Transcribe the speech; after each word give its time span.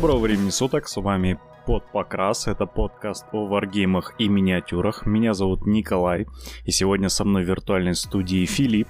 Доброго 0.00 0.20
времени 0.20 0.48
суток, 0.48 0.88
с 0.88 0.96
вами 0.98 1.38
под 1.66 1.84
покрас, 1.92 2.46
это 2.46 2.64
подкаст 2.64 3.26
о 3.32 3.44
варгеймах 3.44 4.14
и 4.16 4.28
миниатюрах. 4.28 5.04
Меня 5.04 5.34
зовут 5.34 5.66
Николай, 5.66 6.26
и 6.64 6.70
сегодня 6.70 7.10
со 7.10 7.26
мной 7.26 7.44
в 7.44 7.48
виртуальной 7.48 7.94
студии 7.94 8.46
Филипп. 8.46 8.88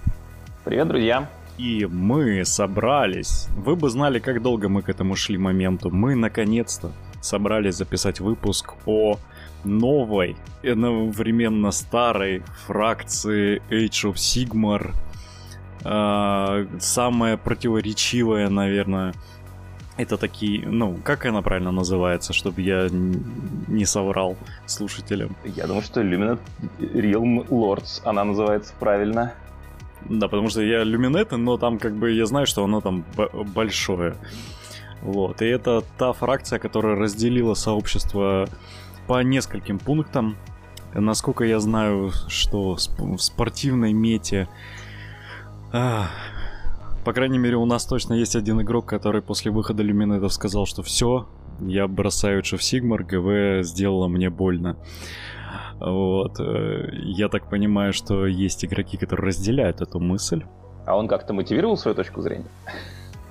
Привет, 0.64 0.86
друзья! 0.86 1.28
И 1.58 1.84
мы 1.90 2.44
собрались. 2.44 3.48
Вы 3.56 3.74
бы 3.74 3.90
знали, 3.90 4.20
как 4.20 4.40
долго 4.40 4.68
мы 4.68 4.82
к 4.82 4.88
этому 4.88 5.16
шли 5.16 5.36
моменту. 5.36 5.90
Мы 5.90 6.14
наконец-то 6.14 6.92
собрались 7.20 7.74
записать 7.74 8.20
выпуск 8.20 8.74
о 8.86 9.18
новой, 9.64 10.36
одновременно 10.62 11.72
старой 11.72 12.44
фракции 12.66 13.60
Age 13.68 14.12
of 14.12 14.14
Sigmar. 14.14 14.92
А, 15.82 16.66
самая 16.78 17.36
противоречивая, 17.36 18.48
наверное, 18.48 19.12
это 20.02 20.16
такие, 20.16 20.66
ну, 20.66 20.98
как 21.04 21.26
она 21.26 21.42
правильно 21.42 21.70
называется, 21.70 22.32
чтобы 22.32 22.62
я 22.62 22.88
не 22.90 23.84
соврал 23.84 24.36
слушателям? 24.66 25.36
Я 25.44 25.66
думаю, 25.66 25.82
что 25.82 26.00
Luminate 26.02 26.40
Realm 26.78 27.46
Lords 27.48 28.00
она 28.04 28.24
называется 28.24 28.74
правильно. 28.78 29.34
Да, 30.08 30.28
потому 30.28 30.48
что 30.48 30.62
я 30.62 30.82
люминеты, 30.82 31.36
но 31.36 31.58
там 31.58 31.78
как 31.78 31.94
бы 31.94 32.10
я 32.10 32.26
знаю, 32.26 32.46
что 32.46 32.64
оно 32.64 32.80
там 32.80 33.04
большое. 33.54 34.14
Вот. 35.02 35.42
И 35.42 35.46
это 35.46 35.82
та 35.98 36.12
фракция, 36.12 36.58
которая 36.58 36.96
разделила 36.96 37.54
сообщество 37.54 38.48
по 39.06 39.22
нескольким 39.22 39.78
пунктам. 39.78 40.36
Насколько 40.94 41.44
я 41.44 41.60
знаю, 41.60 42.10
что 42.28 42.76
в 42.76 43.18
спортивной 43.18 43.92
мете... 43.92 44.48
по 47.04 47.12
крайней 47.12 47.38
мере, 47.38 47.56
у 47.56 47.64
нас 47.64 47.86
точно 47.86 48.14
есть 48.14 48.36
один 48.36 48.60
игрок, 48.60 48.86
который 48.86 49.22
после 49.22 49.50
выхода 49.50 49.82
люминетов 49.82 50.32
сказал, 50.32 50.66
что 50.66 50.82
все, 50.82 51.28
я 51.60 51.86
бросаю 51.88 52.42
of 52.42 52.58
Sigmar, 52.58 53.02
ГВ 53.04 53.64
сделала 53.66 54.08
мне 54.08 54.30
больно. 54.30 54.76
Вот. 55.78 56.38
Э, 56.40 56.88
я 56.92 57.28
так 57.28 57.48
понимаю, 57.48 57.92
что 57.92 58.26
есть 58.26 58.64
игроки, 58.64 58.96
которые 58.96 59.28
разделяют 59.28 59.80
эту 59.80 59.98
мысль. 59.98 60.44
А 60.86 60.96
он 60.96 61.08
как-то 61.08 61.32
мотивировал 61.32 61.76
свою 61.76 61.94
точку 61.94 62.20
зрения? 62.20 62.46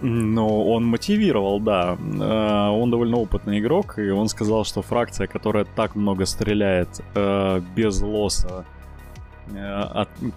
Ну, 0.02 0.70
он 0.72 0.86
мотивировал, 0.86 1.60
да. 1.60 1.98
Э, 2.00 2.70
он 2.70 2.90
довольно 2.90 3.18
опытный 3.18 3.60
игрок, 3.60 4.00
и 4.00 4.10
он 4.10 4.30
сказал, 4.30 4.64
что 4.64 4.82
фракция, 4.82 5.28
которая 5.28 5.66
так 5.66 5.96
много 5.96 6.26
стреляет 6.26 7.02
э, 7.16 7.62
без 7.76 8.02
лоса, 8.02 8.66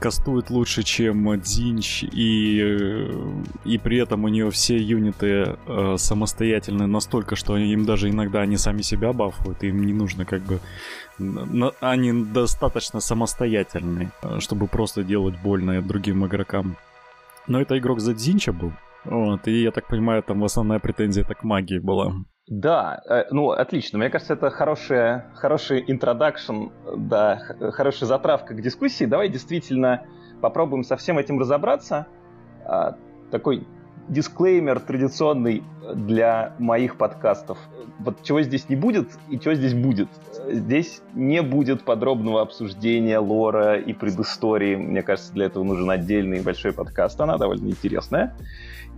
кастует 0.00 0.50
лучше, 0.50 0.82
чем 0.82 1.40
Дзинч, 1.40 2.04
и, 2.04 3.10
и 3.64 3.78
при 3.78 3.98
этом 3.98 4.24
у 4.24 4.28
нее 4.28 4.50
все 4.50 4.76
юниты 4.76 5.56
э, 5.66 5.96
самостоятельны 5.98 6.86
настолько, 6.86 7.36
что 7.36 7.56
им 7.56 7.84
даже 7.84 8.10
иногда 8.10 8.40
они 8.40 8.56
сами 8.56 8.82
себя 8.82 9.12
бафуют, 9.12 9.62
им 9.62 9.84
не 9.84 9.92
нужно 9.92 10.24
как 10.24 10.42
бы 10.42 10.60
они 11.80 12.12
достаточно 12.12 13.00
самостоятельны, 13.00 14.10
э, 14.22 14.40
чтобы 14.40 14.66
просто 14.66 15.02
делать 15.02 15.34
больно 15.42 15.82
другим 15.82 16.26
игрокам. 16.26 16.76
Но 17.46 17.60
это 17.60 17.78
игрок 17.78 18.00
за 18.00 18.14
Дзинча 18.14 18.52
был. 18.52 18.72
Вот, 19.04 19.48
и 19.48 19.62
я 19.62 19.72
так 19.72 19.88
понимаю, 19.88 20.22
там 20.22 20.44
основная 20.44 20.78
претензия 20.78 21.24
так 21.24 21.40
к 21.40 21.44
магии 21.44 21.78
была. 21.78 22.14
Да, 22.48 23.00
э, 23.08 23.24
ну 23.30 23.50
отлично. 23.50 23.98
Мне 23.98 24.10
кажется, 24.10 24.34
это 24.34 24.50
хорошая, 24.50 25.30
хороший 25.34 25.84
introduction, 25.84 26.72
да, 26.96 27.36
хорошая 27.72 28.08
затравка 28.08 28.54
к 28.54 28.60
дискуссии. 28.60 29.04
Давай 29.04 29.28
действительно 29.28 30.04
попробуем 30.40 30.82
со 30.82 30.96
всем 30.96 31.18
этим 31.18 31.38
разобраться. 31.38 32.06
А, 32.64 32.96
такой 33.30 33.66
дисклеймер 34.08 34.80
традиционный 34.80 35.62
для 35.94 36.54
моих 36.58 36.96
подкастов. 36.96 37.58
Вот 38.00 38.22
чего 38.22 38.42
здесь 38.42 38.68
не 38.68 38.74
будет 38.74 39.08
и 39.30 39.38
чего 39.38 39.54
здесь 39.54 39.74
будет. 39.74 40.08
Здесь 40.48 41.00
не 41.14 41.42
будет 41.42 41.84
подробного 41.84 42.42
обсуждения 42.42 43.18
лора 43.18 43.78
и 43.78 43.92
предыстории. 43.92 44.74
Мне 44.74 45.02
кажется, 45.02 45.32
для 45.32 45.46
этого 45.46 45.62
нужен 45.62 45.88
отдельный 45.88 46.42
большой 46.42 46.72
подкаст. 46.72 47.20
Она 47.20 47.38
довольно 47.38 47.68
интересная. 47.68 48.36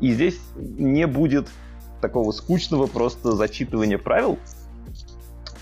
И 0.00 0.10
здесь 0.12 0.40
не 0.56 1.06
будет 1.06 1.48
такого 2.04 2.32
скучного 2.32 2.86
просто 2.86 3.32
зачитывания 3.32 3.96
правил, 3.96 4.38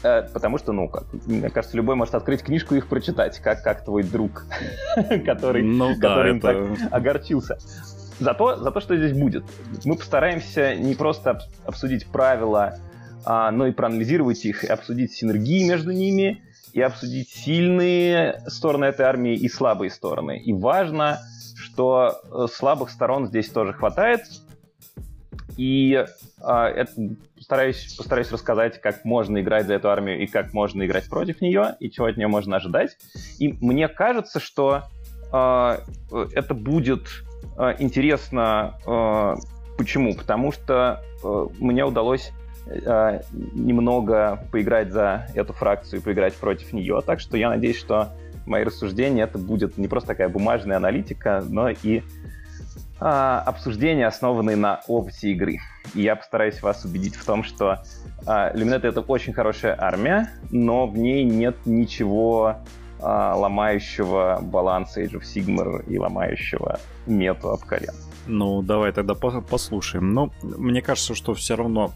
э, 0.03 0.23
потому 0.33 0.59
что, 0.59 0.73
ну, 0.73 0.89
как, 0.89 1.05
мне 1.27 1.51
кажется, 1.51 1.77
любой 1.77 1.95
может 1.95 2.17
открыть 2.17 2.43
книжку 2.43 2.75
и 2.75 2.79
их 2.79 2.89
прочитать, 2.89 3.39
как, 3.39 3.63
как 3.63 3.85
твой 3.85 4.03
друг, 4.03 4.45
который, 5.25 5.63
ну, 5.63 5.95
да, 5.99 6.09
который 6.09 6.39
это... 6.39 6.77
так 6.77 6.93
огорчился. 6.93 7.59
Зато, 8.19 8.57
за 8.57 8.73
то, 8.73 8.81
что 8.81 8.97
здесь 8.97 9.17
будет. 9.17 9.45
Мы 9.85 9.97
постараемся 9.97 10.75
не 10.75 10.97
просто 10.97 11.41
обсудить 11.65 12.07
правила, 12.09 12.79
а, 13.25 13.53
но 13.53 13.69
и 13.69 13.73
проанализировать 13.73 14.45
их, 14.45 14.65
и 14.65 14.67
обсудить 14.67 15.13
синергии 15.13 15.69
между 15.69 15.93
ними, 15.93 16.43
и 16.73 16.81
обсудить 16.81 17.29
сильные 17.29 18.43
стороны 18.49 18.87
этой 18.87 19.07
армии 19.07 19.35
и 19.35 19.49
слабые 19.49 19.91
стороны. 19.91 20.39
И 20.39 20.53
важно, 20.53 21.21
что 21.57 22.21
э, 22.25 22.47
слабых 22.53 22.91
сторон 22.91 23.27
здесь 23.29 23.49
тоже 23.49 23.73
хватает. 23.73 24.23
И 25.57 26.05
а, 26.41 26.69
это 26.69 26.93
постараюсь, 27.37 27.95
постараюсь 27.97 28.31
рассказать, 28.31 28.81
как 28.81 29.05
можно 29.05 29.41
играть 29.41 29.67
за 29.67 29.75
эту 29.75 29.91
армию 29.91 30.21
и 30.23 30.27
как 30.27 30.53
можно 30.53 30.85
играть 30.85 31.09
против 31.09 31.41
нее, 31.41 31.77
и 31.81 31.91
чего 31.91 32.07
от 32.07 32.17
нее 32.17 32.29
можно 32.29 32.57
ожидать. 32.57 32.97
И 33.39 33.49
мне 33.61 33.89
кажется, 33.89 34.41
что 34.41 34.85
а, 35.31 35.81
это 36.11 36.55
будет 36.55 37.09
а, 37.57 37.75
интересно. 37.79 38.79
А, 38.87 39.37
почему? 39.77 40.15
Потому 40.15 40.53
что 40.53 41.03
а, 41.23 41.49
мне 41.59 41.85
удалось 41.85 42.33
а, 42.87 43.21
немного 43.33 44.47
поиграть 44.51 44.91
за 44.91 45.27
эту 45.35 45.53
фракцию 45.53 46.01
и 46.01 46.03
поиграть 46.03 46.35
против 46.35 46.73
нее. 46.73 47.01
Так 47.05 47.21
что 47.21 47.37
я 47.37 47.49
надеюсь, 47.49 47.79
что 47.79 48.09
мои 48.47 48.65
рассуждения 48.65 49.25
это 49.25 49.39
будет 49.39 49.79
не 49.79 49.89
просто 49.89 50.09
такая 50.09 50.29
бумажная 50.29 50.77
аналитика, 50.77 51.45
но 51.49 51.71
и 51.71 52.03
а, 53.05 53.41
обсуждения, 53.41 54.07
основанные 54.07 54.55
на 54.55 54.81
опыте 54.87 55.33
игры. 55.33 55.59
И 55.95 56.03
я 56.03 56.15
постараюсь 56.15 56.63
вас 56.63 56.85
убедить 56.85 57.17
в 57.17 57.25
том, 57.25 57.43
что 57.43 57.83
а, 58.27 58.51
это 58.51 59.01
очень 59.01 59.33
хорошая 59.33 59.77
армия, 59.77 60.31
но 60.53 60.87
в 60.87 60.97
ней 60.97 61.25
нет 61.25 61.57
ничего 61.65 62.59
а, 63.01 63.35
ломающего 63.35 64.39
баланс 64.41 64.97
Age 64.97 65.15
of 65.15 65.23
Sigmar 65.23 65.85
и 65.89 65.99
ломающего 65.99 66.79
мету 67.07 67.51
Апкарен. 67.51 67.95
Ну, 68.29 68.63
давай 68.63 68.93
тогда 68.93 69.15
послушаем. 69.15 70.15
Но 70.15 70.31
мне 70.43 70.81
кажется, 70.81 71.17
что 71.17 71.35
все 71.35 71.57
равно 71.57 71.91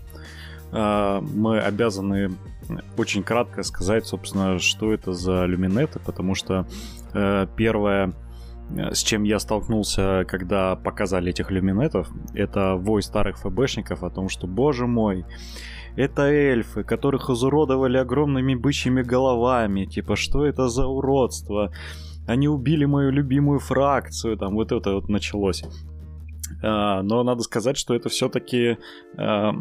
э, 0.72 1.21
мы 1.21 1.61
обязаны 1.61 2.33
очень 2.99 3.22
кратко 3.22 3.62
сказать, 3.62 4.06
собственно, 4.06 4.59
что 4.59 4.93
это 4.93 5.12
за 5.12 5.45
люминеты, 5.45 6.00
потому 6.00 6.34
что 6.34 6.66
э, 7.15 7.47
первое, 7.56 8.12
с 8.69 9.03
чем 9.03 9.22
я 9.25 9.38
столкнулся, 9.38 10.25
когда 10.27 10.77
показали 10.77 11.31
этих 11.31 11.50
люминетов, 11.50 12.09
это 12.34 12.75
вой 12.75 13.03
старых 13.03 13.38
ФБшников 13.38 14.03
о 14.03 14.10
том, 14.10 14.28
что, 14.28 14.47
боже 14.47 14.87
мой, 14.87 15.25
это 15.97 16.22
эльфы, 16.22 16.84
которых 16.84 17.31
изуродовали 17.31 17.97
огромными 17.97 18.54
бычьими 18.54 19.03
головами. 19.03 19.87
Типа, 19.87 20.15
что 20.16 20.44
это 20.44 20.69
за 20.69 20.87
уродство? 20.87 21.72
Они 22.27 22.49
убили 22.49 22.84
мою 22.84 23.10
любимую 23.10 23.60
фракцию. 23.60 24.37
Там 24.37 24.54
вот 24.54 24.72
это 24.72 24.94
вот 24.94 25.09
началось. 25.09 25.65
А, 26.62 27.03
но 27.03 27.22
надо 27.22 27.43
сказать, 27.43 27.78
что 27.78 27.94
это 27.94 28.09
все-таки 28.09 28.77
а, 29.16 29.53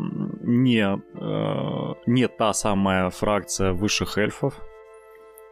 не, 0.42 0.84
а, 0.84 1.94
не 2.06 2.28
та 2.28 2.54
самая 2.54 3.10
фракция 3.12 3.72
высших 3.72 4.18
эльфов. 4.18 4.60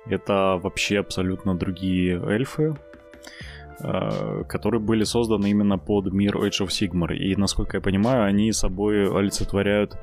Это 0.05 0.59
вообще 0.61 1.00
абсолютно 1.00 1.55
другие 1.55 2.21
эльфы, 2.21 2.75
которые 4.47 4.80
были 4.80 5.03
созданы 5.03 5.50
именно 5.50 5.77
под 5.77 6.13
мир 6.13 6.38
Age 6.38 6.65
of 6.65 6.68
Sigmar. 6.68 7.13
И, 7.13 7.35
насколько 7.35 7.77
я 7.77 7.81
понимаю, 7.81 8.24
они 8.24 8.51
собой 8.53 9.09
олицетворяют 9.09 9.97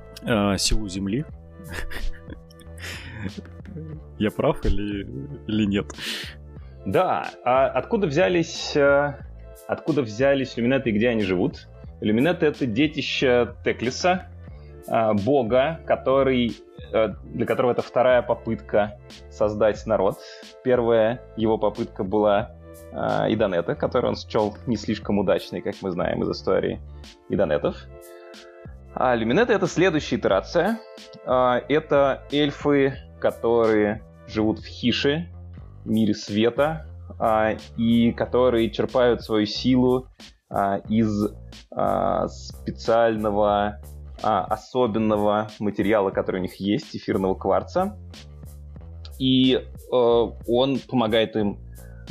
силу 0.58 0.88
Земли. 0.88 1.24
Я 4.18 4.30
прав 4.30 4.64
или, 4.66 5.06
или 5.46 5.64
нет? 5.64 5.86
Да, 6.84 7.30
а 7.44 7.68
откуда 7.68 8.06
взялись 8.06 8.76
э, 8.76 9.14
откуда 9.70 10.02
взялись 10.02 10.56
люминеты 10.56 10.90
и 10.90 10.92
где 10.92 11.08
они 11.10 11.22
живут. 11.22 11.68
Люминеты— 12.00 12.46
это 12.46 12.66
детище 12.66 13.54
Теклиса, 13.64 14.26
а, 14.88 15.14
бога, 15.14 15.80
который, 15.86 16.56
э, 16.92 17.08
для 17.24 17.46
которого 17.46 17.72
это 17.72 17.82
вторая 17.82 18.22
попытка 18.22 18.98
создать 19.30 19.86
народ. 19.86 20.18
Первая 20.64 21.20
его 21.36 21.58
попытка 21.58 22.02
была 22.02 22.56
а, 22.92 23.26
Иданета, 23.32 23.74
которую 23.74 24.10
он 24.12 24.16
счел 24.16 24.56
не 24.66 24.76
слишком 24.76 25.18
удачной, 25.18 25.60
как 25.60 25.74
мы 25.82 25.90
знаем 25.90 26.22
из 26.22 26.30
истории 26.30 26.80
Иданетов. 27.28 27.76
А 28.94 29.14
люминеты— 29.14 29.52
это 29.54 29.66
следующая 29.66 30.16
итерация. 30.16 30.78
А, 31.24 31.60
это 31.68 32.24
эльфы, 32.32 32.94
которые 33.20 34.02
живут 34.26 34.58
в 34.58 34.66
Хише, 34.66 35.28
мире 35.84 36.14
света, 36.14 36.86
а, 37.18 37.52
и 37.76 38.12
которые 38.12 38.70
черпают 38.70 39.22
свою 39.22 39.46
силу 39.46 40.08
из 40.88 41.32
специального 42.26 43.80
особенного 44.20 45.48
материала, 45.60 46.10
который 46.10 46.38
у 46.38 46.42
них 46.42 46.56
есть, 46.56 46.96
эфирного 46.96 47.36
кварца. 47.36 47.96
И 49.20 49.54
э, 49.54 49.62
он 49.92 50.80
помогает 50.88 51.36
им 51.36 51.58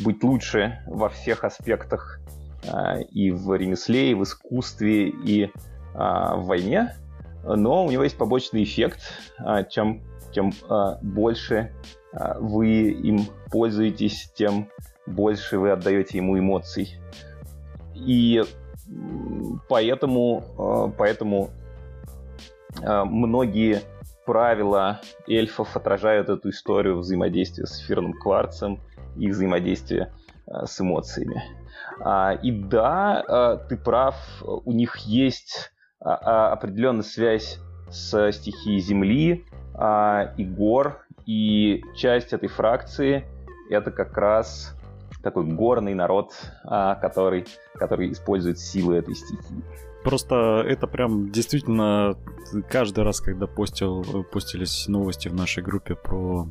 быть 0.04 0.24
лучше 0.24 0.84
во 0.88 1.10
всех 1.10 1.44
аспектах 1.44 2.20
э, 2.64 3.04
и 3.12 3.32
в 3.32 3.56
ремесле, 3.56 4.12
и 4.12 4.14
в 4.14 4.24
искусстве, 4.24 5.10
и 5.10 5.46
э, 5.46 5.50
в 5.94 6.46
войне. 6.46 6.96
Но 7.44 7.86
у 7.86 7.92
него 7.92 8.04
есть 8.04 8.18
побочный 8.18 8.64
эффект. 8.64 9.00
Э, 9.40 9.64
чем, 9.70 10.02
чем 10.32 10.54
больше 11.02 11.74
вы 12.40 12.90
им 12.90 13.28
пользуетесь, 13.52 14.32
тем 14.36 14.70
больше 15.06 15.60
вы 15.60 15.72
отдаете 15.72 16.18
ему 16.18 16.38
эмоций. 16.40 17.00
И 17.96 18.44
поэтому, 19.68 20.92
поэтому 20.98 21.52
многие 22.82 23.82
правила 24.26 25.02
эльфов 25.28 25.76
отражают 25.76 26.30
эту 26.30 26.50
историю 26.50 27.00
взаимодействия 27.00 27.66
с 27.66 27.82
эфирным 27.82 28.14
кварцем 28.14 28.80
и 29.18 29.30
взаимодействия 29.30 30.12
с 30.48 30.80
эмоциями. 30.82 31.44
А, 32.02 32.34
и 32.34 32.52
да, 32.52 33.60
ты 33.70 33.78
прав, 33.78 34.16
у 34.42 34.72
них 34.72 34.98
есть 34.98 35.72
а, 36.00 36.52
определенная 36.52 37.04
связь 37.04 37.60
с 37.90 38.32
стихией 38.32 38.80
Земли 38.80 39.46
и 40.38 40.46
гор, 40.46 41.06
и 41.26 41.84
часть 41.96 42.34
этой 42.34 42.50
фракции 42.50 43.26
это 43.70 43.92
как 43.92 44.18
раз 44.18 44.76
такой 45.22 45.46
горный 45.46 45.94
народ, 45.94 46.34
а, 46.64 46.96
который, 46.96 47.46
который 47.76 48.12
использует 48.12 48.58
силы 48.60 48.98
этой 48.98 49.16
стихии. 49.16 49.64
Просто 50.04 50.64
это 50.68 50.88
прям 50.88 51.30
действительно 51.32 52.16
каждый 52.70 53.04
раз, 53.04 53.20
когда 53.20 53.48
постил, 53.48 54.26
постились 54.32 54.88
новости 54.88 55.28
в 55.28 55.34
нашей 55.34 55.62
группе 55.62 55.96
про 55.96 56.48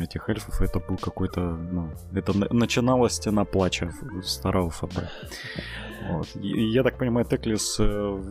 этих 0.00 0.28
эльфов, 0.28 0.60
это 0.62 0.80
был 0.80 0.96
какой-то, 0.96 1.40
ну, 1.40 1.90
это 2.12 2.32
начиналась 2.52 3.14
стена 3.14 3.44
плача 3.44 3.92
старого 4.22 4.70
ФБ. 4.70 4.94
Вот. 6.08 6.28
Я 6.40 6.82
так 6.82 6.98
понимаю, 6.98 7.26
Теклис 7.26 7.76
э, 7.80 8.22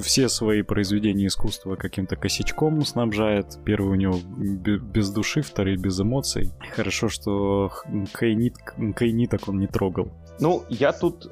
все 0.00 0.28
свои 0.28 0.62
произведения 0.62 1.26
искусства 1.26 1.74
каким-то 1.74 2.16
косячком 2.16 2.84
снабжает. 2.84 3.58
Первый 3.64 3.92
у 3.92 3.94
него 3.94 4.20
без 4.36 5.10
души, 5.10 5.42
второй 5.42 5.76
без 5.76 6.00
эмоций. 6.00 6.52
Хорошо, 6.74 7.08
что 7.08 7.72
Кайнит, 8.12 8.56
Кайниток 8.94 9.48
он 9.48 9.58
не 9.58 9.66
трогал. 9.66 10.12
Ну, 10.40 10.64
я 10.68 10.92
тут 10.92 11.26
э, 11.26 11.28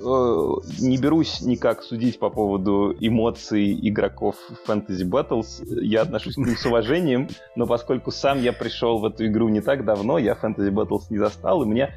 не 0.80 0.96
берусь 0.96 1.40
никак 1.42 1.82
судить 1.82 2.18
по 2.18 2.30
поводу 2.30 2.94
эмоций 3.00 3.78
игроков 3.88 4.36
Fantasy 4.66 5.04
Battles. 5.04 5.64
Я 5.82 6.02
отношусь 6.02 6.36
к 6.36 6.38
ним 6.38 6.56
с 6.56 6.64
уважением, 6.64 7.28
но 7.56 7.66
поскольку 7.66 8.12
сам 8.12 8.40
я 8.40 8.52
пришел 8.52 8.98
в 8.98 9.04
эту 9.04 9.26
игру 9.26 9.48
не 9.48 9.60
так 9.60 9.84
давно, 9.84 10.18
я 10.18 10.38
Fantasy 10.40 10.70
Battles 10.70 11.02
не 11.10 11.18
застал, 11.18 11.62
и 11.62 11.66
мне 11.66 11.94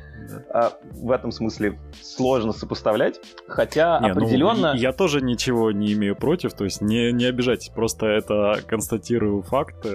э, 0.50 0.70
в 0.94 1.12
этом 1.12 1.32
смысле 1.32 1.80
сложно 2.02 2.54
сопоставлять. 2.54 3.20
Хотя 3.48 4.00
не, 4.00 4.08
ну, 4.08 4.14
определенно... 4.14 4.74
Ну, 4.74 4.80
я 4.80 4.92
тоже 4.92 5.22
ничего 5.22 5.72
не 5.72 5.94
имею 5.94 6.16
против, 6.16 6.54
то 6.54 6.64
есть 6.64 6.82
не, 6.82 7.12
не 7.12 7.26
обижайтесь, 7.26 7.70
просто 7.70 8.08
это 8.08 8.62
констатирую 8.66 9.44
факт. 9.44 9.86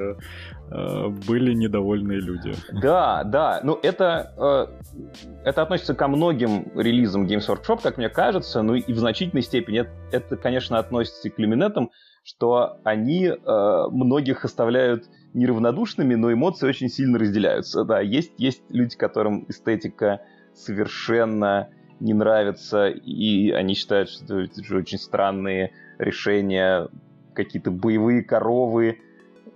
Э, 0.71 1.09
были 1.09 1.53
недовольные 1.53 2.21
люди. 2.21 2.55
Да, 2.73 3.25
да. 3.25 3.61
Ну, 3.65 3.79
это, 3.83 4.33
э, 4.37 5.01
это 5.45 5.63
относится 5.63 5.95
ко 5.95 6.07
многим 6.07 6.71
релизам 6.77 7.27
Games 7.27 7.49
Workshop, 7.49 7.81
как 7.83 7.99
мне 7.99 8.09
кажется, 8.09 8.63
ну 8.63 8.75
и 8.75 8.93
в 8.93 8.99
значительной 8.99 9.43
степени 9.43 9.81
это, 9.81 9.91
это 10.13 10.37
конечно, 10.37 10.79
относится 10.79 11.29
и 11.29 11.31
к 11.31 11.39
люминетам, 11.39 11.91
что 12.23 12.79
они 12.85 13.27
э, 13.27 13.85
многих 13.91 14.45
оставляют 14.45 15.07
неравнодушными, 15.35 16.15
но 16.15 16.33
эмоции 16.33 16.69
очень 16.69 16.89
сильно 16.89 17.19
разделяются. 17.19 17.85
Да, 17.85 18.01
есть, 18.01 18.33
есть 18.39 18.63
люди, 18.69 18.97
которым 18.97 19.47
эстетика 19.49 20.21
совершенно 20.55 21.71
не 21.99 22.15
нравится, 22.15 22.89
и 22.89 23.51
они 23.51 23.75
считают, 23.75 24.09
что 24.09 24.41
это 24.41 24.61
очень 24.75 24.99
странные 24.99 25.73
решения, 25.99 26.89
какие-то 27.35 27.71
боевые 27.71 28.23
коровы, 28.23 28.99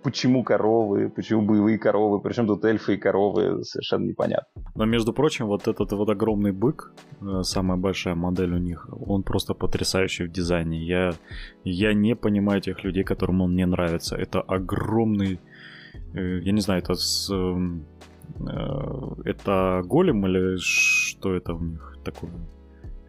почему 0.05 0.45
коровы, 0.45 1.09
почему 1.09 1.43
боевые 1.43 1.79
коровы, 1.79 2.21
причем 2.21 2.47
тут 2.47 2.65
эльфы 2.65 2.95
и 2.95 2.97
коровы, 2.97 3.65
совершенно 3.65 4.07
непонятно. 4.07 4.63
Но, 4.75 4.85
между 4.85 5.13
прочим, 5.13 5.47
вот 5.47 5.69
этот 5.69 5.93
вот 5.93 6.09
огромный 6.09 6.53
бык, 6.53 6.93
э, 7.23 7.43
самая 7.43 7.79
большая 7.79 8.15
модель 8.15 8.53
у 8.55 8.59
них, 8.59 8.89
он 9.07 9.23
просто 9.23 9.55
потрясающий 9.55 10.25
в 10.25 10.33
дизайне. 10.33 10.79
Я, 10.79 11.15
я 11.65 11.95
не 11.95 12.15
понимаю 12.15 12.61
тех 12.61 12.85
людей, 12.85 13.05
которым 13.05 13.41
он 13.41 13.57
не 13.57 13.67
нравится. 13.67 14.17
Это 14.17 14.41
огромный, 14.41 15.41
э, 16.15 16.41
я 16.45 16.53
не 16.53 16.61
знаю, 16.61 16.83
это 16.83 16.95
с... 16.95 17.33
Э, 17.33 17.55
это 19.25 19.83
голем 19.85 20.27
или 20.27 20.57
что 20.59 21.35
это 21.35 21.55
у 21.55 21.61
них 21.61 21.99
такое? 22.05 22.31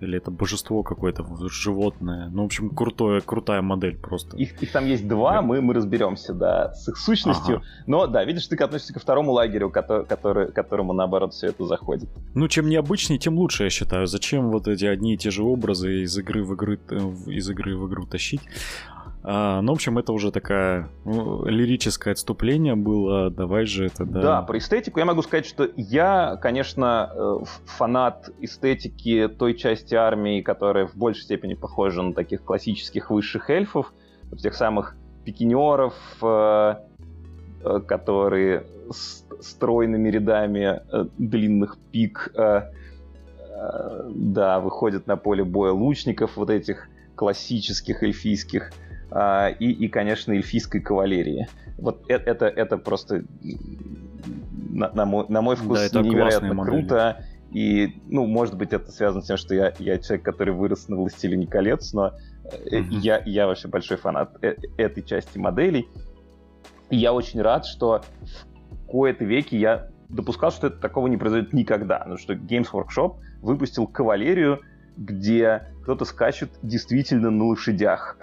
Или 0.02 0.18
это 0.18 0.30
божество 0.30 0.84
какое-то, 0.84 1.26
животное. 1.48 2.30
Ну, 2.30 2.44
в 2.44 2.46
общем, 2.46 2.70
крутое, 2.70 3.22
крутая 3.22 3.62
модель 3.62 3.98
просто. 3.98 4.36
Их, 4.38 4.62
их 4.62 4.72
там 4.72 4.86
есть 4.86 5.08
два, 5.08 5.42
мы, 5.42 5.62
мы 5.62 5.74
разберемся, 5.74 6.34
да, 6.34 6.74
с 6.74 6.88
их 6.90 6.98
сущностью. 6.98 7.58
Ага. 7.58 7.66
Но, 7.88 8.08
да, 8.08 8.24
видишь, 8.26 8.48
ты 8.48 8.56
относишься 8.58 8.94
ко 8.94 9.00
второму 9.00 9.32
лагерю, 9.32 9.70
который, 9.70 10.06
который, 10.06 10.52
которому, 10.52 10.94
наоборот, 10.94 11.34
все 11.34 11.48
это 11.48 11.66
заходит. 11.66 12.10
Ну, 12.34 12.48
чем 12.48 12.68
необычнее, 12.68 13.20
тем 13.20 13.38
лучше, 13.38 13.64
я 13.64 13.70
считаю. 13.70 14.08
Зачем 14.08 14.50
вот 14.50 14.68
эти 14.68 14.86
одни 14.86 15.14
и 15.14 15.18
те 15.18 15.32
же 15.32 15.44
образы 15.44 16.04
из 16.04 16.18
игры 16.18 16.44
в, 16.44 16.54
игры, 16.54 16.80
э, 16.90 16.98
из 17.28 17.50
игры 17.50 17.78
в 17.78 17.88
игру 17.88 18.06
тащить? 18.06 18.42
А, 19.28 19.62
ну, 19.62 19.72
в 19.72 19.76
общем, 19.76 19.98
это 19.98 20.14
уже 20.14 20.32
такая 20.32 20.88
ну, 21.04 21.46
лирическое 21.46 22.12
отступление 22.12 22.76
было. 22.76 23.32
Давай 23.32 23.66
же 23.66 23.88
это, 23.88 24.06
да. 24.06 24.22
Да, 24.22 24.42
про 24.44 24.60
эстетику 24.60 25.00
я 25.00 25.06
могу 25.06 25.24
сказать, 25.24 25.48
что 25.48 25.68
я, 25.76 26.38
конечно, 26.40 27.12
э, 27.12 27.38
фанат 27.66 28.30
эстетики 28.40 29.28
той 29.28 29.56
части 29.56 29.96
армии, 29.96 30.42
которая 30.42 30.86
в 30.86 30.96
большей 30.96 31.24
степени 31.24 31.56
похожа 31.56 32.04
на 32.04 32.14
таких 32.14 32.44
классических 32.44 33.10
высших 33.10 33.50
эльфов, 33.50 33.94
тех 34.38 34.54
самых 34.54 34.96
пикинеров, 35.24 35.96
э, 36.22 36.76
э, 37.64 37.80
которые 37.80 38.68
с 38.92 39.26
стройными 39.42 40.10
рядами 40.10 40.82
длинных 41.18 41.78
пик 41.92 42.32
да, 42.36 44.60
выходят 44.60 45.08
на 45.08 45.18
поле 45.18 45.44
боя 45.44 45.72
лучников, 45.72 46.38
вот 46.38 46.50
этих 46.50 46.88
классических 47.16 48.04
эльфийских 48.04 48.72
и, 49.60 49.72
и, 49.72 49.88
конечно, 49.88 50.34
эльфийской 50.34 50.82
кавалерии. 50.82 51.48
Вот 51.78 52.04
это, 52.10 52.30
это, 52.30 52.46
это 52.48 52.78
просто 52.78 53.24
на, 54.72 54.92
на, 54.92 55.06
мой, 55.06 55.26
на 55.30 55.42
мой 55.42 55.56
вкус 55.56 55.90
да, 55.92 56.02
невероятно 56.02 56.64
круто. 56.64 57.26
И, 57.52 58.02
ну, 58.08 58.26
может 58.26 58.58
быть, 58.58 58.74
это 58.74 58.92
связано 58.92 59.22
с 59.22 59.28
тем, 59.28 59.38
что 59.38 59.56
я, 59.56 59.74
я 59.80 59.98
человек, 60.00 60.26
который 60.26 60.54
вырос 60.54 60.90
на 60.90 60.98
«Властелине 60.98 61.48
колец», 61.48 61.94
но 61.94 62.12
mm-hmm. 62.44 62.88
я, 62.90 63.22
я 63.26 63.48
вообще 63.48 63.70
большой 63.70 63.96
фанат 63.96 64.36
э, 64.42 64.56
этой 64.78 65.04
части 65.04 65.38
моделей. 65.38 65.88
И 66.90 66.98
я 66.98 67.14
очень 67.14 67.42
рад, 67.42 67.66
что 67.66 68.04
в 68.22 68.86
кои-то 68.88 69.24
веке 69.24 69.58
я 69.58 69.88
допускал, 70.10 70.52
что 70.52 70.68
это 70.68 70.78
такого 70.78 71.08
не 71.08 71.16
произойдет 71.16 71.54
никогда. 71.54 72.04
Ну, 72.06 72.18
что 72.18 72.34
Games 72.34 72.68
Workshop 72.74 73.16
выпустил 73.42 73.88
кавалерию, 73.88 74.60
где 74.98 75.68
кто-то 75.86 76.04
скачет 76.04 76.50
действительно 76.64 77.30
на 77.30 77.46
лошадях 77.46 78.18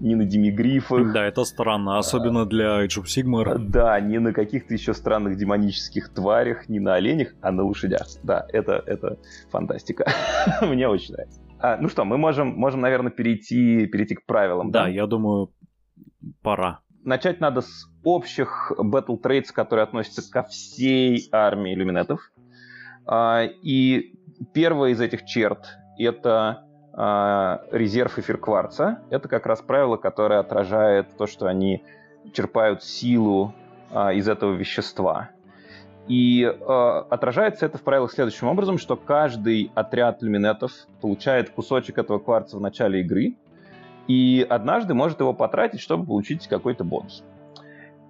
не 0.00 0.14
на 0.14 0.24
демигрифах. 0.24 1.12
Да, 1.12 1.26
это 1.26 1.44
странно, 1.44 1.98
особенно 1.98 2.46
для 2.46 2.82
Age 2.82 3.02
of 3.02 3.04
Sigmar. 3.04 3.58
Да, 3.58 4.00
не 4.00 4.18
на 4.18 4.32
каких-то 4.32 4.72
еще 4.72 4.94
странных 4.94 5.36
демонических 5.36 6.08
тварях, 6.08 6.70
не 6.70 6.80
на 6.80 6.94
оленях, 6.94 7.34
а 7.42 7.52
на 7.52 7.64
лошадях. 7.64 8.06
Да, 8.22 8.46
это, 8.50 8.82
это 8.86 9.18
фантастика. 9.50 10.10
Мне 10.62 10.88
очень 10.88 11.12
нравится. 11.12 11.40
А, 11.58 11.76
ну 11.76 11.90
что, 11.90 12.06
мы 12.06 12.16
можем, 12.16 12.48
можем, 12.48 12.80
наверное, 12.80 13.10
перейти, 13.10 13.86
перейти 13.86 14.14
к 14.14 14.24
правилам. 14.24 14.70
Да, 14.70 14.84
да, 14.84 14.88
я 14.88 15.06
думаю, 15.06 15.52
пора. 16.40 16.80
Начать 17.04 17.38
надо 17.40 17.60
с 17.60 17.86
общих 18.02 18.72
battle 18.78 19.20
traits, 19.22 19.52
которые 19.52 19.82
относятся 19.82 20.22
ко 20.30 20.42
всей 20.44 21.28
армии 21.32 21.74
иллюминетов. 21.74 22.32
А, 23.04 23.44
и 23.44 24.14
первая 24.54 24.92
из 24.92 25.02
этих 25.02 25.26
черт— 25.26 25.66
это 26.02 26.64
а, 26.92 27.62
резерв 27.70 28.18
эфир 28.18 28.38
кварца. 28.38 29.00
Это 29.10 29.28
как 29.28 29.46
раз 29.46 29.62
правило, 29.62 29.96
которое 29.96 30.40
отражает 30.40 31.16
то, 31.16 31.26
что 31.26 31.46
они 31.46 31.82
черпают 32.32 32.82
силу 32.82 33.54
а, 33.90 34.12
из 34.12 34.28
этого 34.28 34.52
вещества. 34.52 35.30
И 36.08 36.42
э, 36.42 37.02
отражается 37.10 37.64
это 37.64 37.78
в 37.78 37.82
правилах 37.82 38.10
следующим 38.10 38.48
образом, 38.48 38.76
что 38.78 38.96
каждый 38.96 39.70
отряд 39.74 40.20
люминетов 40.20 40.72
получает 41.00 41.50
кусочек 41.50 41.96
этого 41.96 42.18
кварца 42.18 42.56
в 42.56 42.60
начале 42.60 43.02
игры, 43.02 43.36
и 44.08 44.44
однажды 44.48 44.94
может 44.94 45.20
его 45.20 45.32
потратить, 45.32 45.80
чтобы 45.80 46.04
получить 46.04 46.48
какой-то 46.48 46.82
бонус. 46.82 47.22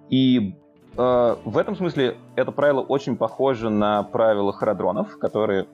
И 0.09 0.55
э, 0.97 1.35
в 1.45 1.57
этом 1.57 1.75
смысле 1.75 2.17
это 2.35 2.51
правило 2.51 2.81
очень 2.81 3.15
похоже 3.15 3.69
на 3.69 4.01
правила 4.01 4.51
харадронов, 4.51 5.19
которые 5.19 5.67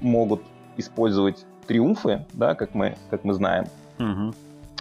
могут 0.00 0.42
использовать 0.76 1.46
триумфы, 1.66 2.24
да, 2.32 2.54
как 2.54 2.74
мы, 2.74 2.96
как 3.10 3.24
мы 3.24 3.34
знаем. 3.34 3.66
Угу. 3.98 4.34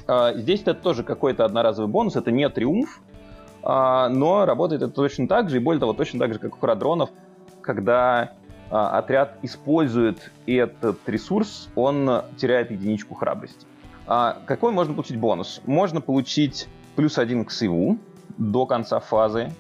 А, 0.08 0.34
здесь 0.34 0.62
это 0.62 0.74
тоже 0.74 1.04
какой-то 1.04 1.46
одноразовый 1.46 1.90
бонус, 1.90 2.16
это 2.16 2.32
не 2.32 2.48
триумф, 2.50 3.02
а, 3.64 4.10
но 4.10 4.46
работает 4.46 4.82
это 4.82 4.92
точно 4.92 5.28
так 5.28 5.50
же, 5.50 5.58
и 5.58 5.60
более 5.60 5.80
того, 5.80 5.94
точно 5.94 6.20
так 6.20 6.34
же, 6.34 6.40
как 6.40 6.56
у 6.56 6.60
храдронов, 6.60 7.10
когда 7.62 8.34
а, 8.70 8.98
отряд 8.98 9.38
использует 9.42 10.32
этот 10.46 11.08
ресурс, 11.08 11.70
он 11.76 12.24
теряет 12.38 12.72
единичку 12.72 13.16
храбрости. 13.16 13.66
Какой 14.46 14.74
можно 14.74 14.94
получить 14.94 15.18
бонус? 15.18 15.62
Можно 15.66 16.02
получить 16.02 16.68
плюс 16.98 17.18
один 17.18 17.46
к 17.46 17.52
сейву 17.52 17.98
до 18.38 18.66
конца 18.66 19.00
фазы. 19.00 19.54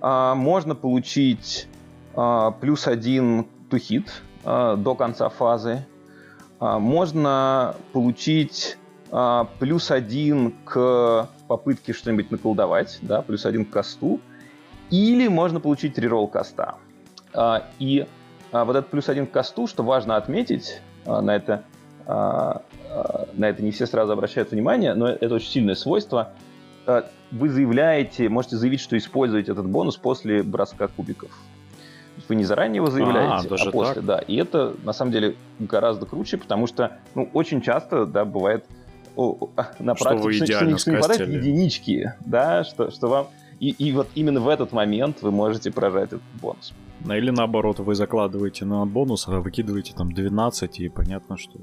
Можно 0.00 0.74
получить 0.74 1.68
плюс 2.14 2.86
один 2.86 3.46
to 3.68 3.72
hit 3.72 4.08
до 4.76 4.94
конца 4.94 5.28
фазы. 5.28 5.84
Можно 6.60 7.76
получить 7.92 8.78
а, 9.10 9.48
плюс 9.58 9.90
один 9.90 10.54
к 10.64 11.28
попытке 11.46 11.92
что-нибудь 11.92 12.30
наколдовать, 12.30 12.98
да, 13.02 13.22
плюс 13.22 13.46
один 13.46 13.64
к 13.64 13.70
касту, 13.70 14.20
или 14.90 15.28
можно 15.28 15.60
получить 15.60 15.96
реролл 15.98 16.28
каста. 16.28 16.74
А, 17.32 17.66
и 17.78 18.06
а, 18.52 18.64
вот 18.64 18.76
этот 18.76 18.90
плюс 18.90 19.08
один 19.08 19.26
к 19.26 19.30
касту, 19.30 19.66
что 19.66 19.82
важно 19.82 20.16
отметить, 20.16 20.80
на 21.06 21.34
это, 21.34 21.62
на 22.06 22.60
это 23.38 23.62
не 23.62 23.70
все 23.70 23.86
сразу 23.86 24.12
обращают 24.12 24.50
внимание, 24.50 24.92
но 24.92 25.08
это 25.08 25.36
очень 25.36 25.48
сильное 25.48 25.74
свойство. 25.74 26.32
Вы 27.30 27.48
заявляете, 27.48 28.28
можете 28.28 28.56
заявить, 28.56 28.80
что 28.80 28.98
используете 28.98 29.52
этот 29.52 29.66
бонус 29.66 29.96
после 29.96 30.42
броска 30.42 30.88
кубиков. 30.88 31.30
Вы 32.28 32.34
не 32.34 32.44
заранее 32.44 32.76
его 32.76 32.90
заявляете, 32.90 33.48
а, 33.50 33.68
а 33.68 33.70
после, 33.70 33.94
так? 33.96 34.04
да. 34.04 34.18
И 34.18 34.36
это 34.36 34.74
на 34.84 34.92
самом 34.92 35.12
деле 35.12 35.36
гораздо 35.58 36.06
круче, 36.06 36.38
потому 36.38 36.66
что 36.66 36.98
ну, 37.14 37.28
очень 37.32 37.60
часто, 37.60 38.06
да, 38.06 38.24
бывает, 38.24 38.64
на 39.16 39.96
что 39.96 40.04
практике, 40.04 40.22
вы 40.22 40.38
идеально 40.38 40.78
что, 40.78 40.78
что 40.78 40.90
не 40.90 40.96
хватает 40.96 41.28
единички, 41.28 42.12
да, 42.24 42.64
что, 42.64 42.90
что 42.90 43.08
вам... 43.08 43.26
И, 43.60 43.70
и 43.70 43.92
вот 43.92 44.06
именно 44.14 44.40
в 44.40 44.48
этот 44.48 44.72
момент 44.72 45.22
вы 45.22 45.32
можете 45.32 45.72
прожать 45.72 46.08
этот 46.08 46.22
бонус. 46.40 46.72
Ну, 47.04 47.14
или 47.14 47.30
наоборот, 47.30 47.80
вы 47.80 47.94
закладываете 47.94 48.64
на 48.64 48.86
бонус, 48.86 49.26
а 49.26 49.40
выкидываете 49.40 49.94
там 49.94 50.12
12, 50.12 50.80
и 50.80 50.88
понятно, 50.88 51.36
что... 51.36 51.58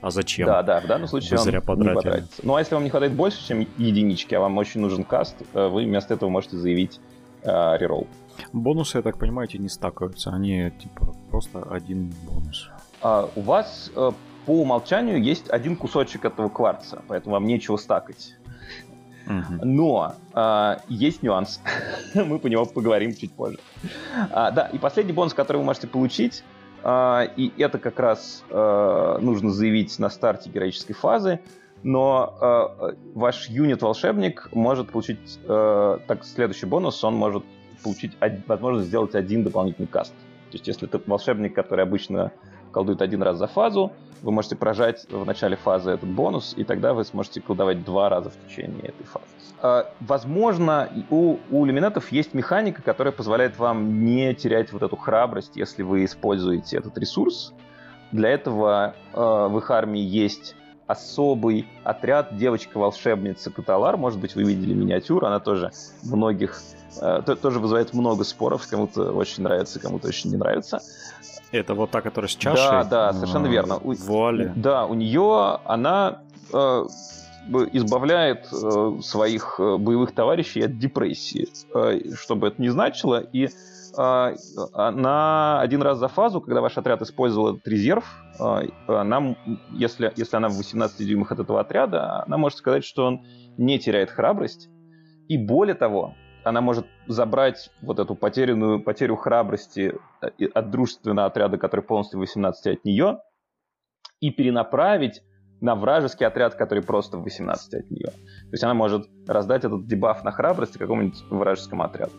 А 0.00 0.10
зачем? 0.10 0.46
Да, 0.46 0.62
да, 0.62 0.80
в 0.80 0.86
данном 0.86 1.08
случае 1.08 1.36
вы 1.36 1.44
зря 1.44 1.60
потратили. 1.60 1.90
не 1.90 1.94
потратится. 1.94 2.40
Ну, 2.42 2.54
а 2.54 2.60
если 2.60 2.74
вам 2.74 2.84
не 2.84 2.90
хватает 2.90 3.12
больше, 3.12 3.46
чем 3.46 3.66
единички, 3.76 4.34
а 4.34 4.40
вам 4.40 4.56
очень 4.56 4.80
нужен 4.80 5.04
каст, 5.04 5.36
э, 5.52 5.68
вы 5.68 5.84
вместо 5.84 6.14
этого 6.14 6.30
можете 6.30 6.56
заявить 6.56 7.00
э, 7.42 7.76
реролл. 7.76 8.06
Бонусы, 8.52 8.98
я 8.98 9.02
так 9.02 9.18
понимаю, 9.18 9.48
эти 9.48 9.56
не 9.56 9.68
стакаются, 9.68 10.30
они 10.30 10.70
типа 10.70 11.14
просто 11.30 11.62
один 11.70 12.12
бонус. 12.24 12.70
А, 13.02 13.28
у 13.36 13.40
вас 13.40 13.90
э, 13.94 14.10
по 14.46 14.62
умолчанию 14.62 15.22
есть 15.22 15.50
один 15.50 15.76
кусочек 15.76 16.24
этого 16.24 16.48
кварца, 16.48 17.02
поэтому 17.08 17.34
вам 17.34 17.46
нечего 17.46 17.76
стакать. 17.76 18.36
Но 19.62 20.14
э, 20.34 20.76
есть 20.88 21.22
нюанс. 21.22 21.60
Мы 22.14 22.38
по 22.38 22.48
него 22.48 22.64
поговорим 22.64 23.14
чуть 23.14 23.32
позже. 23.32 23.60
А, 24.32 24.50
да, 24.50 24.66
и 24.66 24.78
последний 24.78 25.12
бонус, 25.12 25.34
который 25.34 25.58
вы 25.58 25.64
можете 25.64 25.86
получить, 25.86 26.42
э, 26.82 27.26
и 27.36 27.52
это 27.58 27.78
как 27.78 28.00
раз 28.00 28.42
э, 28.50 29.18
нужно 29.20 29.50
заявить 29.50 29.98
на 30.00 30.10
старте 30.10 30.50
героической 30.50 30.94
фазы, 30.94 31.40
но 31.82 32.34
э, 32.80 32.94
ваш 33.14 33.48
юнит-волшебник 33.48 34.48
может 34.52 34.90
получить 34.90 35.38
э, 35.44 35.98
так, 36.06 36.24
следующий 36.24 36.66
бонус, 36.66 37.02
он 37.04 37.14
может 37.14 37.44
получить 37.82 38.12
возможность 38.46 38.88
сделать 38.88 39.14
один 39.14 39.44
дополнительный 39.44 39.88
каст. 39.88 40.12
То 40.50 40.56
есть 40.56 40.66
если 40.66 40.88
это 40.88 41.00
волшебник, 41.06 41.54
который 41.54 41.84
обычно 41.84 42.32
колдует 42.72 43.02
один 43.02 43.22
раз 43.22 43.36
за 43.36 43.46
фазу, 43.46 43.92
вы 44.22 44.32
можете 44.32 44.56
прожать 44.56 45.06
в 45.10 45.24
начале 45.24 45.56
фазы 45.56 45.92
этот 45.92 46.08
бонус, 46.08 46.54
и 46.56 46.64
тогда 46.64 46.92
вы 46.92 47.04
сможете 47.04 47.40
колдовать 47.40 47.84
два 47.84 48.08
раза 48.08 48.30
в 48.30 48.46
течение 48.46 48.82
этой 48.82 49.04
фазы. 49.04 49.26
А, 49.62 49.92
возможно, 50.00 50.88
у, 51.10 51.38
у 51.50 51.64
люминетов 51.64 52.12
есть 52.12 52.34
механика, 52.34 52.82
которая 52.82 53.12
позволяет 53.12 53.58
вам 53.58 54.04
не 54.04 54.34
терять 54.34 54.72
вот 54.72 54.82
эту 54.82 54.96
храбрость, 54.96 55.56
если 55.56 55.82
вы 55.82 56.04
используете 56.04 56.76
этот 56.76 56.96
ресурс. 56.98 57.52
Для 58.12 58.30
этого 58.30 58.94
э, 59.12 59.18
в 59.18 59.58
их 59.58 59.70
армии 59.70 60.00
есть 60.00 60.56
особый 60.90 61.68
отряд 61.84 62.36
девочка-волшебница 62.36 63.50
Каталар. 63.50 63.96
Может 63.96 64.18
быть, 64.18 64.34
вы 64.34 64.44
видели 64.44 64.74
миниатюру, 64.74 65.26
она 65.26 65.38
тоже 65.38 65.70
многих 66.02 66.60
э, 67.00 67.22
тоже 67.40 67.60
вызывает 67.60 67.94
много 67.94 68.24
споров. 68.24 68.66
Кому-то 68.68 69.12
очень 69.12 69.42
нравится, 69.44 69.78
кому-то 69.78 70.08
очень 70.08 70.30
не 70.30 70.36
нравится. 70.36 70.80
Это 71.52 71.74
вот 71.74 71.90
та, 71.90 72.00
которая 72.00 72.28
с 72.28 72.34
чашей? 72.34 72.56
Да, 72.56 72.84
да, 72.84 73.12
совершенно 73.12 73.48
а, 73.48 73.50
верно. 73.50 73.78
Вуаля. 73.82 74.52
Да, 74.56 74.86
у 74.86 74.94
нее 74.94 75.58
она 75.64 76.20
э, 76.52 76.84
избавляет 77.72 78.48
э, 78.52 78.98
своих 79.02 79.56
э, 79.58 79.76
боевых 79.76 80.12
товарищей 80.12 80.62
от 80.62 80.78
депрессии, 80.78 81.48
э, 81.74 82.14
чтобы 82.16 82.48
это 82.48 82.60
не 82.60 82.68
значило. 82.68 83.18
И 83.32 83.48
э, 83.96 84.34
она 84.74 85.60
один 85.60 85.82
раз 85.82 85.98
за 85.98 86.08
фазу, 86.08 86.40
когда 86.40 86.60
ваш 86.60 86.76
отряд 86.78 87.02
использовал 87.02 87.54
этот 87.54 87.66
резерв, 87.68 88.04
э, 88.38 88.68
она, 88.86 89.36
если, 89.70 90.12
если 90.16 90.36
она 90.36 90.48
в 90.48 90.56
18 90.56 91.06
дюймах 91.06 91.32
от 91.32 91.40
этого 91.40 91.60
отряда, 91.60 92.22
она 92.24 92.36
может 92.36 92.58
сказать, 92.58 92.84
что 92.84 93.06
он 93.06 93.24
не 93.56 93.78
теряет 93.78 94.10
храбрость. 94.10 94.68
И 95.28 95.38
более 95.38 95.74
того, 95.74 96.14
она 96.44 96.60
может 96.60 96.86
забрать 97.06 97.70
вот 97.82 97.98
эту 97.98 98.14
потерянную 98.14 98.82
потерю 98.82 99.16
храбрости 99.16 99.94
э, 100.22 100.46
от 100.54 100.70
дружественного 100.70 101.26
отряда, 101.26 101.58
который 101.58 101.82
полностью 101.82 102.20
18 102.20 102.78
от 102.78 102.84
нее, 102.84 103.18
и 104.20 104.30
перенаправить 104.30 105.22
на 105.60 105.74
вражеский 105.74 106.26
отряд, 106.26 106.54
который 106.54 106.82
просто 106.82 107.18
в 107.18 107.22
18 107.22 107.74
от 107.74 107.90
нее. 107.90 108.08
То 108.08 108.52
есть 108.52 108.64
она 108.64 108.74
может 108.74 109.06
раздать 109.26 109.64
этот 109.64 109.86
дебаф 109.86 110.24
на 110.24 110.32
храбрость 110.32 110.78
какому-нибудь 110.78 111.22
вражескому 111.30 111.84
отряду. 111.84 112.12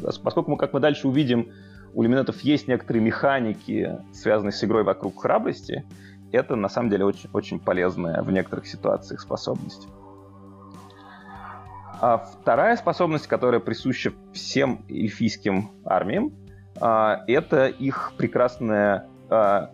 Поскольку 0.00 0.52
мы, 0.52 0.56
как 0.56 0.72
мы 0.72 0.80
дальше 0.80 1.08
увидим, 1.08 1.48
у 1.94 2.02
лиминетов 2.02 2.40
есть 2.42 2.68
некоторые 2.68 3.02
механики, 3.02 3.98
связанные 4.12 4.52
с 4.52 4.62
игрой 4.62 4.84
вокруг 4.84 5.20
храбрости, 5.20 5.84
это 6.32 6.54
на 6.54 6.68
самом 6.68 6.90
деле 6.90 7.04
очень, 7.04 7.28
очень 7.32 7.58
полезная 7.58 8.22
в 8.22 8.30
некоторых 8.30 8.66
ситуациях 8.66 9.20
способность. 9.20 9.88
А 12.00 12.18
вторая 12.18 12.76
способность, 12.76 13.26
которая 13.26 13.60
присуща 13.60 14.12
всем 14.32 14.84
эльфийским 14.88 15.70
армиям, 15.84 16.32
а, 16.80 17.24
это 17.26 17.66
их 17.66 18.12
прекрасная 18.16 19.06
а, 19.28 19.70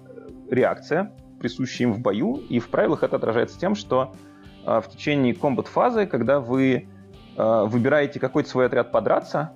реакция, 0.51 1.13
присущая 1.39 1.87
им 1.87 1.93
в 1.93 2.01
бою. 2.01 2.43
И 2.49 2.59
в 2.59 2.69
правилах 2.69 3.05
это 3.05 3.17
отражается 3.17 3.59
тем, 3.61 3.77
что 3.77 4.13
а, 4.65 4.81
в 4.81 4.91
течение 4.91 5.35
комбат-фазы, 5.35 6.07
когда 6.07 6.41
вы 6.41 6.89
выбираете 7.39 8.19
какой-то 8.19 8.49
свой 8.49 8.65
отряд 8.65 8.91
подраться, 8.93 9.53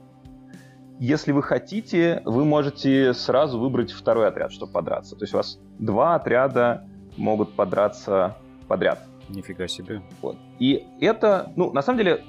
если 1.00 1.32
вы 1.32 1.42
хотите, 1.42 2.20
вы 2.26 2.44
можете 2.44 3.14
сразу 3.14 3.58
выбрать 3.58 3.90
второй 3.90 4.28
отряд, 4.28 4.52
чтобы 4.52 4.70
подраться. 4.70 5.16
То 5.16 5.24
есть 5.24 5.32
у 5.32 5.38
вас 5.38 5.58
два 5.78 6.14
отряда 6.14 6.84
могут 7.16 7.54
подраться 7.54 8.36
подряд. 8.68 9.02
Нифига 9.30 9.66
себе. 9.66 10.02
Вот. 10.20 10.36
И 10.58 10.86
это, 11.00 11.52
ну, 11.56 11.72
на 11.72 11.80
самом 11.80 11.98
деле, 11.98 12.22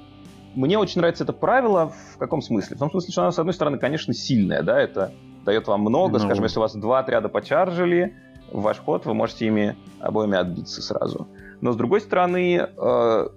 мне 0.54 0.78
очень 0.78 1.00
нравится 1.02 1.24
это 1.24 1.34
правило 1.34 1.92
в 2.14 2.16
каком 2.16 2.40
смысле? 2.40 2.76
В 2.76 2.78
том 2.78 2.90
смысле, 2.90 3.12
что 3.12 3.22
оно, 3.22 3.30
с 3.30 3.38
одной 3.38 3.52
стороны, 3.52 3.78
конечно, 3.78 4.14
сильное, 4.14 4.62
да, 4.62 4.80
это 4.80 5.12
дает 5.44 5.66
вам 5.66 5.82
много. 5.82 6.14
Ну... 6.14 6.18
Скажем, 6.20 6.44
если 6.44 6.58
у 6.58 6.62
вас 6.62 6.74
два 6.74 7.00
отряда 7.00 7.28
почаржили, 7.28 8.16
в 8.50 8.62
ваш 8.62 8.78
ход 8.78 9.04
вы 9.04 9.12
можете 9.12 9.48
ими 9.48 9.76
обоими 10.00 10.38
отбиться 10.38 10.80
сразу. 10.80 11.28
Но, 11.60 11.72
с 11.72 11.76
другой 11.76 12.00
стороны, 12.00 12.68
э, 12.74 13.28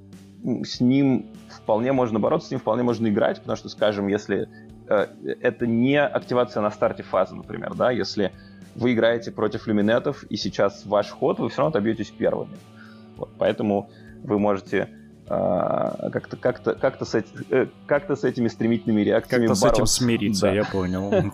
с 0.64 0.80
ним 0.80 1.26
вполне 1.50 1.92
можно 1.92 2.20
бороться, 2.20 2.48
с 2.48 2.52
ним 2.52 2.60
вполне 2.60 2.84
можно 2.84 3.08
играть, 3.08 3.40
потому 3.40 3.58
что, 3.58 3.68
скажем, 3.68 4.08
если 4.08 4.48
это 4.88 5.68
не 5.68 6.00
активация 6.00 6.62
на 6.62 6.72
старте 6.72 7.04
фазы, 7.04 7.36
например, 7.36 7.74
да, 7.76 7.92
если 7.92 8.32
вы 8.76 8.94
играете 8.94 9.32
против 9.32 9.68
люминетов, 9.68 10.24
и 10.24 10.36
сейчас 10.36 10.86
ваш 10.86 11.10
ход, 11.10 11.40
вы 11.40 11.50
все 11.50 11.60
равно 11.60 11.70
отобьетесь 11.70 12.12
первыми. 12.12 12.58
Вот, 13.18 13.30
поэтому 13.38 13.90
вы 14.24 14.38
можете 14.38 14.90
а, 15.28 16.10
как-то 16.12 16.38
как-то 16.38 16.76
как-то 16.76 17.06
с, 17.06 17.16
э, 17.16 17.68
как-то 17.88 18.16
с 18.16 18.24
этими 18.24 18.48
стремительными 18.48 19.02
реакциями 19.02 19.48
как-то 19.48 19.60
с 19.60 19.72
этим 19.72 19.86
смириться, 19.88 20.48
да. 20.48 20.54
я 20.54 20.66
понял. 20.66 21.12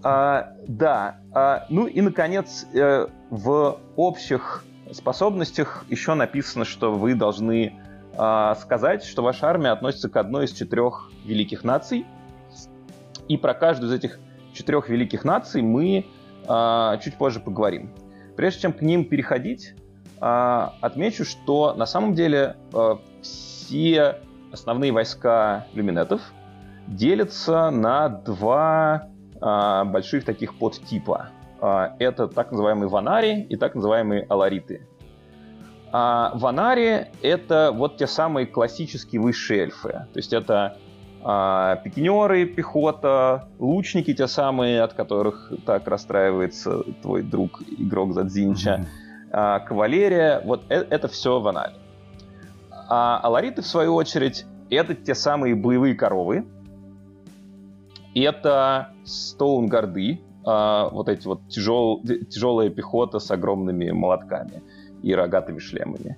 А, 0.00 0.52
да. 0.68 1.18
А, 1.32 1.66
ну 1.70 1.88
и 1.88 2.00
наконец 2.00 2.66
э, 2.72 3.08
в 3.30 3.80
общих 3.96 4.64
способностях 4.92 5.84
еще 5.88 6.14
написано, 6.14 6.64
что 6.64 6.92
вы 6.92 7.16
должны 7.16 7.74
сказать, 8.18 9.04
что 9.04 9.22
ваша 9.22 9.48
армия 9.48 9.70
относится 9.70 10.08
к 10.08 10.16
одной 10.16 10.46
из 10.46 10.52
четырех 10.52 11.10
великих 11.24 11.62
наций, 11.62 12.04
и 13.28 13.36
про 13.36 13.54
каждую 13.54 13.90
из 13.90 13.94
этих 13.94 14.18
четырех 14.52 14.88
великих 14.88 15.24
наций 15.24 15.62
мы 15.62 16.06
чуть 17.00 17.16
позже 17.16 17.38
поговорим. 17.38 17.92
Прежде 18.36 18.62
чем 18.62 18.72
к 18.72 18.82
ним 18.82 19.04
переходить, 19.04 19.74
а, 20.20 20.74
отмечу, 20.80 21.24
что 21.24 21.74
на 21.74 21.86
самом 21.86 22.14
деле 22.14 22.56
а, 22.72 22.98
все 23.22 24.20
основные 24.52 24.92
войска 24.92 25.66
люминетов 25.74 26.20
делятся 26.86 27.70
на 27.70 28.08
два 28.08 29.08
а, 29.40 29.84
больших 29.84 30.24
таких 30.24 30.58
подтипа. 30.58 31.30
Это 31.60 32.28
так 32.28 32.52
называемые 32.52 32.88
ванари 32.88 33.42
и 33.42 33.56
так 33.56 33.74
называемые 33.74 34.22
алариты. 34.28 34.86
А 35.90 36.32
Ванари— 36.34 37.06
это 37.22 37.72
вот 37.74 37.96
те 37.96 38.06
самые 38.06 38.46
классические 38.46 39.20
высшие 39.20 39.62
эльфы. 39.62 39.88
То 39.88 40.16
есть 40.16 40.32
это 40.32 40.76
а, 41.22 41.76
пикинеры, 41.76 42.46
пехота, 42.46 43.48
лучники 43.58 44.12
те 44.12 44.28
самые, 44.28 44.82
от 44.82 44.92
которых 44.92 45.52
так 45.64 45.88
расстраивается 45.88 46.82
твой 47.02 47.22
друг, 47.22 47.62
игрок 47.78 48.12
Задзинча, 48.12 48.70
mm-hmm. 48.70 49.28
а, 49.32 49.60
кавалерия. 49.60 50.42
Вот 50.44 50.64
это, 50.68 50.94
это 50.94 51.08
все 51.08 51.40
Ванари. 51.40 51.74
А 52.70 53.18
алариты, 53.22 53.62
в 53.62 53.66
свою 53.66 53.94
очередь, 53.94 54.44
это 54.70 54.94
те 54.94 55.14
самые 55.14 55.54
боевые 55.54 55.94
коровы. 55.94 56.46
Это 58.14 58.92
стоунгарды, 59.04 60.20
а, 60.44 60.90
вот 60.90 61.08
эти 61.08 61.26
вот 61.26 61.48
тяжел, 61.48 62.02
тяжелая 62.02 62.68
пехота 62.68 63.20
с 63.20 63.30
огромными 63.30 63.90
молотками 63.90 64.62
и 65.02 65.14
рогатыми 65.14 65.58
шлемами. 65.58 66.16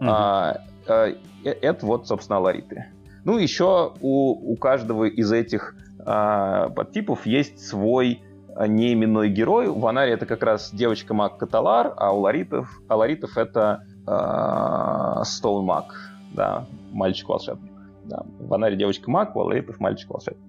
Mm-hmm. 0.00 0.06
А, 0.08 0.60
а, 0.86 1.14
это 1.44 1.86
вот, 1.86 2.06
собственно, 2.06 2.38
алариты. 2.38 2.86
Ну, 3.24 3.38
еще 3.38 3.92
у, 4.00 4.52
у 4.52 4.56
каждого 4.56 5.04
из 5.04 5.32
этих 5.32 5.74
а, 6.04 6.68
подтипов 6.70 7.26
есть 7.26 7.66
свой 7.66 8.22
а, 8.54 8.66
неименной 8.66 9.28
герой. 9.28 9.66
У 9.66 9.78
Ванари 9.78 10.12
это 10.12 10.26
как 10.26 10.42
раз 10.42 10.70
девочка 10.72 11.14
Мак 11.14 11.38
Каталар, 11.38 11.92
а 11.96 12.12
у 12.12 12.20
Ларитов, 12.20 12.80
а 12.88 12.96
Ларитов 12.96 13.36
это 13.36 13.84
а, 14.06 15.22
Стоун 15.24 15.64
Мак, 15.64 15.94
да, 16.32 16.66
мальчик-волшебник. 16.92 17.72
Да. 18.04 18.22
В 18.38 18.48
Ванаре 18.48 18.76
девочка 18.76 19.10
Мак, 19.10 19.36
у 19.36 19.40
Ларитов 19.40 19.78
мальчик-волшебник. 19.80 20.42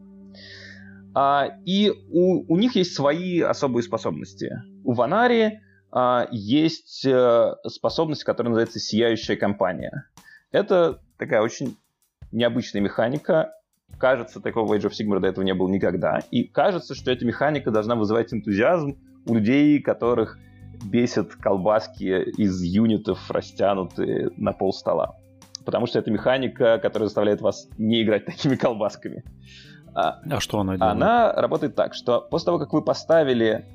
А, 1.14 1.50
и 1.66 1.92
у, 2.12 2.52
у 2.52 2.58
них 2.58 2.76
есть 2.76 2.94
свои 2.94 3.42
особые 3.42 3.84
способности. 3.84 4.64
У 4.84 4.94
Ванари 4.94 5.60
есть 6.32 7.06
а, 7.06 7.56
способность, 7.68 8.24
которая 8.24 8.50
называется 8.52 8.80
«Сияющая 8.80 9.36
компания». 9.36 10.06
Это 10.52 11.00
такая 11.18 11.42
очень 11.42 11.78
необычная 12.32 12.82
механика. 12.82 13.54
Кажется, 13.98 14.40
такого 14.40 14.76
Age 14.76 14.90
of 14.90 14.92
Sigmar 14.92 15.20
до 15.20 15.28
этого 15.28 15.44
не 15.44 15.54
было 15.54 15.68
никогда. 15.68 16.20
И 16.32 16.44
кажется, 16.44 16.96
что 16.96 17.12
эта 17.12 17.26
механика 17.26 17.72
должна 17.72 17.96
вызывать 17.96 18.34
энтузиазм 18.34 18.98
у 19.26 19.34
людей, 19.34 19.82
которых 19.82 20.38
бесят 20.84 21.36
колбаски 21.36 22.32
из 22.38 22.62
юнитов, 22.62 23.30
растянутые 23.30 24.30
на 24.38 24.54
пол 24.54 24.72
стола. 24.72 25.18
Потому 25.66 25.88
что 25.88 26.00
это 26.00 26.10
механика, 26.10 26.80
которая 26.80 27.08
заставляет 27.08 27.42
вас 27.42 27.68
не 27.78 28.04
играть 28.04 28.26
такими 28.26 28.56
колбасками. 28.56 29.24
А, 29.94 30.22
а 30.30 30.40
что 30.40 30.60
она 30.60 30.78
делает? 30.78 30.92
Она 30.92 31.34
работает 31.34 31.76
так, 31.76 31.94
что 31.94 32.22
после 32.22 32.46
того, 32.46 32.60
как 32.60 32.74
вы 32.74 32.84
поставили 32.84 33.66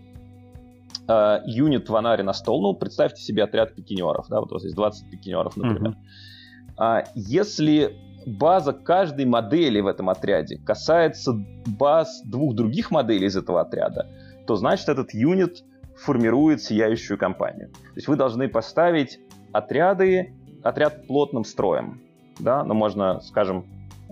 э, 1.08 1.38
юнит 1.46 1.88
Ванари 1.88 2.22
на 2.22 2.32
стол, 2.32 2.62
ну, 2.62 2.74
представьте 2.74 3.22
себе 3.22 3.44
отряд 3.44 3.74
пикинеров, 3.74 4.26
да, 4.28 4.40
вот 4.40 4.50
у 4.52 4.54
вас 4.54 4.64
есть 4.64 4.76
20 4.76 5.10
пикинеров, 5.10 5.56
например. 5.56 5.92
Uh-huh. 5.92 6.74
А, 6.76 7.04
если 7.14 7.96
база 8.26 8.72
каждой 8.72 9.26
модели 9.26 9.80
в 9.80 9.86
этом 9.86 10.08
отряде 10.08 10.58
касается 10.58 11.34
баз 11.66 12.22
двух 12.24 12.54
других 12.54 12.90
моделей 12.90 13.26
из 13.26 13.36
этого 13.36 13.60
отряда, 13.60 14.08
то 14.46 14.56
значит 14.56 14.88
этот 14.88 15.12
юнит 15.14 15.64
формирует 15.96 16.62
сияющую 16.62 17.18
компанию. 17.18 17.70
То 17.70 17.96
есть 17.96 18.08
вы 18.08 18.16
должны 18.16 18.48
поставить 18.48 19.20
отряды, 19.52 20.34
отряд 20.62 21.06
плотным 21.06 21.44
строем. 21.44 22.02
Да? 22.40 22.64
Но 22.64 22.74
можно, 22.74 23.20
скажем, 23.20 23.66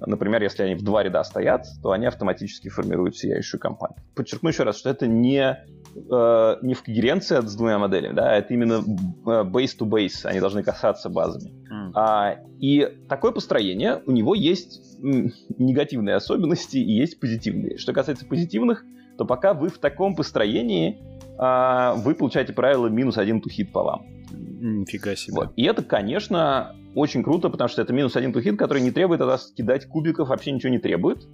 например, 0.07 0.43
если 0.43 0.63
они 0.63 0.75
в 0.75 0.83
два 0.83 1.03
ряда 1.03 1.23
стоят, 1.25 1.67
то 1.83 1.91
они 1.91 2.07
автоматически 2.07 2.69
формируют 2.69 3.17
сияющую 3.17 3.61
компанию. 3.61 3.99
Подчеркну 4.15 4.51
еще 4.51 4.63
раз, 4.63 4.79
что 4.79 4.91
это 4.91 5.07
не 5.07 5.59
э, 5.95 6.57
не 6.63 6.75
в 6.75 6.83
когеренции 6.83 7.41
с 7.41 7.55
двумя 7.55 7.79
моделями, 7.79 8.15
да, 8.15 8.37
это 8.37 8.53
именно 8.55 8.83
э, 8.83 9.45
base 9.45 9.77
to 9.79 9.89
base, 9.89 10.25
они 10.25 10.41
должны 10.41 10.63
касаться 10.63 11.09
базами. 11.09 11.53
Mm. 11.73 11.93
А, 11.95 12.37
и 12.59 12.89
такое 13.09 13.33
построение, 13.33 14.03
у 14.07 14.13
него 14.13 14.35
есть 14.35 14.81
негативные 15.03 16.17
особенности 16.17 16.77
и 16.77 16.93
есть 16.93 17.19
позитивные. 17.19 17.79
Что 17.79 17.93
касается 17.93 18.25
позитивных, 18.25 18.85
то 19.19 19.25
пока 19.25 19.53
вы 19.55 19.69
в 19.69 19.79
таком 19.79 20.15
построении, 20.15 21.01
а, 21.39 21.95
вы 21.95 22.15
получаете 22.15 22.53
правило 22.53 22.87
минус 22.87 23.19
один 23.19 23.41
тухит 23.41 23.73
по 23.73 23.83
вам. 23.83 24.07
Нифига 24.31 25.17
себе. 25.17 25.35
Вот. 25.35 25.53
И 25.57 25.65
это, 25.65 25.83
конечно, 25.83 26.77
очень 26.95 27.23
круто, 27.23 27.51
потому 27.51 27.69
что 27.69 27.83
это 27.83 27.93
минус 27.93 28.17
один 28.17 28.33
тухит, 28.33 28.59
который 28.59 28.83
не 28.83 28.91
требует 28.91 29.21
от 29.21 29.27
вас 29.27 29.53
кидать 29.53 29.87
кубиков, 29.87 30.29
вообще 30.29 30.53
ничего 30.53 30.71
не 30.71 30.79
требует. 30.79 31.27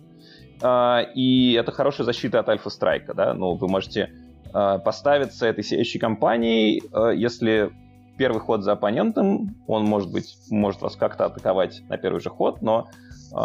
А, 0.63 1.03
и 1.15 1.53
это 1.53 1.73
хорошая 1.73 2.05
защита 2.05 2.41
от 2.41 2.49
альфа-страйка, 2.49 3.15
да, 3.15 3.35
ну, 3.35 3.55
вы 3.55 3.69
можете 3.69 4.11
Э, 4.55 4.79
поставиться 4.79 5.47
этой 5.47 5.63
сияющей 5.63 6.01
компанией, 6.01 6.83
э, 6.93 7.13
если 7.17 7.71
первый 8.17 8.41
ход 8.41 8.63
за 8.63 8.73
оппонентом, 8.73 9.57
он 9.67 9.85
может 9.85 10.11
быть 10.11 10.37
может 10.51 10.81
вас 10.81 10.97
как-то 10.97 11.27
атаковать 11.27 11.83
на 11.89 11.99
первый 11.99 12.21
же 12.21 12.31
ход, 12.31 12.63
но 12.63 12.89
э, 13.33 13.37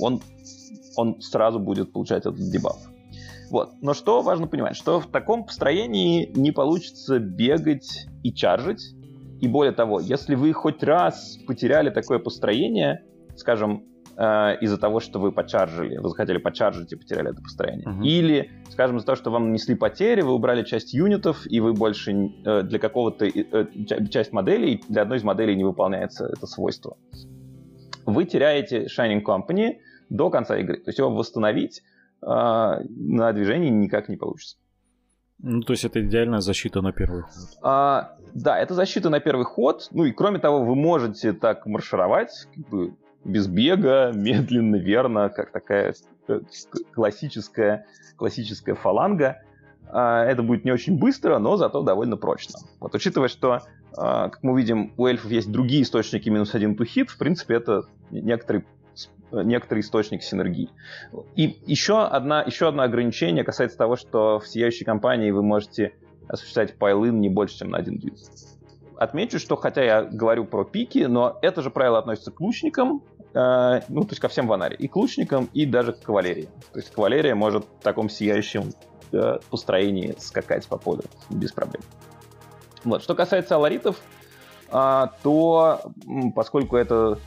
он, 0.00 0.20
он 0.96 1.20
сразу 1.20 1.58
будет 1.58 1.92
получать 1.92 2.20
этот 2.20 2.36
дебаф. 2.36 2.78
Вот. 3.50 3.72
Но 3.82 3.92
что 3.94 4.22
важно 4.22 4.46
понимать, 4.46 4.76
что 4.76 5.00
в 5.00 5.08
таком 5.08 5.44
построении 5.44 6.30
не 6.34 6.52
получится 6.52 7.18
бегать 7.18 8.06
и 8.22 8.32
чаржить. 8.32 8.94
И 9.40 9.48
более 9.48 9.72
того, 9.72 10.00
если 10.00 10.36
вы 10.36 10.52
хоть 10.52 10.82
раз 10.82 11.36
потеряли 11.46 11.90
такое 11.90 12.18
построение, 12.18 13.04
скажем, 13.36 13.84
э, 14.16 14.58
из-за 14.60 14.78
того, 14.78 15.00
что 15.00 15.18
вы 15.18 15.32
почаржили, 15.32 15.98
вы 15.98 16.08
захотели 16.08 16.38
почаржить 16.38 16.92
и 16.92 16.96
потеряли 16.96 17.30
это 17.30 17.42
построение. 17.42 17.86
Uh-huh. 17.86 18.04
Или, 18.04 18.50
скажем, 18.70 18.96
из-за 18.96 19.06
того, 19.06 19.16
что 19.16 19.30
вам 19.30 19.46
нанесли 19.46 19.74
потери, 19.74 20.22
вы 20.22 20.32
убрали 20.32 20.64
часть 20.64 20.94
юнитов, 20.94 21.46
и 21.46 21.60
вы 21.60 21.72
больше 21.72 22.12
э, 22.12 22.62
для 22.62 22.78
какого-то 22.78 23.26
э, 23.26 23.66
часть 24.10 24.32
моделей, 24.32 24.82
для 24.88 25.02
одной 25.02 25.18
из 25.18 25.24
моделей 25.24 25.56
не 25.56 25.64
выполняется 25.64 26.26
это 26.26 26.46
свойство. 26.46 26.96
Вы 28.06 28.24
теряете 28.24 28.86
Shining 28.86 29.22
Company 29.22 29.78
до 30.08 30.30
конца 30.30 30.56
игры. 30.58 30.76
То 30.78 30.88
есть 30.88 30.98
его 30.98 31.10
восстановить 31.10 31.82
э, 32.22 32.26
на 32.26 33.32
движении 33.32 33.70
никак 33.70 34.08
не 34.08 34.16
получится. 34.16 34.56
Ну, 35.42 35.60
то 35.62 35.72
есть 35.72 35.84
это 35.84 36.00
идеальная 36.00 36.40
защита 36.40 36.80
на 36.82 36.92
первый 36.92 37.22
ход. 37.22 37.32
А, 37.62 38.16
да, 38.32 38.58
это 38.58 38.74
защита 38.74 39.10
на 39.10 39.18
первый 39.18 39.44
ход. 39.44 39.88
Ну 39.90 40.04
и 40.04 40.12
кроме 40.12 40.38
того, 40.38 40.64
вы 40.64 40.76
можете 40.76 41.32
так 41.32 41.66
маршировать, 41.66 42.30
как 42.54 42.68
бы 42.68 42.94
без 43.24 43.46
бега, 43.46 44.12
медленно, 44.14 44.76
верно, 44.76 45.28
как 45.28 45.52
такая 45.52 45.94
э, 46.28 46.40
классическая, 46.92 47.86
классическая 48.16 48.74
фаланга. 48.74 49.42
А, 49.88 50.24
это 50.24 50.42
будет 50.42 50.64
не 50.64 50.72
очень 50.72 50.98
быстро, 50.98 51.38
но 51.38 51.56
зато 51.56 51.82
довольно 51.82 52.16
прочно. 52.16 52.58
Вот 52.80 52.94
учитывая, 52.94 53.28
что, 53.28 53.60
а, 53.96 54.30
как 54.30 54.42
мы 54.42 54.58
видим, 54.58 54.94
у 54.96 55.06
эльфов 55.06 55.30
есть 55.30 55.50
другие 55.52 55.82
источники 55.82 56.28
минус 56.28 56.54
один 56.54 56.74
hit, 56.74 57.06
в 57.06 57.18
принципе, 57.18 57.54
это 57.54 57.84
некоторый 58.10 58.64
некоторый 59.32 59.80
источник 59.80 60.22
синергии. 60.22 60.68
И 61.36 61.58
еще, 61.64 62.02
одна, 62.02 62.42
еще 62.42 62.68
одно 62.68 62.82
ограничение 62.82 63.44
касается 63.44 63.78
того, 63.78 63.96
что 63.96 64.38
в 64.38 64.46
сияющей 64.46 64.84
компании 64.84 65.30
вы 65.30 65.42
можете 65.42 65.94
осуществлять 66.28 66.76
пайлын 66.76 67.18
не 67.20 67.28
больше, 67.28 67.58
чем 67.58 67.70
на 67.70 67.78
один 67.78 67.98
дюйм. 67.98 68.14
Отмечу, 68.96 69.38
что 69.38 69.56
хотя 69.56 69.82
я 69.82 70.02
говорю 70.02 70.44
про 70.44 70.64
пики, 70.64 71.06
но 71.08 71.38
это 71.42 71.62
же 71.62 71.70
правило 71.70 71.98
относится 71.98 72.30
к 72.30 72.40
лучникам, 72.40 73.02
ну, 73.34 74.02
то 74.02 74.08
есть 74.10 74.20
ко 74.20 74.28
всем 74.28 74.46
ванаре, 74.46 74.76
и 74.76 74.88
к 74.88 74.96
лучникам, 74.96 75.48
и 75.54 75.64
даже 75.64 75.92
к 75.92 76.00
кавалерии. 76.00 76.48
То 76.72 76.78
есть 76.78 76.90
кавалерия 76.92 77.34
может 77.34 77.64
в 77.64 77.82
таком 77.82 78.10
сияющем 78.10 78.72
э, 79.12 79.38
построении 79.50 80.14
скакать 80.18 80.66
по 80.66 80.76
полю 80.76 81.04
без 81.30 81.52
проблем. 81.52 81.82
Вот. 82.84 83.02
Что 83.02 83.14
касается 83.14 83.56
аларитов, 83.56 83.96
э, 84.70 85.06
то 85.22 85.80
поскольку 86.34 86.76
это 86.76 87.18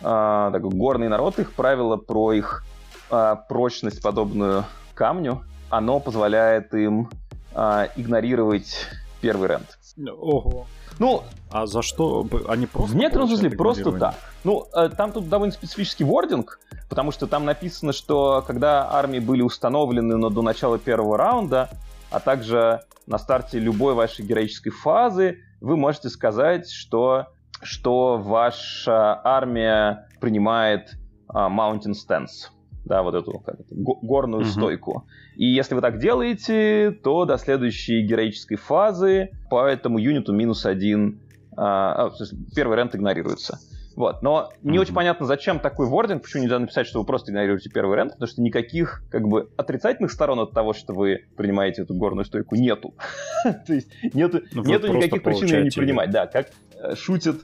э, 0.00 0.50
такой 0.52 0.70
горный 0.70 1.08
народ, 1.08 1.38
их 1.38 1.52
правило 1.52 1.96
про 1.96 2.32
их 2.32 2.64
э, 3.10 3.36
прочность, 3.48 4.02
подобную 4.02 4.64
камню, 4.94 5.42
оно 5.70 6.00
позволяет 6.00 6.74
им 6.74 7.10
э, 7.54 7.88
игнорировать 7.96 8.86
первый 9.20 9.48
рент. 9.48 9.78
Ого. 9.96 10.66
Ну, 10.98 11.22
а 11.50 11.66
за 11.66 11.82
что? 11.82 12.26
Они 12.48 12.66
просто... 12.66 12.92
В 12.92 12.96
некотором 12.96 13.28
смысле 13.28 13.50
просто 13.50 13.92
так. 13.92 14.14
Ну, 14.44 14.66
э, 14.74 14.88
там 14.88 15.12
тут 15.12 15.28
довольно 15.28 15.52
специфический 15.52 16.04
вординг, 16.04 16.58
потому 16.88 17.12
что 17.12 17.26
там 17.26 17.44
написано, 17.44 17.92
что 17.92 18.42
когда 18.46 18.90
армии 18.90 19.18
были 19.18 19.42
установлены 19.42 20.16
но 20.16 20.30
до 20.30 20.42
начала 20.42 20.78
первого 20.78 21.18
раунда, 21.18 21.70
а 22.10 22.20
также 22.20 22.80
на 23.06 23.18
старте 23.18 23.58
любой 23.58 23.94
вашей 23.94 24.24
героической 24.24 24.72
фазы, 24.72 25.38
вы 25.60 25.76
можете 25.76 26.08
сказать, 26.08 26.70
что, 26.70 27.28
что 27.62 28.16
ваша 28.18 29.20
армия 29.24 30.08
принимает 30.20 30.92
uh, 31.28 31.48
Mountain 31.50 31.94
Stance 31.94 32.50
да, 32.84 33.02
вот 33.02 33.14
эту 33.14 33.38
как 33.38 33.60
это, 33.60 33.74
горную 33.74 34.44
mm-hmm. 34.44 34.48
стойку. 34.48 35.06
И 35.36 35.46
если 35.46 35.74
вы 35.74 35.80
так 35.80 35.98
делаете, 35.98 36.90
то 37.02 37.24
до 37.24 37.38
следующей 37.38 38.02
героической 38.02 38.56
фазы 38.56 39.30
по 39.50 39.66
этому 39.66 39.98
юниту 39.98 40.32
минус 40.32 40.66
один, 40.66 41.20
а, 41.56 42.06
а, 42.06 42.12
первый 42.54 42.76
рент 42.76 42.94
игнорируется. 42.94 43.58
Вот. 43.94 44.22
Но 44.22 44.50
не 44.62 44.76
mm-hmm. 44.76 44.80
очень 44.80 44.94
понятно, 44.94 45.26
зачем 45.26 45.60
такой 45.60 45.86
вординг, 45.86 46.22
почему 46.22 46.42
нельзя 46.44 46.58
написать, 46.58 46.86
что 46.86 46.98
вы 46.98 47.04
просто 47.04 47.30
игнорируете 47.30 47.70
первый 47.70 47.96
рент, 47.96 48.12
потому 48.12 48.26
что 48.26 48.40
никаких 48.40 49.02
как 49.10 49.28
бы 49.28 49.50
отрицательных 49.56 50.10
сторон 50.10 50.40
от 50.40 50.52
того, 50.52 50.72
что 50.72 50.94
вы 50.94 51.26
принимаете 51.36 51.82
эту 51.82 51.94
горную 51.94 52.24
стойку, 52.24 52.56
нету. 52.56 52.94
То 53.66 53.74
есть 53.74 53.90
нету, 54.14 54.40
ну, 54.52 54.64
нету 54.64 54.92
никаких 54.92 55.22
причин 55.22 55.48
ее 55.48 55.64
не 55.64 55.70
принимать. 55.70 56.10
Да, 56.10 56.26
как 56.26 56.48
шутят 56.94 57.36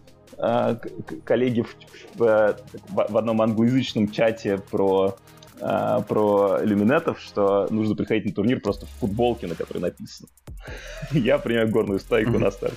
коллеги 1.25 1.63
в, 1.63 1.77
в, 2.15 2.57
в 2.89 3.17
одном 3.17 3.43
англоязычном 3.43 4.11
чате 4.11 4.59
про 4.71 5.17
а, 5.61 6.03
про 6.03 6.61
люминетов, 6.63 7.21
что 7.21 7.67
нужно 7.71 7.97
приходить 7.97 8.27
на 8.27 8.33
турнир 8.33 8.61
просто 8.61 8.87
в 8.87 8.91
футболке, 9.01 9.47
на 9.47 9.55
которой 9.55 9.79
написано. 9.79 10.29
Я 11.11 11.39
принимаю 11.39 11.69
горную 11.69 11.99
стайку 11.99 12.39
на 12.39 12.51
старте 12.51 12.77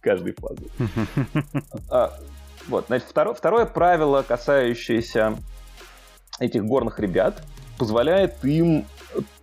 каждой 0.00 0.34
фазы. 0.34 0.64
А, 1.90 2.12
вот, 2.66 2.86
значит, 2.88 3.08
второе, 3.08 3.34
второе 3.34 3.64
правило, 3.64 4.22
касающееся 4.22 5.36
этих 6.38 6.64
горных 6.64 7.00
ребят, 7.00 7.42
позволяет 7.78 8.44
им 8.44 8.84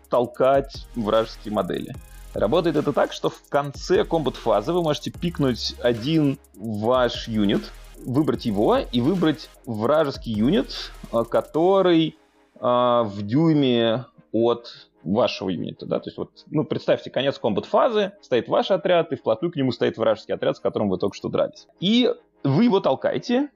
толкать 0.09 0.85
вражеские 0.95 1.53
модели. 1.53 1.95
Работает 2.35 2.75
это 2.75 2.91
так, 2.91 3.13
что 3.13 3.29
в 3.29 3.47
конце 3.47 4.03
комбат-фазы 4.03 4.73
вы 4.73 4.83
можете 4.83 5.09
пикнуть 5.09 5.73
один 5.81 6.37
ваш 6.55 7.29
юнит, 7.29 7.71
выбрать 8.05 8.45
его 8.45 8.77
и 8.77 8.99
выбрать 8.99 9.49
вражеский 9.65 10.33
юнит, 10.33 10.91
а, 11.13 11.23
который 11.23 12.17
а, 12.59 13.03
в 13.03 13.21
дюйме 13.21 14.05
от 14.33 14.89
вашего 15.03 15.49
юнита, 15.49 15.85
да, 15.85 15.99
то 15.99 16.09
есть 16.09 16.17
вот, 16.17 16.31
ну, 16.47 16.65
представьте, 16.65 17.09
конец 17.09 17.39
комбат-фазы, 17.39 18.11
стоит 18.21 18.49
ваш 18.49 18.69
отряд, 18.69 19.13
и 19.13 19.15
вплотную 19.15 19.53
к 19.53 19.55
нему 19.55 19.71
стоит 19.71 19.97
вражеский 19.97 20.33
отряд, 20.33 20.57
с 20.57 20.59
которым 20.59 20.89
вы 20.89 20.97
только 20.97 21.15
что 21.15 21.29
дрались. 21.29 21.67
И 21.79 22.11
вы 22.43 22.65
его 22.65 22.81
толкаете, 22.81 23.49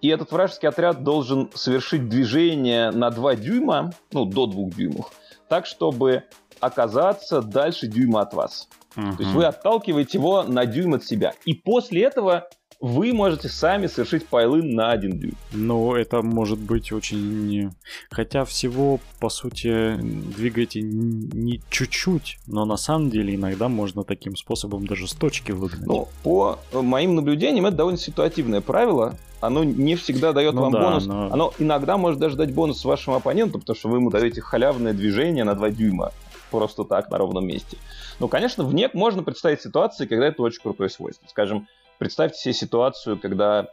и 0.00 0.08
этот 0.08 0.32
вражеский 0.32 0.68
отряд 0.68 1.02
должен 1.02 1.50
совершить 1.54 2.08
движение 2.08 2.92
на 2.92 3.10
2 3.10 3.36
дюйма, 3.36 3.92
ну, 4.10 4.24
до 4.24 4.46
2 4.46 4.70
дюймов, 4.70 5.12
так, 5.48 5.66
чтобы 5.66 6.24
оказаться 6.62 7.42
дальше 7.42 7.88
дюйма 7.88 8.22
от 8.22 8.34
вас. 8.34 8.68
Uh-huh. 8.96 9.16
То 9.16 9.22
есть 9.22 9.34
вы 9.34 9.44
отталкиваете 9.44 10.18
его 10.18 10.42
на 10.44 10.64
дюйм 10.64 10.94
от 10.94 11.04
себя. 11.04 11.34
И 11.44 11.54
после 11.54 12.04
этого 12.04 12.48
вы 12.80 13.12
можете 13.12 13.48
сами 13.48 13.86
совершить 13.86 14.26
пайлын 14.26 14.74
на 14.74 14.90
один 14.90 15.18
дюйм. 15.18 15.36
Ну, 15.52 15.94
это 15.94 16.22
может 16.22 16.58
быть 16.58 16.92
очень... 16.92 17.70
Хотя 18.10 18.44
всего, 18.44 18.98
по 19.20 19.28
сути, 19.28 19.96
двигаете 19.96 20.82
не 20.82 21.60
чуть-чуть, 21.70 22.38
но 22.46 22.64
на 22.64 22.76
самом 22.76 23.10
деле 23.10 23.36
иногда 23.36 23.68
можно 23.68 24.02
таким 24.02 24.36
способом 24.36 24.86
даже 24.86 25.06
с 25.06 25.12
точки 25.12 25.52
выгнать. 25.52 25.86
Ну, 25.86 26.08
по 26.24 26.58
моим 26.72 27.14
наблюдениям, 27.14 27.66
это 27.66 27.76
довольно 27.76 27.98
ситуативное 27.98 28.60
правило. 28.60 29.14
Оно 29.40 29.62
не 29.64 29.94
всегда 29.94 30.32
дает 30.32 30.54
ну 30.54 30.62
вам 30.62 30.72
да, 30.72 30.82
бонус. 30.82 31.06
Но... 31.06 31.32
Оно 31.32 31.54
иногда 31.58 31.96
может 31.96 32.18
даже 32.18 32.36
дать 32.36 32.52
бонус 32.52 32.84
вашему 32.84 33.16
оппоненту, 33.16 33.60
потому 33.60 33.76
что 33.76 33.88
вы 33.88 33.98
ему 33.98 34.10
даете 34.10 34.40
халявное 34.40 34.92
движение 34.92 35.44
на 35.44 35.54
2 35.54 35.70
дюйма 35.70 36.12
просто 36.52 36.84
так 36.84 37.10
на 37.10 37.18
ровном 37.18 37.44
месте. 37.44 37.76
Ну, 38.20 38.28
конечно, 38.28 38.62
в 38.62 38.72
НЕК 38.72 38.94
можно 38.94 39.24
представить 39.24 39.60
ситуации, 39.60 40.06
когда 40.06 40.26
это 40.26 40.42
очень 40.42 40.62
крутое 40.62 40.88
свойство. 40.88 41.26
Скажем, 41.28 41.66
Представьте 42.02 42.40
себе 42.40 42.54
ситуацию, 42.54 43.16
когда 43.16 43.68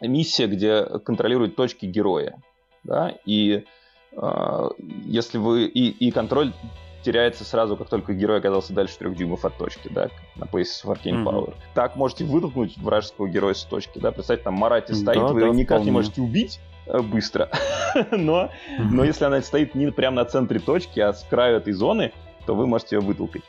миссия, 0.00 0.46
где 0.46 0.84
контролируют 0.84 1.54
точки 1.54 1.84
героя, 1.84 2.40
да, 2.82 3.14
и 3.26 3.66
э, 4.12 4.68
если 5.04 5.36
вы 5.36 5.66
и, 5.66 5.90
и 5.90 6.10
контроль 6.12 6.54
теряется 7.02 7.44
сразу, 7.44 7.76
как 7.76 7.88
только 7.88 8.14
герой 8.14 8.38
оказался 8.38 8.72
дальше 8.72 8.98
трех 8.98 9.16
дюймов 9.16 9.44
от 9.44 9.56
точки, 9.56 9.88
да, 9.88 10.08
на 10.36 10.46
поясе 10.46 10.86
Arcane 10.86 11.22
mm-hmm. 11.22 11.24
Power. 11.24 11.54
Так 11.74 11.96
можете 11.96 12.24
вытолкнуть 12.24 12.76
вражеского 12.78 13.28
героя 13.28 13.54
с 13.54 13.64
точки, 13.64 13.98
да, 13.98 14.12
представьте, 14.12 14.44
там 14.44 14.54
Марати 14.54 14.92
стоит, 14.92 15.18
да, 15.18 15.28
вы 15.28 15.40
да, 15.40 15.46
ее 15.46 15.52
никак 15.52 15.78
вполне. 15.78 15.84
не 15.84 15.90
можете 15.90 16.20
убить 16.20 16.60
э, 16.86 17.00
быстро, 17.00 17.50
но, 18.10 18.50
но 18.78 19.04
если 19.04 19.24
она 19.24 19.42
стоит 19.42 19.74
не 19.74 19.90
прямо 19.90 20.16
на 20.16 20.24
центре 20.24 20.58
точки, 20.58 21.00
а 21.00 21.12
с 21.12 21.24
краю 21.24 21.58
этой 21.58 21.72
зоны, 21.72 22.12
то 22.46 22.54
вы 22.54 22.66
можете 22.66 22.96
ее 22.96 23.02
вытолкать. 23.02 23.42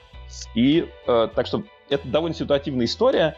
И 0.56 0.90
э, 1.08 1.28
так 1.34 1.48
что 1.48 1.64
это 1.90 2.08
довольно 2.08 2.36
ситуативная 2.36 2.86
история, 2.86 3.36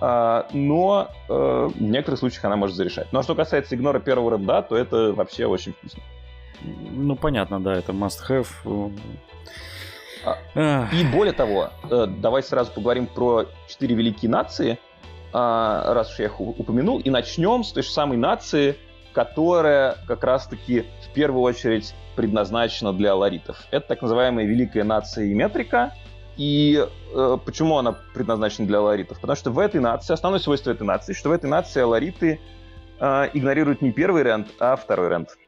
а, 0.00 0.46
но 0.52 1.08
э, 1.28 1.68
в 1.74 1.82
некоторых 1.82 2.20
случаях 2.20 2.44
она 2.44 2.56
может 2.56 2.76
зарешать. 2.76 3.08
Ну 3.12 3.18
а 3.18 3.22
что 3.22 3.34
касается 3.34 3.74
игнора 3.74 3.98
первого 3.98 4.32
ренда, 4.32 4.62
то 4.62 4.76
это 4.76 5.12
вообще 5.12 5.46
очень 5.46 5.72
вкусно. 5.72 6.02
Ну, 6.62 7.16
понятно, 7.16 7.60
да, 7.60 7.74
это 7.74 7.92
must-have. 7.92 8.92
А, 10.54 10.88
и 10.92 11.04
более 11.04 11.32
того, 11.32 11.70
э, 11.90 12.06
давай 12.06 12.42
сразу 12.42 12.72
поговорим 12.72 13.06
про 13.06 13.46
четыре 13.68 13.94
великие 13.94 14.30
нации, 14.30 14.78
а, 15.32 15.94
раз 15.94 16.12
уж 16.12 16.18
я 16.18 16.26
их 16.26 16.40
упомянул, 16.40 16.98
и 16.98 17.10
начнем 17.10 17.64
с 17.64 17.72
той 17.72 17.82
же 17.82 17.90
самой 17.90 18.16
нации, 18.16 18.76
которая 19.12 19.96
как 20.06 20.24
раз-таки 20.24 20.86
в 21.08 21.14
первую 21.14 21.42
очередь 21.42 21.94
предназначена 22.16 22.92
для 22.92 23.14
ларитов. 23.14 23.64
Это 23.70 23.88
так 23.88 24.02
называемая 24.02 24.44
Великая 24.44 24.84
нация 24.84 25.32
Метрика, 25.34 25.92
и 26.36 26.86
э, 27.14 27.38
почему 27.44 27.78
она 27.78 27.96
предназначена 28.14 28.66
для 28.66 28.80
ларитов? 28.80 29.20
Потому 29.20 29.36
что 29.36 29.50
в 29.50 29.58
этой 29.58 29.80
нации, 29.80 30.14
основное 30.14 30.40
свойство 30.40 30.70
этой 30.70 30.84
нации, 30.84 31.12
что 31.12 31.30
в 31.30 31.32
этой 31.32 31.50
нации 31.50 31.82
лариты 31.82 32.40
э, 33.00 33.30
игнорируют 33.34 33.82
не 33.82 33.92
первый 33.92 34.22
рент, 34.22 34.48
а 34.58 34.76
второй 34.76 35.08
рент. 35.08 35.38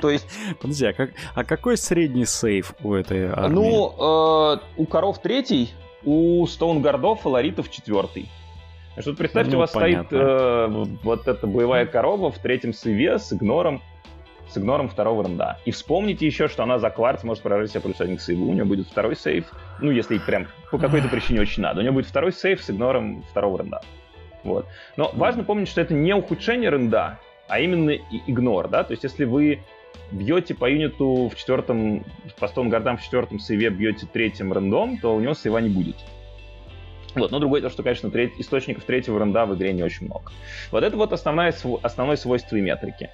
То 0.00 0.10
есть... 0.10 0.26
Подожди, 0.60 0.86
а, 0.86 0.92
как, 0.92 1.10
а 1.34 1.44
какой 1.44 1.76
средний 1.76 2.24
сейф 2.24 2.74
у 2.82 2.94
этой 2.94 3.26
армии? 3.26 3.54
Ну, 3.54 4.54
э, 4.56 4.58
у 4.76 4.86
коров 4.86 5.20
третий, 5.20 5.72
у 6.04 6.46
стоунгардов 6.46 7.24
и 7.24 7.28
ларитов 7.28 7.70
четвертый. 7.70 8.28
Что 8.98 9.14
представьте, 9.14 9.52
ну, 9.52 9.58
у 9.58 9.60
вас 9.60 9.70
понятно. 9.70 10.04
стоит 10.06 10.22
э, 10.22 10.96
вот 11.02 11.26
эта 11.26 11.46
боевая 11.46 11.86
корова 11.86 12.30
в 12.30 12.38
третьем 12.38 12.74
сейве 12.74 13.18
с 13.18 13.32
игнором 13.32 13.80
с 14.52 14.58
игнором 14.58 14.88
второго 14.88 15.22
ранда. 15.22 15.58
И 15.64 15.70
вспомните 15.70 16.26
еще, 16.26 16.46
что 16.46 16.62
она 16.62 16.78
за 16.78 16.90
кварц 16.90 17.22
может 17.22 17.42
прожить 17.42 17.70
себе 17.70 17.80
плюс 17.80 18.00
один 18.00 18.18
к 18.18 18.20
сейву. 18.20 18.50
У 18.50 18.52
нее 18.52 18.64
будет 18.64 18.86
второй 18.86 19.16
сейв. 19.16 19.46
Ну, 19.80 19.90
если 19.90 20.18
прям 20.18 20.46
по 20.70 20.78
какой-то 20.78 21.08
причине 21.08 21.40
очень 21.40 21.62
надо. 21.62 21.80
У 21.80 21.82
нее 21.82 21.92
будет 21.92 22.06
второй 22.06 22.32
сейв 22.32 22.62
с 22.62 22.68
игнором 22.68 23.22
второго 23.30 23.58
ранда. 23.58 23.80
Вот. 24.44 24.66
Но 24.96 25.10
важно 25.14 25.44
помнить, 25.44 25.68
что 25.68 25.80
это 25.80 25.94
не 25.94 26.14
ухудшение 26.14 26.70
ренда, 26.70 27.18
а 27.48 27.60
именно 27.60 27.90
игнор, 28.26 28.68
да, 28.68 28.84
то 28.84 28.92
есть 28.92 29.04
если 29.04 29.24
вы 29.24 29.60
бьете 30.10 30.54
по 30.54 30.70
юниту 30.70 31.28
в 31.28 31.36
четвертом, 31.36 32.04
по 32.38 32.48
стон 32.48 32.68
гардам 32.68 32.96
в 32.96 33.02
четвертом 33.02 33.38
сейве 33.38 33.70
бьете 33.70 34.06
третьим 34.06 34.52
рендом, 34.52 34.98
то 34.98 35.14
у 35.14 35.20
него 35.20 35.34
сейва 35.34 35.58
не 35.58 35.68
будет. 35.68 35.96
Вот, 37.14 37.30
но 37.30 37.38
другое 37.38 37.60
то, 37.60 37.68
что, 37.68 37.82
конечно, 37.82 38.10
треть, 38.10 38.32
источников 38.38 38.84
третьего 38.84 39.18
ренда 39.18 39.44
в 39.44 39.54
игре 39.54 39.72
не 39.72 39.82
очень 39.82 40.06
много. 40.06 40.32
Вот 40.70 40.82
это 40.82 40.96
вот 40.96 41.12
основное, 41.12 41.54
основное 41.82 42.16
свойство 42.16 42.56
и 42.56 42.60
метрики. 42.60 43.10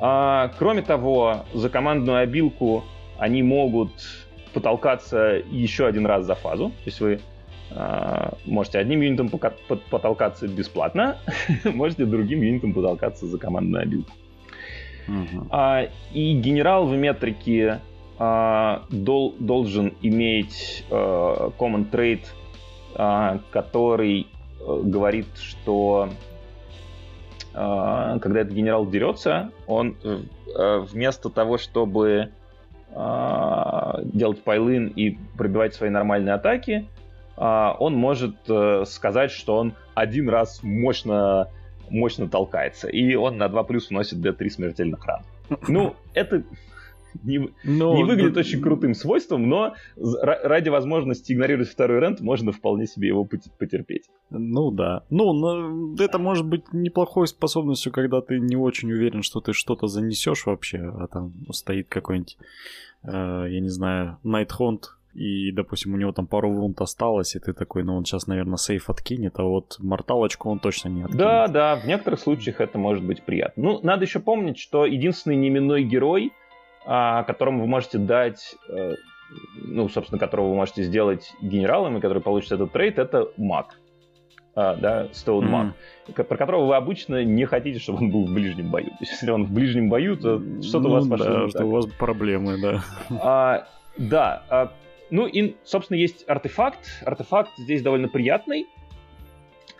А, 0.00 0.52
кроме 0.58 0.82
того, 0.82 1.44
за 1.52 1.68
командную 1.68 2.18
обилку 2.18 2.84
они 3.18 3.42
могут 3.42 3.92
потолкаться 4.52 5.42
еще 5.50 5.86
один 5.86 6.06
раз 6.06 6.24
за 6.24 6.34
фазу. 6.34 6.68
То 6.68 6.86
есть 6.86 7.00
вы 7.00 7.20
можете 8.44 8.78
одним 8.78 9.00
юнитом 9.00 9.28
потолкаться 9.28 10.48
бесплатно, 10.48 11.18
можете 11.64 12.04
другим 12.04 12.42
юнитом 12.42 12.72
потолкаться 12.72 13.26
за 13.26 13.38
командную 13.38 13.82
обилку. 13.82 14.12
Uh-huh. 15.08 15.46
А, 15.50 15.88
и 16.12 16.34
генерал 16.34 16.86
в 16.86 16.96
метрике 16.96 17.80
а, 18.18 18.84
дол, 18.90 19.34
должен 19.38 19.94
иметь 20.02 20.84
а, 20.90 21.50
common 21.58 21.90
trait, 21.90 22.20
а, 22.94 23.40
который 23.50 24.28
а, 24.60 24.80
говорит, 24.82 25.26
что 25.34 26.08
а, 27.54 28.18
когда 28.20 28.40
этот 28.40 28.52
генерал 28.52 28.86
дерется, 28.86 29.50
он 29.66 29.96
э, 30.04 30.78
вместо 30.90 31.30
того, 31.30 31.58
чтобы 31.58 32.30
а, 32.94 34.00
делать 34.04 34.42
пайлын 34.42 34.86
и 34.86 35.18
пробивать 35.36 35.74
свои 35.74 35.90
нормальные 35.90 36.34
атаки, 36.34 36.86
а, 36.86 37.01
он 37.42 37.94
может 37.94 38.36
э, 38.48 38.84
сказать, 38.86 39.30
что 39.30 39.56
он 39.56 39.74
один 39.94 40.28
раз 40.28 40.62
мощно, 40.62 41.48
мощно 41.90 42.28
толкается. 42.28 42.88
И 42.88 43.14
он 43.14 43.36
на 43.38 43.48
2 43.48 43.64
плюс 43.64 43.90
вносит 43.90 44.18
D3 44.18 44.48
смертельных 44.48 45.04
ран. 45.04 45.22
Ну, 45.68 45.94
это 46.14 46.44
не, 47.22 47.50
но, 47.64 47.96
не 47.96 48.04
выглядит 48.04 48.34
да... 48.34 48.40
очень 48.40 48.60
крутым 48.60 48.94
свойством, 48.94 49.48
но 49.48 49.74
ради 49.96 50.68
возможности 50.68 51.32
игнорировать 51.32 51.68
второй 51.68 52.00
рент 52.00 52.20
можно 52.20 52.52
вполне 52.52 52.86
себе 52.86 53.08
его 53.08 53.24
потерпеть. 53.24 54.08
Ну 54.30 54.70
да. 54.70 55.04
Ну, 55.10 55.32
но 55.32 55.94
это 56.02 56.18
может 56.18 56.46
быть 56.46 56.72
неплохой 56.72 57.26
способностью, 57.26 57.92
когда 57.92 58.20
ты 58.20 58.38
не 58.38 58.56
очень 58.56 58.92
уверен, 58.92 59.22
что 59.22 59.40
ты 59.40 59.52
что-то 59.52 59.88
занесешь 59.88 60.46
вообще, 60.46 60.78
а 60.78 61.06
там 61.06 61.32
стоит 61.50 61.88
какой-нибудь, 61.88 62.38
э, 63.02 63.46
я 63.50 63.60
не 63.60 63.68
знаю, 63.68 64.18
Найтхонд, 64.22 64.96
и, 65.14 65.52
допустим, 65.52 65.92
у 65.92 65.96
него 65.96 66.12
там 66.12 66.26
пару 66.26 66.50
вунт 66.50 66.80
осталось, 66.80 67.36
и 67.36 67.38
ты 67.38 67.52
такой, 67.52 67.82
ну 67.82 67.96
он 67.96 68.04
сейчас, 68.04 68.26
наверное, 68.26 68.56
сейф 68.56 68.88
откинет, 68.88 69.38
а 69.38 69.42
вот 69.42 69.76
морталочку 69.78 70.50
он 70.50 70.58
точно 70.58 70.88
не 70.88 71.02
откинет. 71.02 71.18
Да, 71.18 71.48
да, 71.48 71.76
в 71.76 71.86
некоторых 71.86 72.20
случаях 72.20 72.60
это 72.60 72.78
может 72.78 73.04
быть 73.04 73.22
приятно. 73.22 73.62
Ну, 73.62 73.80
надо 73.82 74.04
еще 74.04 74.20
помнить, 74.20 74.58
что 74.58 74.86
единственный 74.86 75.36
неименной 75.36 75.84
герой, 75.84 76.32
а, 76.86 77.24
которому 77.24 77.60
вы 77.60 77.66
можете 77.66 77.98
дать, 77.98 78.56
э, 78.68 78.94
ну, 79.56 79.88
собственно, 79.88 80.18
которого 80.18 80.48
вы 80.48 80.54
можете 80.56 80.82
сделать 80.82 81.34
генералом, 81.42 81.98
и 81.98 82.00
который 82.00 82.22
получит 82.22 82.52
этот 82.52 82.72
трейд, 82.72 82.98
это 82.98 83.28
маг. 83.36 83.78
А, 84.54 84.76
да, 84.76 85.06
Stone 85.12 85.48
Mag, 85.48 85.72
mm-hmm. 86.08 86.24
про 86.24 86.36
которого 86.36 86.66
вы 86.66 86.76
обычно 86.76 87.24
не 87.24 87.46
хотите, 87.46 87.78
чтобы 87.78 88.00
он 88.00 88.10
был 88.10 88.26
в 88.26 88.32
ближнем 88.32 88.70
бою. 88.70 88.90
Если 89.00 89.30
он 89.30 89.46
в 89.46 89.52
ближнем 89.52 89.88
бою, 89.88 90.16
то 90.16 90.42
что-то 90.62 90.88
ну, 90.88 90.90
у 90.90 90.92
вас 90.92 91.08
пошло. 91.08 91.26
Да, 91.26 91.48
что 91.48 91.64
у 91.64 91.70
вас 91.70 91.86
проблемы, 91.86 92.60
да. 92.60 92.82
А, 93.22 93.66
да. 93.96 94.42
А, 94.50 94.72
ну 95.12 95.26
и, 95.26 95.56
собственно, 95.62 95.98
есть 95.98 96.24
артефакт. 96.26 97.02
Артефакт 97.04 97.50
здесь 97.58 97.82
довольно 97.82 98.08
приятный. 98.08 98.66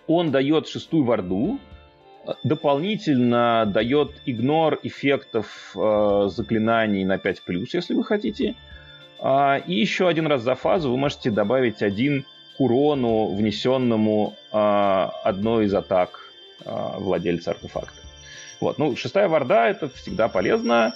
он 0.06 0.30
дает 0.30 0.68
шестую 0.68 1.04
варду, 1.04 1.58
дополнительно 2.44 3.64
дает 3.66 4.10
игнор 4.26 4.78
эффектов 4.82 5.74
э, 5.74 6.28
заклинаний 6.28 7.04
на 7.04 7.16
5+, 7.16 7.38
если 7.72 7.94
вы 7.94 8.04
хотите. 8.04 8.56
А, 9.20 9.56
и 9.56 9.72
еще 9.72 10.06
один 10.06 10.26
раз 10.26 10.42
за 10.42 10.54
фазу 10.54 10.90
вы 10.90 10.98
можете 10.98 11.30
добавить 11.30 11.82
один 11.82 12.26
к 12.56 12.60
урону, 12.60 13.34
внесенному 13.34 14.34
э, 14.52 14.56
одной 15.24 15.64
из 15.64 15.72
атак 15.72 16.20
э, 16.62 16.70
владельца 16.98 17.52
артефакта. 17.52 18.02
Вот. 18.60 18.76
Ну, 18.76 18.96
шестая 18.96 19.28
варда 19.28 19.66
это 19.68 19.88
всегда 19.88 20.28
полезно. 20.28 20.94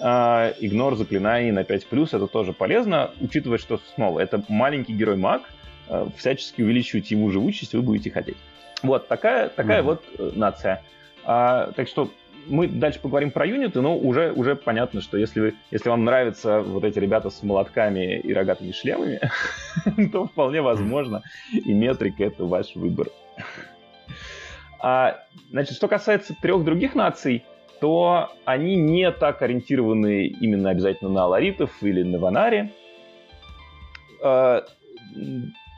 Э, 0.00 0.52
игнор 0.60 0.94
заклинаний 0.96 1.50
на 1.50 1.60
5+, 1.60 2.08
это 2.12 2.26
тоже 2.26 2.52
полезно, 2.52 3.10
учитывая, 3.20 3.58
что 3.58 3.80
снова 3.94 4.20
это 4.20 4.42
маленький 4.48 4.92
герой-маг, 4.92 5.42
э, 5.88 6.06
всячески 6.16 6.62
увеличивать 6.62 7.10
ему 7.10 7.30
живучесть 7.30 7.74
вы 7.74 7.82
будете 7.82 8.10
хотеть. 8.10 8.36
Вот 8.82 9.08
такая, 9.08 9.48
такая 9.48 9.80
mm-hmm. 9.80 9.84
вот 9.84 10.04
э, 10.18 10.30
нация. 10.34 10.82
А, 11.24 11.72
так 11.72 11.88
что 11.88 12.10
мы 12.46 12.68
дальше 12.68 13.00
поговорим 13.00 13.30
про 13.30 13.46
юниты, 13.46 13.80
но 13.80 13.96
уже, 13.96 14.32
уже 14.32 14.56
понятно, 14.56 15.00
что 15.00 15.18
если, 15.18 15.40
вы, 15.40 15.54
если 15.70 15.88
вам 15.88 16.04
нравятся 16.04 16.60
вот 16.60 16.84
эти 16.84 16.98
ребята 16.98 17.30
с 17.30 17.42
молотками 17.42 18.20
и 18.20 18.32
рогатыми 18.32 18.72
шлемами, 18.72 19.20
то 20.12 20.26
вполне 20.26 20.62
возможно 20.62 21.22
и 21.52 21.72
метрика 21.72 22.24
это 22.24 22.44
ваш 22.44 22.74
выбор. 22.76 23.08
А, 24.80 25.24
значит, 25.50 25.74
что 25.76 25.88
касается 25.88 26.36
трех 26.40 26.64
других 26.64 26.94
наций, 26.94 27.44
то 27.80 28.30
они 28.44 28.76
не 28.76 29.10
так 29.10 29.42
ориентированы 29.42 30.26
именно 30.26 30.70
обязательно 30.70 31.10
на 31.10 31.24
аларитов 31.24 31.82
или 31.82 32.02
на 32.02 32.18
ванари, 32.18 32.72
а, 34.22 34.64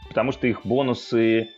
потому 0.08 0.32
что 0.32 0.46
их 0.46 0.64
бонусы 0.64 1.50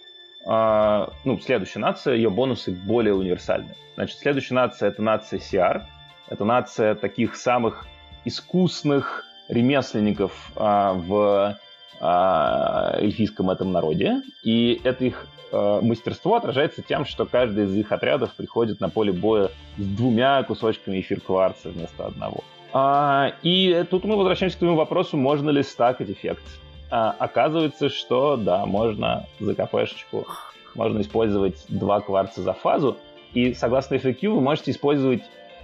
а, 0.45 1.13
ну, 1.25 1.39
следующая 1.39 1.79
нация, 1.79 2.15
ее 2.15 2.31
бонусы 2.31 2.73
более 2.73 3.15
универсальны. 3.15 3.75
Значит, 3.95 4.19
следующая 4.19 4.55
нация— 4.55 4.89
это 4.91 5.03
нация 5.03 5.39
CR. 5.39 5.83
Это 6.29 6.45
нация 6.45 6.95
таких 6.95 7.37
самых 7.37 7.87
искусных 8.25 9.25
ремесленников 9.49 10.51
а, 10.57 10.95
в 10.95 11.59
эльфийском 12.03 13.51
этом 13.51 13.73
народе. 13.73 14.23
И 14.43 14.81
это 14.83 15.05
их 15.05 15.27
а, 15.53 15.81
мастерство 15.81 16.37
отражается 16.37 16.83
тем, 16.83 17.05
что 17.05 17.27
каждый 17.27 17.65
из 17.65 17.77
их 17.77 17.93
отрядов 17.93 18.35
приходит 18.35 18.81
на 18.81 18.89
поле 18.89 19.13
боя 19.13 19.51
с 19.77 19.85
двумя 19.85 20.43
кусочками 20.43 21.01
эфир 21.01 21.21
кварца 21.21 21.69
вместо 21.69 22.07
одного. 22.07 22.43
А, 22.73 23.33
и 23.43 23.85
тут 23.91 24.05
мы 24.05 24.17
возвращаемся 24.17 24.57
к 24.57 24.61
твоему 24.61 24.77
вопросу, 24.77 25.17
можно 25.17 25.51
ли 25.51 25.63
стакать 25.63 26.11
эффект 26.11 26.43
а, 26.91 27.15
оказывается, 27.19 27.89
что 27.91 28.37
да, 28.37 28.65
можно 28.67 29.27
за 29.41 29.55
КПшечку, 29.55 30.27
можно 30.75 31.01
использовать 31.03 31.65
два 31.69 32.01
кварца 32.01 32.43
за 32.43 32.55
фазу, 32.55 32.97
и 33.35 33.53
согласно 33.55 33.97
FAQ 33.97 34.29
вы 34.29 34.41
можете 34.41 34.71
использовать 34.71 35.23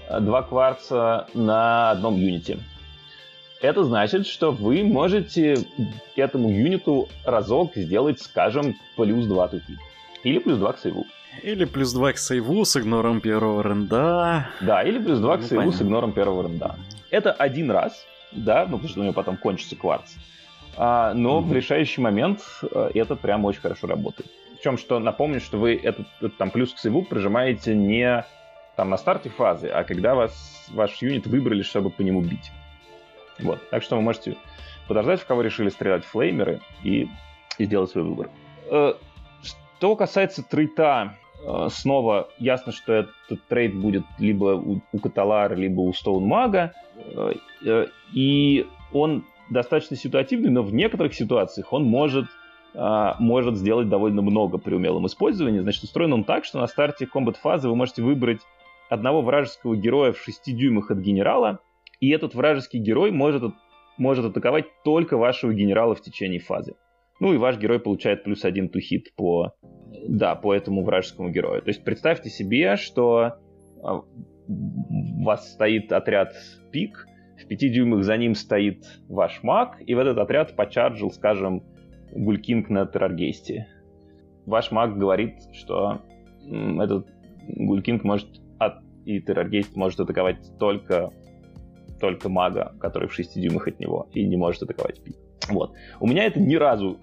а, 0.08 0.20
два 0.20 0.42
кварца 0.42 1.26
на 1.32 1.90
одном 1.90 2.16
юните. 2.16 2.58
Это 3.60 3.82
значит, 3.82 4.26
что 4.26 4.52
вы 4.52 4.84
можете 4.84 5.58
этому 6.14 6.48
юниту 6.50 7.08
разок 7.24 7.74
сделать, 7.74 8.20
скажем, 8.20 8.76
плюс 8.96 9.26
2 9.26 9.48
тухи. 9.48 9.78
Или 10.22 10.38
плюс 10.38 10.58
2 10.58 10.72
к 10.74 10.78
сейву. 10.78 11.06
Или 11.42 11.64
плюс 11.64 11.92
2 11.92 12.12
к 12.12 12.18
сейву 12.18 12.64
с 12.64 12.76
игнором 12.76 13.20
первого 13.20 13.62
ренда. 13.62 14.48
Да, 14.60 14.82
или 14.82 14.98
плюс 14.98 15.18
2 15.18 15.36
ну, 15.36 15.42
к 15.42 15.44
сейву 15.44 15.62
понятно. 15.62 15.78
с 15.78 15.82
игнором 15.82 16.12
первого 16.12 16.42
ренда. 16.44 16.76
Это 17.10 17.32
один 17.32 17.70
раз, 17.70 18.06
да, 18.30 18.64
ну 18.66 18.76
потому 18.76 18.88
что 18.88 19.00
у 19.00 19.02
него 19.02 19.12
потом 19.12 19.36
кончится 19.36 19.74
кварц. 19.74 20.14
А, 20.76 21.12
но 21.14 21.38
mm-hmm. 21.38 21.42
в 21.42 21.52
решающий 21.52 22.00
момент 22.00 22.40
э, 22.62 22.90
это 22.94 23.16
прям 23.16 23.44
очень 23.44 23.60
хорошо 23.60 23.88
работает. 23.88 24.30
Причем, 24.56 24.78
что 24.78 25.00
напомню, 25.00 25.40
что 25.40 25.58
вы 25.58 25.74
этот, 25.74 26.06
этот 26.18 26.36
там 26.36 26.50
плюс 26.50 26.72
к 26.72 26.78
сейву 26.78 27.02
прижимаете 27.02 27.74
не 27.74 28.24
там 28.76 28.90
на 28.90 28.98
старте 28.98 29.30
фазы, 29.30 29.66
а 29.66 29.82
когда 29.82 30.14
вас 30.14 30.68
ваш 30.70 31.02
юнит 31.02 31.26
выбрали, 31.26 31.62
чтобы 31.62 31.90
по 31.90 32.02
нему 32.02 32.20
бить. 32.20 32.52
Вот. 33.40 33.60
Так 33.70 33.82
что 33.82 33.96
вы 33.96 34.02
можете 34.02 34.36
подождать, 34.86 35.20
в 35.20 35.26
кого 35.26 35.42
решили 35.42 35.68
стрелять 35.68 36.04
флеймеры, 36.04 36.60
и, 36.82 37.08
и 37.58 37.64
сделать 37.64 37.90
свой 37.90 38.04
выбор. 38.04 38.30
Э, 38.70 38.94
что 39.42 39.96
касается 39.96 40.42
трейта, 40.42 41.14
э, 41.44 41.68
снова 41.70 42.28
ясно, 42.38 42.72
что 42.72 42.92
этот 42.92 43.46
трейд 43.48 43.74
будет 43.74 44.04
либо 44.18 44.54
у, 44.56 44.80
у 44.92 44.98
Каталара, 44.98 45.54
либо 45.54 45.80
у 45.80 45.92
Стоунмага, 45.92 46.72
и 48.12 48.66
он 48.92 49.24
достаточно 49.50 49.96
ситуативный, 49.96 50.50
но 50.50 50.62
в 50.62 50.74
некоторых 50.74 51.14
ситуациях 51.14 51.72
он 51.72 51.84
может, 51.84 52.26
может 52.74 53.56
сделать 53.56 53.88
довольно 53.88 54.20
много 54.20 54.58
при 54.58 54.74
умелом 54.74 55.06
использовании. 55.06 55.60
Значит, 55.60 55.84
устроен 55.84 56.12
он 56.12 56.24
так, 56.24 56.44
что 56.44 56.58
на 56.58 56.66
старте 56.66 57.06
комбат-фазы 57.06 57.68
вы 57.68 57.76
можете 57.76 58.02
выбрать 58.02 58.40
одного 58.88 59.22
вражеского 59.22 59.76
героя 59.76 60.12
в 60.12 60.18
6 60.18 60.54
дюймах 60.56 60.90
от 60.90 60.98
генерала, 60.98 61.60
и 62.00 62.10
этот 62.10 62.34
вражеский 62.34 62.80
герой 62.80 63.10
может, 63.10 63.42
может 63.96 64.24
атаковать 64.24 64.66
только 64.84 65.16
вашего 65.16 65.52
генерала 65.52 65.94
в 65.94 66.00
течение 66.00 66.40
фазы. 66.40 66.74
Ну 67.20 67.34
и 67.34 67.38
ваш 67.38 67.58
герой 67.58 67.80
получает 67.80 68.22
плюс 68.22 68.44
один 68.44 68.68
тухит 68.68 69.14
по, 69.16 69.54
да, 70.06 70.36
по 70.36 70.54
этому 70.54 70.84
вражескому 70.84 71.30
герою. 71.30 71.62
То 71.62 71.68
есть 71.68 71.82
представьте 71.82 72.30
себе, 72.30 72.76
что 72.76 73.38
а, 73.82 73.96
у 74.48 75.24
вас 75.24 75.52
стоит 75.52 75.92
отряд 75.92 76.34
пик, 76.70 77.06
в 77.42 77.46
пяти 77.46 77.68
дюймах 77.68 78.04
за 78.04 78.16
ним 78.16 78.34
стоит 78.34 78.84
ваш 79.08 79.42
маг, 79.42 79.80
и 79.84 79.94
в 79.94 79.98
этот 79.98 80.18
отряд 80.18 80.54
почарджил, 80.56 81.10
скажем, 81.10 81.62
Гулькинг 82.12 82.68
на 82.68 82.86
Терраргейсте. 82.86 83.68
Ваш 84.46 84.70
маг 84.70 84.96
говорит, 84.96 85.34
что 85.52 86.00
этот 86.46 87.06
Гулькинг 87.48 88.02
может 88.04 88.28
и 89.08 89.20
Терраргейст 89.20 89.74
может 89.74 89.98
атаковать 90.00 90.36
только, 90.58 91.10
только 91.98 92.28
мага, 92.28 92.74
который 92.80 93.08
в 93.08 93.14
6 93.14 93.40
дюймах 93.40 93.68
от 93.68 93.80
него, 93.80 94.08
и 94.12 94.26
не 94.26 94.36
может 94.36 94.62
атаковать 94.62 95.02
пик. 95.02 95.16
Вот. 95.48 95.72
У 96.00 96.06
меня 96.06 96.24
это 96.24 96.40
ни 96.40 96.56
разу 96.56 96.98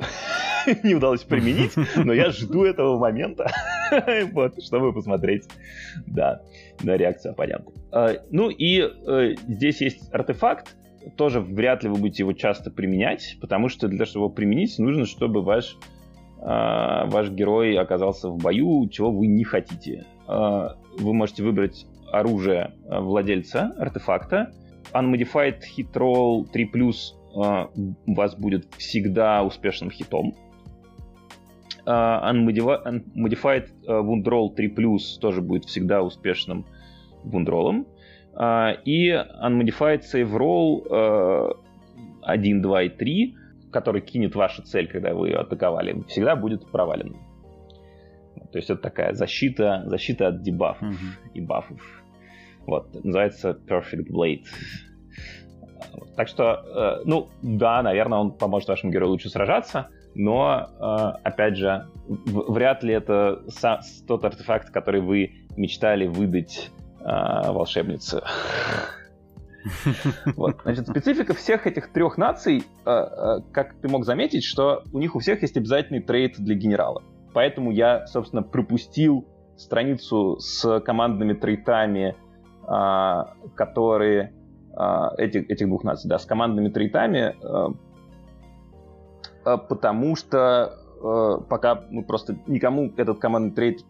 не 0.83 0.95
удалось 0.95 1.23
применить, 1.23 1.73
но 1.95 2.13
я 2.13 2.31
жду 2.31 2.63
этого 2.63 2.97
момента, 2.99 3.49
вот, 4.31 4.61
чтобы 4.63 4.93
посмотреть, 4.93 5.47
да, 6.07 6.41
на 6.83 6.97
реакцию 6.97 7.31
оппонента. 7.31 7.71
А, 7.91 8.13
ну 8.31 8.49
и 8.49 8.81
э, 8.81 9.35
здесь 9.47 9.81
есть 9.81 10.13
артефакт, 10.13 10.75
тоже 11.17 11.39
вряд 11.39 11.83
ли 11.83 11.89
вы 11.89 11.97
будете 11.97 12.23
его 12.23 12.33
часто 12.33 12.71
применять, 12.71 13.37
потому 13.39 13.69
что 13.69 13.87
для 13.87 13.99
того, 13.99 14.09
чтобы 14.09 14.25
его 14.25 14.33
применить, 14.33 14.77
нужно, 14.79 15.05
чтобы 15.05 15.41
ваш, 15.41 15.77
а, 16.39 17.05
ваш 17.05 17.29
герой 17.29 17.77
оказался 17.77 18.29
в 18.29 18.37
бою, 18.37 18.87
чего 18.89 19.11
вы 19.11 19.27
не 19.27 19.43
хотите. 19.43 20.05
А, 20.27 20.77
вы 20.97 21.13
можете 21.13 21.43
выбрать 21.43 21.85
оружие 22.11 22.73
владельца 22.87 23.73
артефакта, 23.77 24.53
Unmodified 24.95 25.59
Hit 25.77 25.91
Roll 25.93 26.45
3+, 26.51 27.95
у 28.07 28.13
вас 28.13 28.35
будет 28.35 28.73
всегда 28.77 29.43
успешным 29.43 29.91
хитом. 29.91 30.33
Uh, 31.85 32.31
Unmodified 32.31 33.69
Wound 33.85 34.23
Roll 34.23 34.55
3+, 34.55 35.19
тоже 35.19 35.41
будет 35.41 35.65
всегда 35.65 36.01
успешным 36.01 36.65
вундролом. 37.23 37.87
И 38.85 39.11
Unmodified 39.11 40.01
Save 40.01 40.31
Roll 40.31 40.87
uh, 40.89 41.53
1, 42.23 42.61
2 42.61 42.83
и 42.83 42.89
3, 42.89 43.35
который 43.71 44.01
кинет 44.01 44.35
вашу 44.35 44.63
цель, 44.63 44.87
когда 44.87 45.13
вы 45.13 45.29
ее 45.29 45.37
атаковали, 45.37 46.03
всегда 46.07 46.35
будет 46.35 46.71
провален. 46.71 47.15
То 48.51 48.57
есть 48.57 48.69
это 48.69 48.81
такая 48.81 49.13
защита, 49.13 49.83
защита 49.85 50.29
от 50.29 50.41
дебафов 50.41 50.87
mm-hmm. 50.87 51.31
и 51.33 51.41
бафов. 51.41 52.04
Вот, 52.65 52.93
называется 53.03 53.57
Perfect 53.67 54.09
Blade. 54.09 54.43
Так 56.15 56.27
что, 56.27 56.99
э, 56.99 57.03
ну, 57.05 57.27
да, 57.41 57.81
наверное, 57.81 58.19
он 58.19 58.31
поможет 58.31 58.69
вашему 58.69 58.91
герою 58.91 59.11
лучше 59.11 59.29
сражаться, 59.29 59.89
но, 60.13 60.69
э, 60.79 61.27
опять 61.27 61.57
же, 61.57 61.87
вряд 62.07 62.83
ли 62.83 62.93
это 62.93 63.43
тот 64.07 64.23
артефакт, 64.23 64.69
который 64.69 65.01
вы 65.01 65.47
мечтали 65.57 66.07
выдать 66.07 66.71
э, 67.01 67.05
волшебнице. 67.05 68.21
Вот. 70.35 70.57
Значит, 70.63 70.87
специфика 70.87 71.33
всех 71.33 71.65
этих 71.65 71.91
трех 71.91 72.19
наций, 72.19 72.61
как 72.83 73.73
ты 73.81 73.87
мог 73.87 74.05
заметить, 74.05 74.43
что 74.43 74.83
у 74.93 74.99
них 74.99 75.15
у 75.15 75.19
всех 75.19 75.41
есть 75.41 75.57
обязательный 75.57 76.01
трейд 76.01 76.35
для 76.37 76.53
генерала. 76.53 77.01
Поэтому 77.33 77.71
я, 77.71 78.05
собственно, 78.05 78.43
пропустил 78.43 79.25
страницу 79.57 80.37
с 80.37 80.79
командными 80.81 81.33
трейтами, 81.33 82.15
которые 82.65 84.33
этих, 85.17 85.49
этих 85.49 85.67
двух 85.67 85.83
наций, 85.83 86.09
да, 86.09 86.19
с 86.19 86.25
командными 86.25 86.69
трейтами, 86.69 87.35
Э, 89.45 89.57
потому 89.57 90.15
что 90.15 90.81
пока 91.49 91.83
мы 91.91 92.03
просто 92.03 92.37
никому 92.47 92.91
этот 92.97 93.19
командный 93.19 93.51
trait 93.51 93.85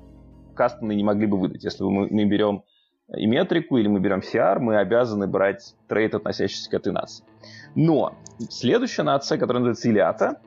кастомный 0.53 0.95
не 0.95 1.03
могли 1.03 1.27
бы 1.27 1.37
выдать. 1.37 1.63
Если 1.63 1.83
мы, 1.83 2.07
мы 2.09 2.25
берем 2.25 2.63
Ymetrica, 3.15 3.77
или 3.77 3.87
мы 3.87 3.99
берем 3.99 4.19
CR, 4.19 4.59
мы 4.59 4.77
обязаны 4.77 5.27
брать 5.27 5.75
trait, 5.87 6.15
относящийся 6.15 6.69
к 6.69 6.73
этой 6.73 6.91
нации. 6.91 7.23
Но 7.75 8.15
следующая 8.49 9.03
нация, 9.03 9.37
которая 9.37 9.63
называется 9.63 9.87
Iliatha, 9.87 10.41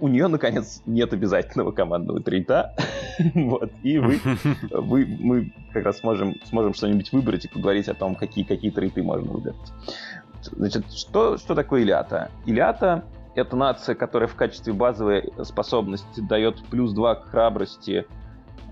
у 0.00 0.08
нее, 0.08 0.26
наконец, 0.28 0.82
нет 0.86 1.12
обязательного 1.12 1.70
командного 1.70 2.20
trait 2.20 2.59
а. 2.59 2.74
вот, 3.34 3.70
и 3.82 3.98
вы, 3.98 4.20
вы, 4.70 5.16
мы 5.20 5.52
как 5.72 5.84
раз 5.84 5.98
сможем, 5.98 6.36
сможем 6.44 6.74
что-нибудь 6.74 7.12
выбрать 7.12 7.44
и 7.44 7.48
поговорить 7.48 7.88
о 7.88 7.94
том, 7.94 8.14
какие, 8.14 8.44
какие 8.44 8.70
trait 8.70 8.97
ы 8.97 9.02
можно 9.02 9.32
выбрать. 9.32 9.56
Значит, 10.42 10.92
что, 10.92 11.36
что 11.38 11.54
такое 11.54 11.82
Илиата? 11.82 12.30
Илиата— 12.46 13.04
это 13.34 13.56
нация, 13.56 13.94
которая 13.94 14.28
в 14.28 14.34
качестве 14.34 14.72
базовой 14.72 15.32
способности 15.42 16.20
дает 16.20 16.62
плюс 16.66 16.92
2 16.92 17.14
к 17.14 17.30
храбрости 17.30 18.06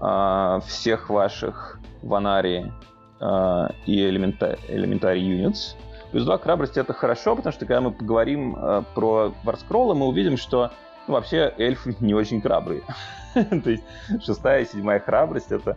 э, 0.01 0.61
всех 0.67 1.11
ваших 1.11 1.81
ванари 2.03 2.73
э, 3.21 3.69
и 3.87 4.09
элементарий 4.09 5.23
юнитс. 5.23 5.77
Плюс 6.11 6.25
2 6.25 6.39
к 6.39 6.43
храбрости— 6.43 6.79
это 6.81 6.93
хорошо, 6.93 7.37
потому 7.37 7.53
что 7.53 7.67
когда 7.67 7.81
мы 7.81 7.93
поговорим 7.93 8.57
э, 8.57 8.83
про 8.95 9.33
варскроллы, 9.45 9.95
мы 9.95 10.07
увидим, 10.07 10.37
что 10.37 10.73
ну, 11.07 11.15
вообще 11.15 11.53
эльфы 11.59 11.97
не 12.01 12.15
очень 12.15 12.41
храбрые. 12.41 12.83
То 13.35 13.71
есть 13.71 13.85
шестая 14.23 14.63
и 14.63 14.67
седьмая 14.67 15.01
храбрость— 15.01 15.51
это 15.53 15.77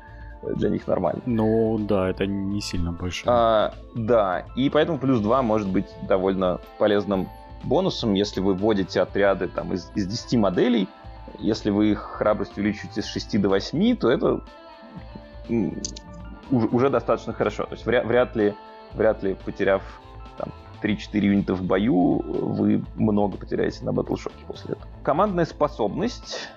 для 0.56 0.70
них 0.70 0.88
нормально. 0.88 1.22
Ну 1.26 1.78
да, 1.80 2.10
это 2.10 2.26
не 2.26 2.62
сильно 2.62 2.92
больше. 2.92 3.24
А, 3.28 3.74
да, 3.96 4.46
и 4.56 4.70
поэтому 4.70 4.98
плюс 4.98 5.22
2 5.22 5.42
может 5.42 5.70
быть 5.70 5.88
довольно 6.08 6.60
полезным 6.78 7.30
бонусом, 7.64 8.14
если 8.14 8.42
вы 8.42 8.54
вводите 8.54 9.02
отряды 9.02 9.48
там, 9.48 9.74
из, 9.74 9.90
из 9.96 10.08
10 10.08 10.40
моделей. 10.40 10.88
Если 11.40 11.72
вы 11.72 11.92
их 11.92 12.00
храбрость 12.00 12.58
увеличиваете 12.58 13.02
с 13.02 13.06
6 13.06 13.42
до 13.42 13.50
8, 13.50 13.98
то 13.98 14.12
это 14.12 14.42
уже, 15.50 16.68
уже 16.68 16.90
достаточно 16.90 17.34
хорошо. 17.34 17.64
То 17.64 17.74
есть 17.74 17.86
вряд, 17.86 18.06
вряд, 18.06 18.36
ли, 18.36 18.54
вряд 18.94 19.24
ли 19.24 19.36
потеряв 19.46 19.82
там, 20.38 20.52
3-4 20.84 21.20
юнита 21.20 21.56
в 21.56 21.64
бою, 21.64 22.22
вы 22.26 22.84
много 22.96 23.38
потеряете 23.38 23.86
на 23.86 23.94
батлшоке 23.94 24.36
после 24.48 24.74
этого. 24.74 24.88
Командная 25.04 25.46
способность. 25.46 26.50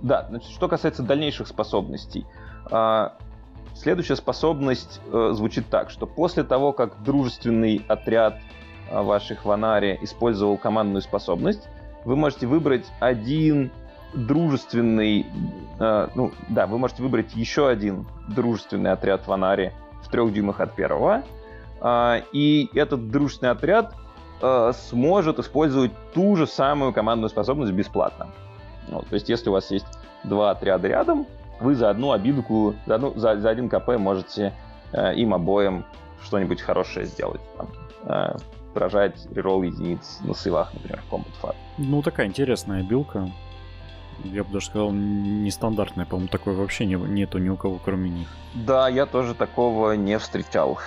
Да, 0.00 0.26
значит, 0.30 0.50
что 0.50 0.68
касается 0.68 1.02
дальнейших 1.02 1.46
способностей. 1.48 2.26
А, 2.70 3.16
следующая 3.74 4.16
способность 4.16 5.00
э, 5.12 5.30
звучит 5.32 5.66
так, 5.68 5.90
что 5.90 6.06
после 6.06 6.44
того, 6.44 6.72
как 6.72 7.02
дружественный 7.02 7.84
отряд 7.88 8.38
а, 8.90 9.02
ваших 9.02 9.44
Ванари 9.44 9.98
использовал 10.02 10.56
командную 10.56 11.02
способность, 11.02 11.68
вы 12.04 12.16
можете 12.16 12.46
выбрать 12.46 12.86
один 13.00 13.70
дружественный, 14.14 15.26
э, 15.80 16.08
ну 16.14 16.32
да, 16.48 16.66
вы 16.66 16.78
можете 16.78 17.02
выбрать 17.02 17.34
еще 17.34 17.68
один 17.68 18.06
дружественный 18.28 18.92
отряд 18.92 19.26
Ванари 19.26 19.72
в 20.02 20.10
трех 20.10 20.32
дюймах 20.32 20.60
от 20.60 20.74
первого, 20.74 21.24
и 22.32 22.70
этот 22.74 23.10
дружественный 23.10 23.52
отряд 23.52 23.94
э, 24.40 24.72
сможет 24.88 25.38
использовать 25.38 25.92
ту 26.14 26.36
же 26.36 26.46
самую 26.46 26.92
командную 26.92 27.28
способность 27.28 27.72
бесплатно. 27.72 28.28
Ну, 28.88 29.02
то 29.02 29.14
есть, 29.14 29.28
если 29.28 29.48
у 29.50 29.52
вас 29.52 29.70
есть 29.70 29.86
два 30.24 30.50
отряда 30.50 30.88
рядом, 30.88 31.26
вы 31.60 31.74
за 31.74 31.90
одну 31.90 32.12
обидку, 32.12 32.74
за, 32.86 32.96
одну, 32.96 33.14
за, 33.16 33.38
за 33.38 33.50
один 33.50 33.68
КП 33.68 33.98
можете 33.98 34.52
э, 34.92 35.14
им 35.14 35.34
обоим 35.34 35.84
что-нибудь 36.22 36.60
хорошее 36.60 37.06
сделать. 37.06 37.40
Там, 37.56 37.68
э, 38.04 38.36
поражать 38.72 39.26
реролл 39.34 39.62
единиц 39.62 40.18
на 40.24 40.34
сейвах, 40.34 40.74
например, 40.74 41.00
в 41.08 41.12
Combat 41.12 41.32
Fat. 41.42 41.54
Ну, 41.78 42.02
такая 42.02 42.26
интересная 42.26 42.82
билка. 42.82 43.30
Я 44.22 44.44
бы 44.44 44.52
даже 44.52 44.66
сказал, 44.66 44.92
нестандартная. 44.92 46.06
По-моему, 46.06 46.28
такой 46.28 46.54
вообще 46.54 46.86
не, 46.86 46.94
нету 46.94 47.38
ни 47.38 47.48
у 47.48 47.56
кого, 47.56 47.78
кроме 47.82 48.10
них. 48.10 48.28
Да, 48.54 48.88
я 48.88 49.06
тоже 49.06 49.34
такого 49.34 49.92
не 49.92 50.18
встречал. 50.18 50.78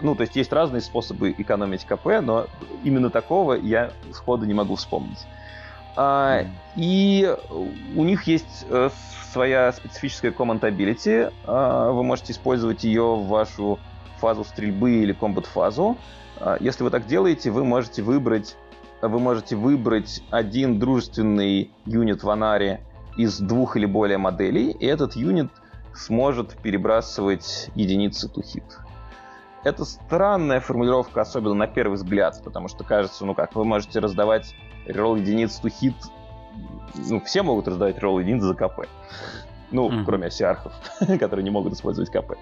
Ну, 0.00 0.14
то 0.14 0.22
есть 0.22 0.36
есть 0.36 0.52
разные 0.52 0.80
способы 0.80 1.34
экономить 1.36 1.84
КП, 1.84 2.20
но 2.22 2.46
именно 2.84 3.10
такого 3.10 3.54
я 3.54 3.92
сходу 4.12 4.46
не 4.46 4.54
могу 4.54 4.76
вспомнить. 4.76 5.26
А, 5.96 6.44
и 6.76 7.36
у 7.96 8.04
них 8.04 8.24
есть 8.24 8.66
э, 8.68 8.90
своя 9.32 9.72
специфическая 9.72 10.30
command 10.30 10.60
ability. 10.60 11.32
А, 11.44 11.90
вы 11.90 12.04
можете 12.04 12.32
использовать 12.32 12.84
ее 12.84 13.16
в 13.16 13.26
вашу 13.26 13.78
фазу 14.18 14.44
стрельбы 14.44 15.02
или 15.02 15.12
комбат-фазу. 15.12 15.96
А, 16.36 16.56
если 16.60 16.84
вы 16.84 16.90
так 16.90 17.06
делаете, 17.06 17.50
вы 17.50 17.64
можете 17.64 18.02
выбрать 18.02 18.56
вы 19.02 19.20
можете 19.20 19.56
выбрать 19.56 20.22
один 20.30 20.78
дружественный 20.78 21.70
юнит 21.86 22.22
в 22.22 22.30
анаре 22.30 22.80
из 23.16 23.38
двух 23.38 23.76
или 23.76 23.86
более 23.86 24.18
моделей, 24.18 24.70
и 24.70 24.86
этот 24.86 25.14
юнит 25.14 25.50
сможет 25.94 26.56
перебрасывать 26.56 27.70
единицы 27.74 28.28
to 28.28 28.42
hit. 28.42 28.64
Это 29.64 29.84
странная 29.84 30.60
формулировка, 30.60 31.20
особенно 31.20 31.54
на 31.54 31.66
первый 31.66 31.94
взгляд, 31.94 32.40
потому 32.44 32.68
что 32.68 32.84
кажется, 32.84 33.24
ну 33.24 33.34
как, 33.34 33.54
вы 33.54 33.64
можете 33.64 33.98
раздавать 33.98 34.54
ролл 34.86 35.16
единиц 35.16 35.60
to 35.62 35.70
hit, 35.70 35.94
ну, 36.94 37.20
все 37.20 37.42
могут 37.42 37.68
раздавать 37.68 37.98
ролл 37.98 38.20
единиц 38.20 38.42
за 38.42 38.54
КП. 38.54 38.86
Ну, 39.70 39.90
mm-hmm. 39.90 40.04
кроме 40.04 40.28
осиархов, 40.28 40.72
которые 41.20 41.44
не 41.44 41.50
могут 41.50 41.74
использовать 41.74 42.10
КП. 42.10 42.34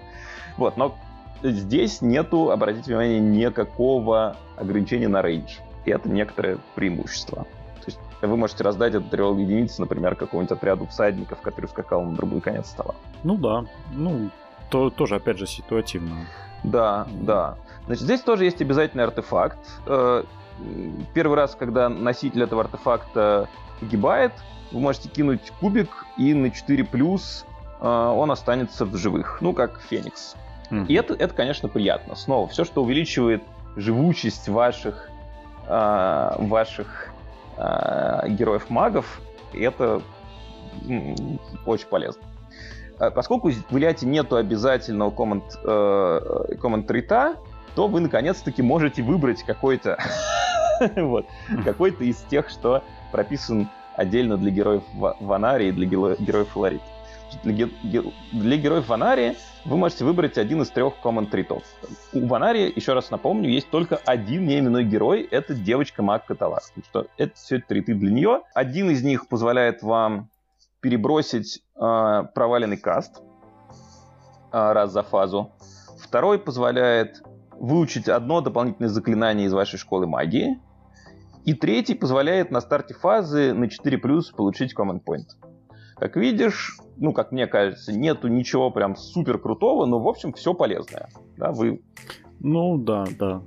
Вот, 0.57 0.77
но 0.77 0.95
здесь 1.43 2.01
нету, 2.01 2.51
обратите 2.51 2.91
внимание, 2.91 3.19
никакого 3.19 4.37
ограничения 4.55 5.07
на 5.07 5.21
рейндж. 5.21 5.57
И 5.87 5.89
это 5.89 6.09
некоторое 6.09 6.57
преимущество. 6.75 7.43
То 7.79 7.85
есть 7.85 7.99
вы 8.21 8.35
можете 8.35 8.61
раздать 8.61 8.93
этот 8.93 9.13
ролл 9.13 9.37
единицы, 9.37 9.79
например, 9.79 10.15
какому-нибудь 10.15 10.51
отряду 10.51 10.85
всадников, 10.87 11.39
который 11.39 11.67
скакал 11.67 12.03
на 12.03 12.13
другой 12.13 12.41
конец 12.41 12.67
стола. 12.67 12.93
Ну 13.23 13.37
да, 13.37 13.63
ну, 13.93 14.29
то, 14.69 14.89
тоже, 14.89 15.15
опять 15.15 15.37
же, 15.37 15.47
ситуативно. 15.47 16.27
Да, 16.65 17.07
да. 17.21 17.55
Значит, 17.85 18.03
здесь 18.03 18.19
тоже 18.19 18.43
есть 18.43 18.61
обязательный 18.61 19.05
артефакт. 19.05 19.59
Э, 19.85 20.25
первый 21.13 21.37
раз, 21.37 21.55
когда 21.55 21.87
носитель 21.87 22.43
этого 22.43 22.63
артефакта 22.63 23.47
погибает, 23.79 24.33
вы 24.73 24.81
можете 24.81 25.07
кинуть 25.07 25.53
кубик, 25.61 26.05
и 26.17 26.33
на 26.33 26.51
4 26.51 26.83
плюс 26.83 27.45
э, 27.79 27.87
он 27.87 28.29
останется 28.29 28.83
в 28.83 28.97
живых. 28.97 29.37
Ну, 29.39 29.53
как 29.53 29.79
Феникс. 29.89 30.35
Mm. 30.69 30.87
И 30.87 30.95
это, 30.95 31.13
это, 31.13 31.33
конечно, 31.33 31.69
приятно. 31.69 32.17
Снова, 32.17 32.49
все, 32.49 32.65
что 32.65 32.83
увеличивает 32.83 33.41
живучесть 33.77 34.49
ваших, 34.49 35.09
э, 35.67 36.35
ваших 36.39 37.09
э, 37.57 38.29
героев-магов, 38.29 39.21
это 39.53 40.01
м, 40.87 41.39
очень 41.65 41.87
полезно. 41.87 42.23
А 42.99 43.11
поскольку 43.11 43.49
в 43.49 43.75
Iliad 43.75 44.05
нету 44.05 44.37
обязательного 44.37 45.11
команд, 45.11 45.43
э, 45.63 46.55
команд 46.59 46.87
трита, 46.87 47.35
то 47.75 47.87
вы 47.87 47.99
наконец-таки 47.99 48.61
можете 48.61 49.03
выбрать 49.03 49.43
какой-то 49.43 49.99
вот, 50.95 51.25
какой-то 51.63 52.03
из 52.03 52.17
тех, 52.23 52.49
что 52.49 52.83
прописан 53.11 53.69
отдельно 53.95 54.37
для 54.37 54.51
героев 54.51 54.83
Ванари 54.93 55.69
и 55.69 55.71
для 55.71 55.85
героев 55.85 56.49
Флорит. 56.49 56.81
Для, 57.43 58.57
героев 58.57 58.87
Ванари 58.87 59.35
вы 59.65 59.77
можете 59.77 60.05
выбрать 60.05 60.37
один 60.37 60.61
из 60.61 60.69
трех 60.69 60.93
common 61.03 61.27
тритов. 61.27 61.63
У 62.13 62.25
Ванари, 62.25 62.71
еще 62.75 62.93
раз 62.93 63.11
напомню, 63.11 63.49
есть 63.49 63.69
только 63.69 63.97
один 64.05 64.45
неименной 64.45 64.83
герой, 64.83 65.27
это 65.29 65.53
девочка 65.53 66.01
Мак 66.03 66.25
Каталар. 66.25 66.61
Что 66.89 67.07
это 67.17 67.35
все 67.35 67.59
триты 67.59 67.93
для 67.93 68.11
нее. 68.11 68.41
Один 68.53 68.89
из 68.89 69.03
них 69.03 69.27
позволяет 69.27 69.83
вам 69.83 70.29
перебросить 70.79 71.63
э, 71.75 72.23
проваленный 72.33 72.77
каст 72.77 73.21
э, 74.51 74.71
раз 74.71 74.91
за 74.91 75.03
фазу. 75.03 75.51
Второй 75.99 76.39
позволяет 76.39 77.21
выучить 77.51 78.07
одно 78.07 78.41
дополнительное 78.41 78.89
заклинание 78.89 79.47
из 79.47 79.53
вашей 79.53 79.77
школы 79.77 80.07
магии. 80.07 80.61
И 81.45 81.53
третий 81.53 81.95
позволяет 81.95 82.51
на 82.51 82.61
старте 82.61 82.93
фазы 82.93 83.53
на 83.53 83.69
4 83.69 83.97
плюс 83.97 84.31
получить 84.31 84.75
command 84.77 85.01
point. 85.03 85.27
Как 85.95 86.15
видишь, 86.15 86.77
ну, 86.99 87.13
как 87.13 87.31
мне 87.31 87.47
кажется, 87.47 87.93
нету 87.93 88.27
ничего 88.27 88.71
прям 88.71 88.95
супер 88.95 89.37
крутого, 89.37 89.85
но, 89.85 89.99
в 89.99 90.07
общем, 90.07 90.33
все 90.33 90.53
полезное. 90.53 91.09
Да, 91.37 91.51
вы... 91.51 91.81
Ну, 92.39 92.77
да, 92.77 93.05
да. 93.17 93.41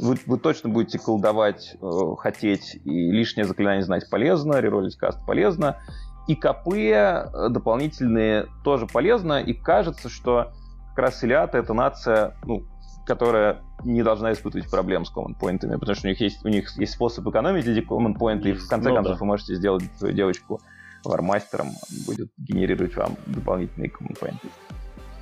Вы, 0.00 0.16
вы 0.26 0.38
точно 0.38 0.70
будете 0.70 0.98
колдовать, 0.98 1.76
э, 1.80 1.88
хотеть, 2.18 2.76
и 2.84 3.10
лишнее 3.10 3.44
заклинание 3.44 3.82
знать 3.82 4.10
полезно, 4.10 4.58
реролить 4.58 4.96
каст 4.96 5.24
полезно. 5.24 5.78
И 6.26 6.34
КП 6.34 6.74
э, 6.74 7.48
дополнительные 7.48 8.46
тоже 8.64 8.86
полезно, 8.86 9.40
и 9.40 9.54
кажется, 9.54 10.08
что 10.08 10.52
как 10.94 11.06
раз 11.06 11.22
Илиата— 11.22 11.58
это 11.58 11.74
нация, 11.74 12.34
ну, 12.44 12.64
которая 13.06 13.62
не 13.84 14.02
должна 14.02 14.32
испытывать 14.32 14.68
проблем 14.68 15.04
с 15.04 15.14
command 15.14 15.38
поинтами, 15.38 15.76
потому 15.76 15.94
что 15.94 16.08
у 16.08 16.10
них 16.10 16.20
есть, 16.20 16.44
у 16.44 16.48
них 16.48 16.76
есть 16.76 16.92
способ 16.92 17.26
экономить 17.28 17.66
эти 17.66 17.78
command 17.78 18.18
поинты, 18.18 18.50
и 18.50 18.52
в 18.52 18.68
конце 18.68 18.88
ну, 18.90 18.96
концов 18.96 19.14
да. 19.14 19.20
вы 19.20 19.26
можете 19.26 19.54
сделать 19.54 19.84
свою 19.96 20.14
девочку 20.14 20.60
вармастером, 21.04 21.72
будет 22.06 22.30
генерировать 22.36 22.96
вам 22.96 23.16
дополнительные 23.26 23.90
поинты. 23.90 24.48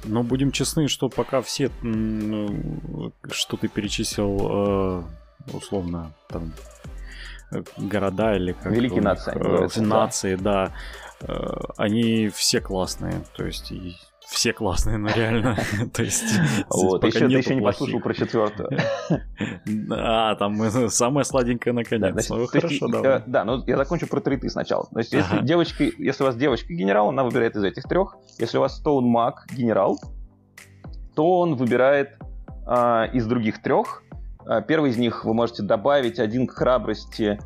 Но 0.05 0.23
будем 0.23 0.53
честны, 0.53 0.89
что 0.89 1.09
пока 1.09 1.43
все, 1.43 1.71
ну, 1.83 3.13
что 3.31 3.57
ты 3.57 3.69
перечислил, 3.69 4.39
э, 4.41 5.03
условно, 5.53 6.15
там, 6.29 6.53
города 7.77 8.35
или 8.37 8.53
как 8.53 8.73
Великие 8.73 9.03
нации. 9.03 9.33
Э, 9.35 9.81
нации, 9.81 10.37
да. 10.37 10.73
да. 11.21 11.59
Они 11.77 12.29
все 12.29 12.61
классные. 12.61 13.25
То 13.37 13.47
есть 13.47 13.73
все 14.27 14.53
классные, 14.53 14.99
но 14.99 15.09
реально. 15.09 15.57
То 15.93 16.03
есть... 16.03 16.25
Вот, 16.69 17.05
еще 17.05 17.29
ты 17.29 17.35
еще 17.35 17.55
не 17.55 17.61
послушал 17.63 18.01
про 18.01 18.15
четвертую. 18.15 18.71
А, 19.91 20.35
там 20.37 20.91
самая 20.91 21.25
сладенькая 21.25 21.73
наконец. 21.73 22.29
Ну, 22.29 22.47
хорошо, 22.47 22.89
да. 22.89 23.23
Да, 23.27 23.45
но 23.45 23.63
я 23.67 23.77
закончу 23.77 24.07
про 24.07 24.21
триты 24.21 24.49
сначала. 24.49 24.87
То 24.93 24.99
есть, 24.99 25.13
если 25.13 25.43
девочка, 25.43 25.85
если 25.85 26.23
у 26.23 26.27
вас 26.27 26.37
девочка 26.37 26.73
генерал, 26.73 27.09
она 27.09 27.25
выбирает 27.25 27.57
из 27.57 27.65
этих 27.65 27.85
трех. 27.85 28.17
Если 28.39 28.59
у 28.59 28.61
вас 28.61 28.77
Стоун 28.77 29.07
Маг 29.07 29.47
генерал, 29.53 29.99
то 31.15 31.41
он 31.41 31.57
выбирает 31.57 32.19
а, 32.67 33.05
из 33.13 33.27
других 33.27 33.63
трех. 33.63 34.03
А, 34.45 34.61
первый 34.61 34.91
из 34.91 34.97
них 34.97 35.25
вы 35.25 35.35
можете 35.35 35.63
добавить 35.63 36.19
один 36.19 36.47
к 36.47 36.53
храбрости 36.53 37.39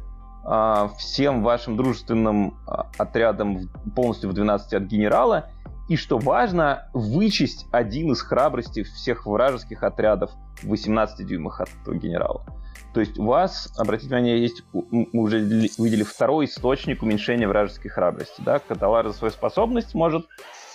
а, 0.44 0.90
всем 0.98 1.42
вашим 1.42 1.76
дружественным 1.76 2.58
отрядам 2.98 3.68
полностью 3.94 4.30
в 4.30 4.32
12 4.32 4.74
от 4.74 4.82
генерала 4.84 5.50
и, 5.90 5.96
что 5.96 6.18
важно, 6.18 6.88
вычесть 6.92 7.66
один 7.72 8.12
из 8.12 8.22
храбрости 8.22 8.84
всех 8.84 9.26
вражеских 9.26 9.82
отрядов 9.82 10.30
в 10.62 10.68
18 10.68 11.26
дюймах 11.26 11.60
от 11.60 11.68
генерала. 11.92 12.46
То 12.94 13.00
есть 13.00 13.18
у 13.18 13.24
вас, 13.24 13.72
обратите 13.76 14.06
внимание, 14.06 14.40
есть, 14.40 14.62
мы 14.72 15.08
уже 15.20 15.40
видели 15.40 16.04
второй 16.04 16.44
источник 16.44 17.02
уменьшения 17.02 17.48
вражеской 17.48 17.90
храбрости. 17.90 18.40
Да? 18.40 18.60
Каталар 18.60 19.08
за 19.08 19.14
свою 19.14 19.32
способность 19.32 19.92
может 19.94 20.28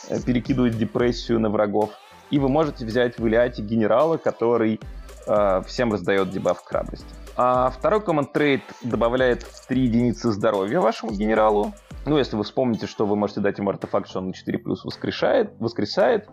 э, 0.10 0.22
перекидывать 0.22 0.78
депрессию 0.78 1.40
на 1.40 1.50
врагов. 1.50 1.92
И 2.30 2.38
вы 2.38 2.50
можете 2.50 2.86
взять 2.86 3.18
в 3.18 3.26
Илиате 3.26 3.62
генерала, 3.62 4.18
который 4.18 4.82
э, 5.28 5.62
всем 5.66 5.94
раздает 5.94 6.30
дебаф 6.30 6.62
храбрости. 6.66 7.08
А 7.38 7.70
второй 7.70 8.00
command 8.00 8.34
trade 8.34 8.62
добавляет 8.82 9.46
3 9.68 9.82
единицы 9.82 10.32
здоровья 10.32 10.80
вашему 10.80 11.12
генералу. 11.12 11.74
Ну, 12.06 12.18
если 12.18 12.38
вы 12.38 12.44
вспомните, 12.44 12.88
что 12.88 13.06
вы 13.06 13.18
можете 13.18 13.42
дать 13.42 13.58
ему 13.58 13.70
артефакт, 13.72 14.08
что 14.08 14.20
он 14.20 14.28
на 14.28 14.34
4 14.34 14.58
плюс 14.60 14.86
воскрешает, 14.86 15.54
воскресает, 15.60 16.30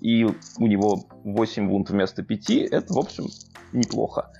и 0.00 0.24
у 0.24 0.66
него 0.66 1.00
8 1.24 1.68
вунт 1.68 1.90
вместо 1.90 2.22
5, 2.22 2.50
это, 2.70 2.94
в 2.94 2.98
общем, 2.98 3.24
неплохо. 3.72 4.30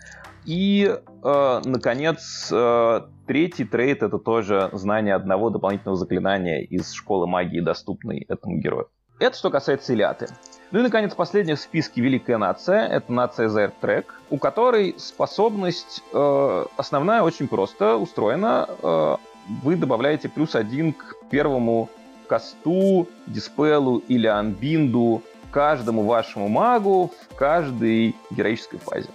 И, 0.44 0.84
э, 0.86 1.60
наконец, 1.64 2.48
э, 2.52 3.00
третий 3.26 3.64
трейд— 3.64 4.02
это 4.04 4.18
тоже 4.18 4.68
знание 4.72 5.14
одного 5.14 5.50
дополнительного 5.50 5.96
заклинания 5.96 6.60
из 6.60 6.92
школы 6.92 7.26
магии, 7.26 7.60
доступной 7.60 8.20
этому 8.28 8.58
герою. 8.58 8.88
Это 9.18 9.36
что 9.36 9.50
касается 9.50 9.92
Илиаты. 9.92 10.28
Ну 10.70 10.80
и, 10.80 10.82
наконец, 10.82 11.14
последняя 11.14 11.54
в 11.54 11.60
списке 11.60 12.00
Великая 12.00 12.36
Нация. 12.36 12.86
Это 12.86 13.12
нация 13.12 13.48
Зайртрек, 13.48 14.20
у 14.28 14.38
которой 14.38 14.96
способность 14.98 16.02
э, 16.12 16.64
основная 16.76 17.22
очень 17.22 17.46
просто 17.46 17.96
устроена. 17.96 18.68
Э, 18.82 19.16
вы 19.62 19.76
добавляете 19.76 20.28
плюс 20.28 20.56
один 20.56 20.92
к 20.92 21.16
первому 21.30 21.88
касту, 22.26 23.06
диспелу 23.26 23.98
или 23.98 24.26
анбинду 24.26 25.22
каждому 25.52 26.04
вашему 26.04 26.48
магу 26.48 27.12
в 27.30 27.36
каждой 27.36 28.16
героической 28.30 28.80
фазе. 28.80 29.10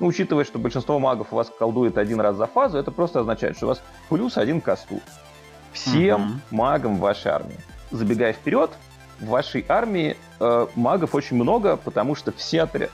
Ну, 0.00 0.08
учитывая, 0.08 0.44
что 0.44 0.58
большинство 0.58 0.98
магов 0.98 1.32
у 1.32 1.36
вас 1.36 1.50
колдует 1.58 1.96
один 1.96 2.20
раз 2.20 2.36
за 2.36 2.46
фазу, 2.46 2.76
это 2.76 2.90
просто 2.90 3.20
означает, 3.20 3.56
что 3.56 3.66
у 3.66 3.68
вас 3.70 3.82
плюс 4.10 4.36
один 4.36 4.60
касту. 4.60 5.00
Всем 5.72 6.20
uh-huh. 6.20 6.56
магам 6.56 6.96
вашей 6.96 7.30
армии. 7.30 7.56
Забегая 7.90 8.32
вперед, 8.32 8.70
в 9.20 9.26
вашей 9.26 9.64
армии 9.68 10.16
э, 10.40 10.66
магов 10.74 11.14
очень 11.14 11.36
много, 11.36 11.76
потому 11.76 12.14
что 12.14 12.32
все 12.32 12.62
отряды, 12.62 12.90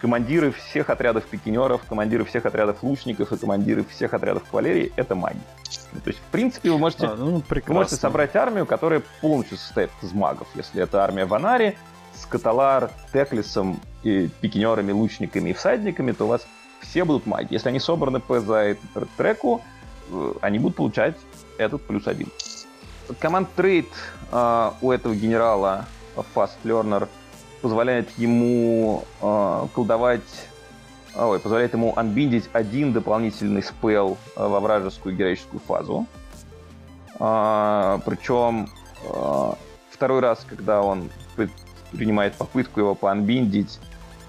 командиры 0.00 0.52
всех 0.52 0.90
отрядов 0.90 1.24
пикинеров, 1.26 1.82
командиры 1.88 2.24
всех 2.24 2.46
отрядов 2.46 2.82
лучников 2.82 3.32
и 3.32 3.36
командиры 3.36 3.84
всех 3.84 4.14
отрядов 4.14 4.44
кавалерии— 4.44 4.92
это 4.96 5.14
маги. 5.14 5.38
Ну, 5.92 6.00
то 6.00 6.10
есть, 6.10 6.20
в 6.20 6.30
принципе, 6.30 6.70
вы 6.70 6.78
можете, 6.78 7.06
а, 7.06 7.16
ну, 7.16 7.42
вы 7.48 7.62
можете 7.72 7.96
собрать 7.96 8.36
армию, 8.36 8.66
которая 8.66 9.02
полностью 9.20 9.56
состоит 9.56 9.90
из 10.02 10.12
магов. 10.12 10.48
Если 10.54 10.82
это 10.82 11.02
армия 11.02 11.24
Ванари 11.24 11.76
с 12.14 12.26
Каталар, 12.26 12.90
Теклисом, 13.12 13.80
и 14.02 14.28
пикинерами, 14.40 14.92
лучниками 14.92 15.50
и 15.50 15.52
всадниками, 15.52 16.12
то 16.12 16.24
у 16.24 16.28
вас 16.28 16.46
все 16.80 17.04
будут 17.04 17.26
маги. 17.26 17.48
Если 17.50 17.68
они 17.68 17.80
собраны 17.80 18.20
по 18.20 18.40
за 18.40 18.76
треку, 19.16 19.62
э, 20.10 20.32
они 20.40 20.58
будут 20.58 20.76
получать 20.76 21.16
этот 21.58 21.82
плюс 21.86 22.06
один. 22.06 22.28
Команд 23.18 23.48
трейд 23.54 23.88
э, 24.32 24.70
у 24.80 24.90
этого 24.90 25.14
генерала 25.14 25.86
Fast 26.34 26.56
Learner 26.64 27.08
позволяет 27.62 28.08
ему 28.18 29.04
э, 29.20 29.66
колдовать 29.74 30.48
ой, 31.14 31.38
позволяет 31.40 31.72
ему 31.72 31.92
анбиндить 31.96 32.48
один 32.52 32.92
дополнительный 32.92 33.62
спел 33.62 34.18
э, 34.36 34.46
во 34.46 34.60
вражескую 34.60 35.16
героическую 35.16 35.60
фазу. 35.60 36.06
А, 37.18 38.00
причем 38.04 38.68
а, 39.08 39.56
второй 39.90 40.20
раз, 40.20 40.44
когда 40.46 40.82
он 40.82 41.10
принимает 41.90 42.34
попытку 42.34 42.80
его 42.80 42.94
поанбиндить, 42.94 43.80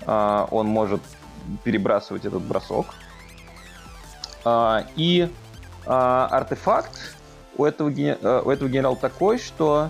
а, 0.06 0.48
он 0.52 0.68
может 0.68 1.02
перебрасывать 1.64 2.26
этот 2.26 2.42
бросок. 2.44 2.88
А, 4.46 4.86
и 4.96 5.30
а, 5.86 6.28
артефакт 6.32 7.17
у 7.58 7.66
этого, 7.66 7.90
э, 7.90 8.42
у 8.44 8.50
этого 8.50 8.70
генерала 8.70 8.96
такой, 8.96 9.38
что 9.38 9.90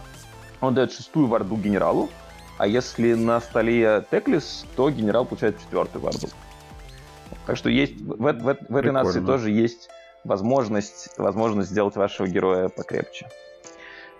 он 0.62 0.74
дает 0.74 0.92
шестую 0.92 1.28
варду 1.28 1.56
генералу, 1.56 2.10
а 2.58 2.68
если 2.68 3.14
на 3.14 3.40
столе 3.40 4.04
Теклис, 4.10 4.66
то 4.76 4.90
генерал 4.90 5.26
получает 5.26 5.60
четвертую 5.60 6.04
варду. 6.04 6.28
Так 7.46 7.58
что 7.58 7.70
есть 7.70 8.02
в, 8.02 8.16
в, 8.16 8.34
в, 8.34 8.58
в 8.70 8.76
этой 8.76 8.92
нации 8.92 9.20
тоже 9.20 9.52
есть 9.52 9.90
возможность, 10.24 11.10
возможность 11.18 11.70
сделать 11.70 11.96
вашего 11.96 12.28
героя 12.28 12.70
покрепче. 12.70 13.28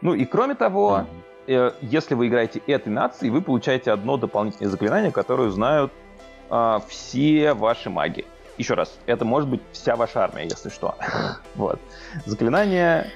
Ну 0.02 0.14
и 0.14 0.26
кроме 0.26 0.56
того, 0.56 1.06
mm-hmm. 1.48 1.72
э, 1.72 1.72
если 1.82 2.16
вы 2.16 2.28
играете 2.28 2.62
этой 2.68 2.90
нацией, 2.90 3.32
вы 3.32 3.42
получаете 3.42 3.92
одно 3.92 4.18
дополнительное 4.18 4.70
заклинание, 4.70 5.12
которое 5.12 5.50
знают 5.50 5.92
э, 6.50 6.80
все 6.88 7.54
ваши 7.54 7.90
маги. 7.90 8.26
Еще 8.58 8.74
раз, 8.74 8.98
это 9.06 9.24
может 9.24 9.48
быть 9.48 9.62
вся 9.72 9.96
ваша 9.96 10.24
армия, 10.24 10.46
если 10.46 10.70
что. 10.70 10.96
вот. 11.56 11.80
Заклинание, 12.26 13.12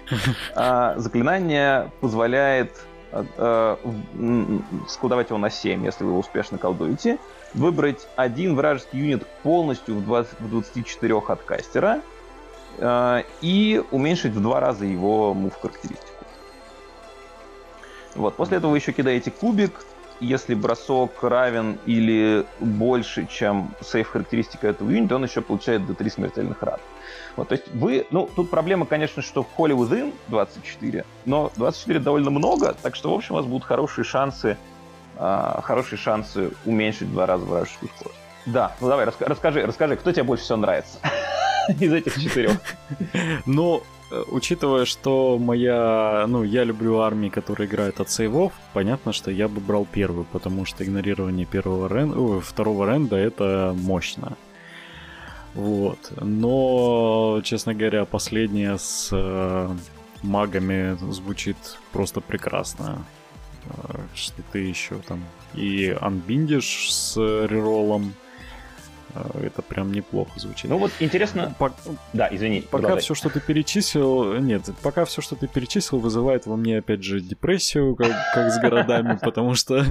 э, 0.55 0.93
заклинание 0.97 1.91
позволяет 1.99 2.79
э, 3.11 3.77
складывать 4.87 5.29
его 5.29 5.39
на 5.39 5.49
7, 5.49 5.83
если 5.83 6.03
вы 6.03 6.17
успешно 6.17 6.59
колдуете, 6.59 7.17
выбрать 7.55 8.07
один 8.15 8.55
вражеский 8.55 8.99
юнит 8.99 9.25
полностью 9.41 9.95
в, 9.95 10.05
20, 10.05 10.39
в 10.39 10.49
24 10.49 11.17
от 11.27 11.41
кастера 11.41 12.01
э, 12.77 13.23
и 13.41 13.83
уменьшить 13.89 14.33
в 14.33 14.41
два 14.41 14.59
раза 14.59 14.85
его 14.85 15.33
мув 15.33 15.59
характеристику. 15.59 16.07
Вот. 18.15 18.35
После 18.35 18.57
этого 18.57 18.71
вы 18.71 18.77
еще 18.77 18.91
кидаете 18.91 19.31
кубик. 19.31 19.85
Если 20.21 20.53
бросок 20.53 21.23
равен 21.23 21.79
или 21.87 22.45
больше, 22.59 23.27
чем 23.29 23.73
сейф 23.81 24.09
характеристика 24.09 24.67
этого 24.67 24.89
юнита, 24.89 25.15
он 25.15 25.23
еще 25.23 25.41
получает 25.41 25.85
до 25.87 25.95
3 25.95 26.09
смертельных 26.09 26.61
ран. 26.61 26.79
Вот, 27.35 27.47
то 27.47 27.53
есть 27.53 27.67
вы, 27.73 28.05
ну, 28.11 28.29
тут 28.35 28.49
проблема, 28.49 28.85
конечно, 28.85 29.21
что 29.21 29.43
в 29.43 29.47
Holy 29.57 29.75
Within 29.75 30.13
24, 30.27 31.05
но 31.25 31.51
24 31.55 31.99
довольно 31.99 32.29
много, 32.29 32.75
так 32.81 32.95
что, 32.95 33.11
в 33.11 33.15
общем, 33.15 33.33
у 33.33 33.37
вас 33.37 33.45
будут 33.45 33.63
хорошие 33.63 34.05
шансы, 34.05 34.57
э, 35.17 35.59
хорошие 35.63 35.97
шансы 35.97 36.51
уменьшить 36.65 37.07
в 37.07 37.13
два 37.13 37.25
раза 37.25 37.45
вражескую 37.45 37.89
скорость. 37.95 38.19
Да, 38.45 38.75
ну 38.79 38.89
давай, 38.89 39.05
расскажи, 39.05 39.65
расскажи, 39.65 39.95
кто 39.95 40.11
тебе 40.11 40.23
больше 40.23 40.43
всего 40.43 40.57
нравится 40.57 40.99
из 41.67 41.93
этих 41.93 42.13
четырех? 42.21 42.59
Ну, 43.45 43.83
учитывая, 44.27 44.85
что 44.85 45.37
моя, 45.39 46.25
ну, 46.27 46.43
я 46.43 46.63
люблю 46.63 46.99
армии, 46.99 47.29
которые 47.29 47.67
играют 47.67 47.99
от 47.99 48.09
сейвов, 48.09 48.53
понятно, 48.73 49.13
что 49.13 49.31
я 49.31 49.47
бы 49.47 49.61
брал 49.61 49.87
первую, 49.91 50.25
потому 50.31 50.65
что 50.65 50.83
игнорирование 50.83 51.45
первого 51.45 51.87
рен... 51.87 52.13
Ой, 52.17 52.41
второго 52.41 52.85
ренда 52.91 53.15
это 53.15 53.75
мощно. 53.77 54.37
Вот. 55.53 56.11
Но, 56.21 57.41
честно 57.43 57.73
говоря, 57.73 58.05
последняя 58.05 58.77
с 58.77 59.09
э, 59.11 59.69
магами 60.23 60.97
звучит 61.11 61.57
просто 61.91 62.21
прекрасно. 62.21 63.05
Э, 63.65 63.97
что 64.15 64.41
ты 64.51 64.59
еще 64.59 64.95
там 65.07 65.23
и 65.53 65.95
анбиндишь 65.99 66.93
с 66.93 67.17
реролом, 67.17 68.13
Э, 68.13 68.30
это 69.41 69.61
прям 69.61 69.91
неплохо 69.91 70.39
звучит. 70.39 70.69
Ну 70.69 70.77
вот 70.77 70.91
интересно... 70.99 71.55
По... 71.57 71.73
Да, 72.13 72.27
извини. 72.31 72.61
Пока 72.61 72.83
продолжай. 72.83 73.01
все, 73.01 73.15
что 73.15 73.29
ты 73.29 73.39
перечислил... 73.39 74.35
Нет, 74.39 74.69
пока 74.81 75.05
все, 75.05 75.21
что 75.21 75.35
ты 75.35 75.47
перечислил, 75.47 75.99
вызывает 75.99 76.45
во 76.45 76.55
мне, 76.55 76.79
опять 76.79 77.03
же, 77.03 77.19
депрессию, 77.19 77.95
как, 77.95 78.11
как 78.33 78.51
с 78.51 78.59
городами, 78.59 79.17
потому 79.21 79.55
что 79.55 79.85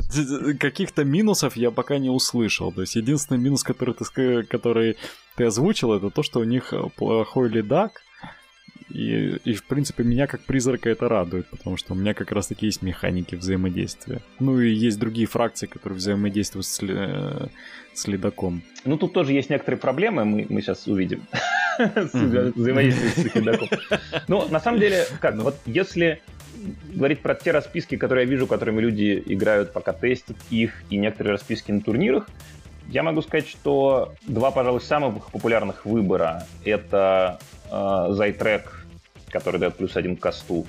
каких-то 0.58 1.04
минусов 1.04 1.56
я 1.56 1.70
пока 1.70 1.98
не 1.98 2.10
услышал. 2.10 2.72
То 2.72 2.82
есть 2.82 2.96
единственный 2.96 3.38
минус, 3.38 3.62
который 3.62 3.94
ты, 3.94 4.42
который 4.44 4.96
ты 5.36 5.44
озвучил, 5.44 5.92
это 5.92 6.10
то, 6.10 6.22
что 6.22 6.40
у 6.40 6.44
них 6.44 6.72
плохой 6.96 7.48
лидак, 7.48 8.02
и, 8.88 9.36
и, 9.44 9.54
в 9.54 9.64
принципе, 9.64 10.02
меня 10.02 10.26
как 10.26 10.40
призрака 10.40 10.88
это 10.88 11.08
радует, 11.08 11.46
потому 11.46 11.76
что 11.76 11.92
у 11.92 11.96
меня 11.96 12.14
как 12.14 12.32
раз-таки 12.32 12.66
есть 12.66 12.82
механики 12.82 13.34
взаимодействия. 13.34 14.20
Ну 14.38 14.60
и 14.60 14.70
есть 14.70 14.98
другие 14.98 15.26
фракции, 15.26 15.66
которые 15.66 15.98
взаимодействуют 15.98 16.66
с, 16.66 16.80
э, 16.82 17.48
с 17.92 18.06
ледоком. 18.08 18.62
Ну 18.84 18.96
тут 18.96 19.12
тоже 19.12 19.32
есть 19.32 19.50
некоторые 19.50 19.78
проблемы, 19.78 20.24
мы, 20.24 20.46
мы 20.48 20.62
сейчас 20.62 20.86
увидим. 20.86 21.22
Взаимодействие 21.78 23.10
с 23.10 23.34
ледоком. 23.34 23.68
Ну, 24.28 24.48
на 24.48 24.60
самом 24.60 24.80
деле, 24.80 25.06
как, 25.20 25.36
вот 25.36 25.56
если 25.66 26.20
говорить 26.92 27.20
про 27.20 27.34
те 27.34 27.52
расписки, 27.52 27.96
которые 27.96 28.24
я 28.24 28.30
вижу, 28.30 28.46
которыми 28.46 28.80
люди 28.80 29.22
играют, 29.26 29.72
пока 29.72 29.92
тестят 29.92 30.36
их, 30.50 30.82
и 30.90 30.96
некоторые 30.96 31.32
расписки 31.32 31.72
на 31.72 31.80
турнирах, 31.80 32.28
я 32.88 33.02
могу 33.02 33.22
сказать, 33.22 33.48
что 33.48 34.14
два, 34.26 34.50
пожалуй, 34.50 34.80
самых 34.80 35.30
популярных 35.30 35.84
выбора— 35.84 36.46
это 36.64 37.38
э, 37.70 37.70
Zytrek, 37.70 38.64
который 39.28 39.60
дает 39.60 39.76
плюс 39.76 39.96
один 39.96 40.16
к 40.16 40.20
косту. 40.20 40.66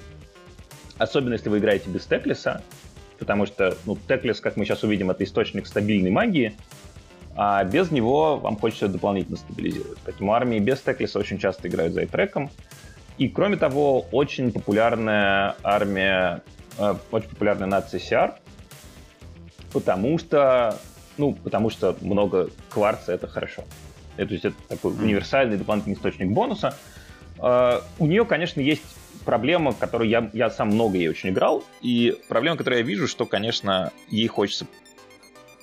Особенно, 0.97 1.34
если 1.34 1.49
вы 1.49 1.57
играете 1.57 1.89
без 1.89 2.05
Теклиса, 2.05 2.62
потому 3.18 3.45
что 3.45 3.76
ну, 3.86 3.97
Теклис, 4.07 4.39
как 4.39 4.57
мы 4.57 4.66
сейчас 4.66 4.84
увидим, 4.84 5.09
это 5.09 5.24
источник 5.24 5.68
стабильной 5.68 6.12
магии, 6.12 6.55
а 7.36 7.64
без 7.64 7.91
него 7.91 8.38
вам 8.38 8.57
хочется 8.57 8.88
дополнительно 8.88 9.38
стабилизировать. 9.38 9.97
Поэтому 10.05 10.34
армии 10.34 10.59
без 10.59 10.82
Теклиса 10.82 11.20
очень 11.20 11.39
часто 11.39 11.68
играют 11.68 11.93
Зайтреком. 11.93 12.49
И, 13.18 13.30
кроме 13.30 13.57
того, 13.57 14.05
очень 14.12 14.51
популярная 14.51 15.55
армия, 15.64 16.43
э, 16.78 16.95
очень 17.12 17.30
популярная 17.30 17.68
нация 17.68 17.99
CR, 17.99 18.34
потому 19.72 20.18
что 20.18 20.78
ну, 21.18 21.34
потому 21.34 21.70
что 21.70 21.95
много 22.01 22.49
кварца— 22.70 23.14
это 23.14 23.28
хорошо. 23.28 23.64
Это, 24.18 24.28
то 24.28 24.34
есть 24.34 24.45
это 24.45 24.55
такой 24.68 24.93
универсальный 24.93 25.57
дополнительный 25.57 25.95
источник 25.95 26.32
бонуса. 26.32 26.76
Uh, 27.38 27.82
у 27.97 28.05
нее, 28.05 28.24
конечно, 28.26 28.59
есть 28.62 28.84
проблема, 29.26 29.74
которую 29.74 30.09
я, 30.09 30.30
я 30.34 30.49
сам 30.49 30.70
много 30.70 30.97
ей 30.97 31.09
очень 31.09 31.30
играл, 31.30 31.64
и 31.82 32.18
проблема, 32.28 32.57
которую 32.57 32.80
я 32.80 32.86
вижу, 32.86 33.07
что, 33.07 33.26
конечно, 33.26 33.91
ей 34.09 34.28
хочется 34.28 34.68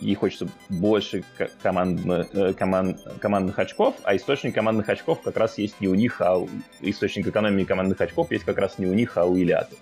ей 0.01 0.15
хочется 0.15 0.49
больше 0.69 1.25
командно, 1.63 2.27
э, 2.33 2.53
команд, 2.53 3.01
командных 3.21 3.59
очков, 3.59 3.97
а 4.05 4.15
источник 4.17 4.55
командных 4.55 4.89
очков 4.89 5.21
как 5.23 5.37
раз 5.37 5.59
есть 5.59 5.81
не 5.81 5.89
у 5.89 5.95
них, 5.95 6.21
а 6.21 6.39
у, 6.39 6.49
источник 6.81 7.27
экономии 7.27 7.65
командных 7.65 8.01
очков 8.01 8.31
есть 8.31 8.45
как 8.45 8.59
раз 8.59 8.79
не 8.79 8.87
у 8.87 8.95
них, 8.95 9.17
а 9.17 9.25
у 9.25 9.37
Илиаты. 9.37 9.77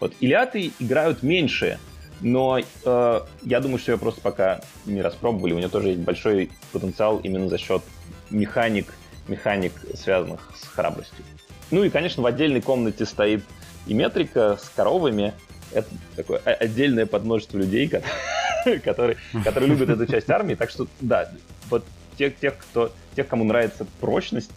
Вот 0.00 0.14
Илиаты 0.20 0.72
играют 0.78 1.22
меньше 1.22 1.78
но 2.22 2.58
э, 2.58 3.20
я 3.42 3.60
думаю, 3.60 3.78
что 3.78 3.92
ее 3.92 3.98
просто 3.98 4.20
пока 4.20 4.60
не 4.86 5.02
распробовали. 5.02 5.52
У 5.52 5.58
нее 5.58 5.68
тоже 5.68 5.88
есть 5.88 6.00
большой 6.00 6.50
потенциал 6.72 7.18
именно 7.18 7.48
за 7.48 7.58
счет 7.58 7.82
механик, 8.30 8.94
механик, 9.28 9.72
связанных 9.94 10.52
с 10.56 10.66
храбростью. 10.68 11.24
Ну 11.70 11.84
и, 11.84 11.90
конечно, 11.90 12.22
в 12.22 12.26
отдельной 12.26 12.60
комнате 12.60 13.04
стоит 13.06 13.44
и 13.86 13.94
метрика 13.94 14.58
с 14.62 14.68
коровами. 14.68 15.34
Это 15.72 15.88
такое 16.16 16.38
отдельное 16.38 17.06
подмножество 17.06 17.58
людей, 17.58 17.90
которые, 18.84 19.16
которые 19.44 19.70
любят 19.70 19.88
эту 19.88 20.06
часть 20.06 20.30
армии. 20.30 20.54
Так 20.54 20.70
что, 20.70 20.86
да, 21.00 21.28
вот 21.70 21.84
тех, 22.16 22.36
тех, 22.36 22.56
кто, 22.58 22.92
тех, 23.16 23.26
кому 23.26 23.44
нравится 23.44 23.86
прочность, 24.00 24.50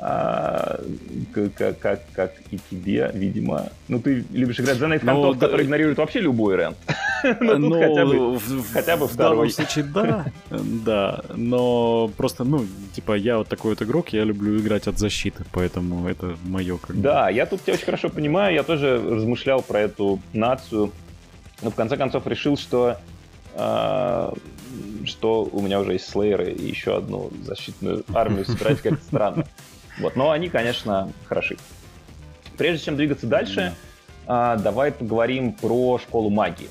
а, 0.00 0.80
как, 1.56 1.78
как, 1.80 2.00
как 2.14 2.32
и 2.52 2.58
тебе, 2.70 3.10
видимо. 3.12 3.70
Ну, 3.88 4.00
ты 4.00 4.24
любишь 4.30 4.60
играть 4.60 4.78
за 4.78 4.86
Найт 4.86 5.02
Хантов, 5.02 5.38
да, 5.38 5.46
который 5.46 5.66
игнорирует 5.66 5.98
вообще 5.98 6.20
любой 6.20 6.56
рент. 6.56 6.76
ну, 7.24 7.32
тут 7.32 7.58
ну, 7.58 7.80
хотя 7.80 8.06
бы, 8.06 8.38
в, 8.38 8.72
хотя 8.72 8.96
бы 8.96 9.08
в 9.08 9.12
второй. 9.12 9.48
В 9.48 9.56
данном 9.56 9.68
случае, 9.68 9.84
да, 9.94 10.26
да, 10.50 11.24
но 11.34 12.10
просто, 12.16 12.44
ну, 12.44 12.64
типа, 12.94 13.14
я 13.16 13.38
вот 13.38 13.48
такой 13.48 13.72
вот 13.72 13.82
игрок, 13.82 14.10
я 14.10 14.22
люблю 14.22 14.56
играть 14.60 14.86
от 14.86 14.98
защиты, 14.98 15.44
поэтому 15.50 16.08
это 16.08 16.36
мое 16.44 16.78
как 16.78 17.00
Да, 17.00 17.28
я 17.28 17.46
тут 17.46 17.62
тебя 17.62 17.74
очень 17.74 17.86
хорошо 17.86 18.08
понимаю, 18.08 18.54
я 18.54 18.62
тоже 18.62 19.02
размышлял 19.04 19.62
про 19.62 19.80
эту 19.80 20.20
нацию, 20.32 20.92
но 21.60 21.70
в 21.70 21.74
конце 21.74 21.96
концов 21.96 22.24
решил, 22.28 22.56
что 22.56 22.98
а, 23.56 24.32
что 25.04 25.48
у 25.50 25.60
меня 25.60 25.80
уже 25.80 25.94
есть 25.94 26.08
слейеры 26.08 26.52
и 26.52 26.68
еще 26.68 26.96
одну 26.96 27.30
защитную 27.42 28.04
армию 28.14 28.44
собирать 28.44 28.80
как-то 28.80 29.04
странно. 29.04 29.44
Вот, 30.00 30.16
но 30.16 30.30
они, 30.30 30.48
конечно, 30.48 31.12
хороши. 31.26 31.56
Прежде 32.56 32.84
чем 32.84 32.96
двигаться 32.96 33.26
дальше, 33.26 33.74
а, 34.26 34.56
давай 34.56 34.92
поговорим 34.92 35.52
про 35.52 35.98
школу 35.98 36.30
магии. 36.30 36.68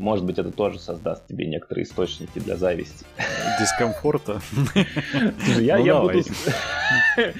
Может 0.00 0.24
быть, 0.24 0.38
это 0.38 0.50
тоже 0.50 0.78
создаст 0.78 1.26
тебе 1.26 1.46
некоторые 1.46 1.84
источники 1.84 2.38
для 2.38 2.56
зависти. 2.56 3.04
Дискомфорта. 3.60 4.40
Я, 5.58 5.78
ну, 5.78 5.84
я 5.84 6.00
буду... 6.00 6.22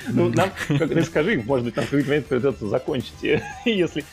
Ну, 0.09 0.29
нам, 0.29 0.51
как 0.69 0.89
ты 0.91 1.03
скажи, 1.03 1.43
может 1.45 1.65
быть, 1.65 1.77
нам 1.77 1.87
в 1.87 1.89
какой-то 1.89 2.09
момент 2.09 2.27
придется 2.27 2.69
закончить, 2.69 3.15
если... 3.65 4.05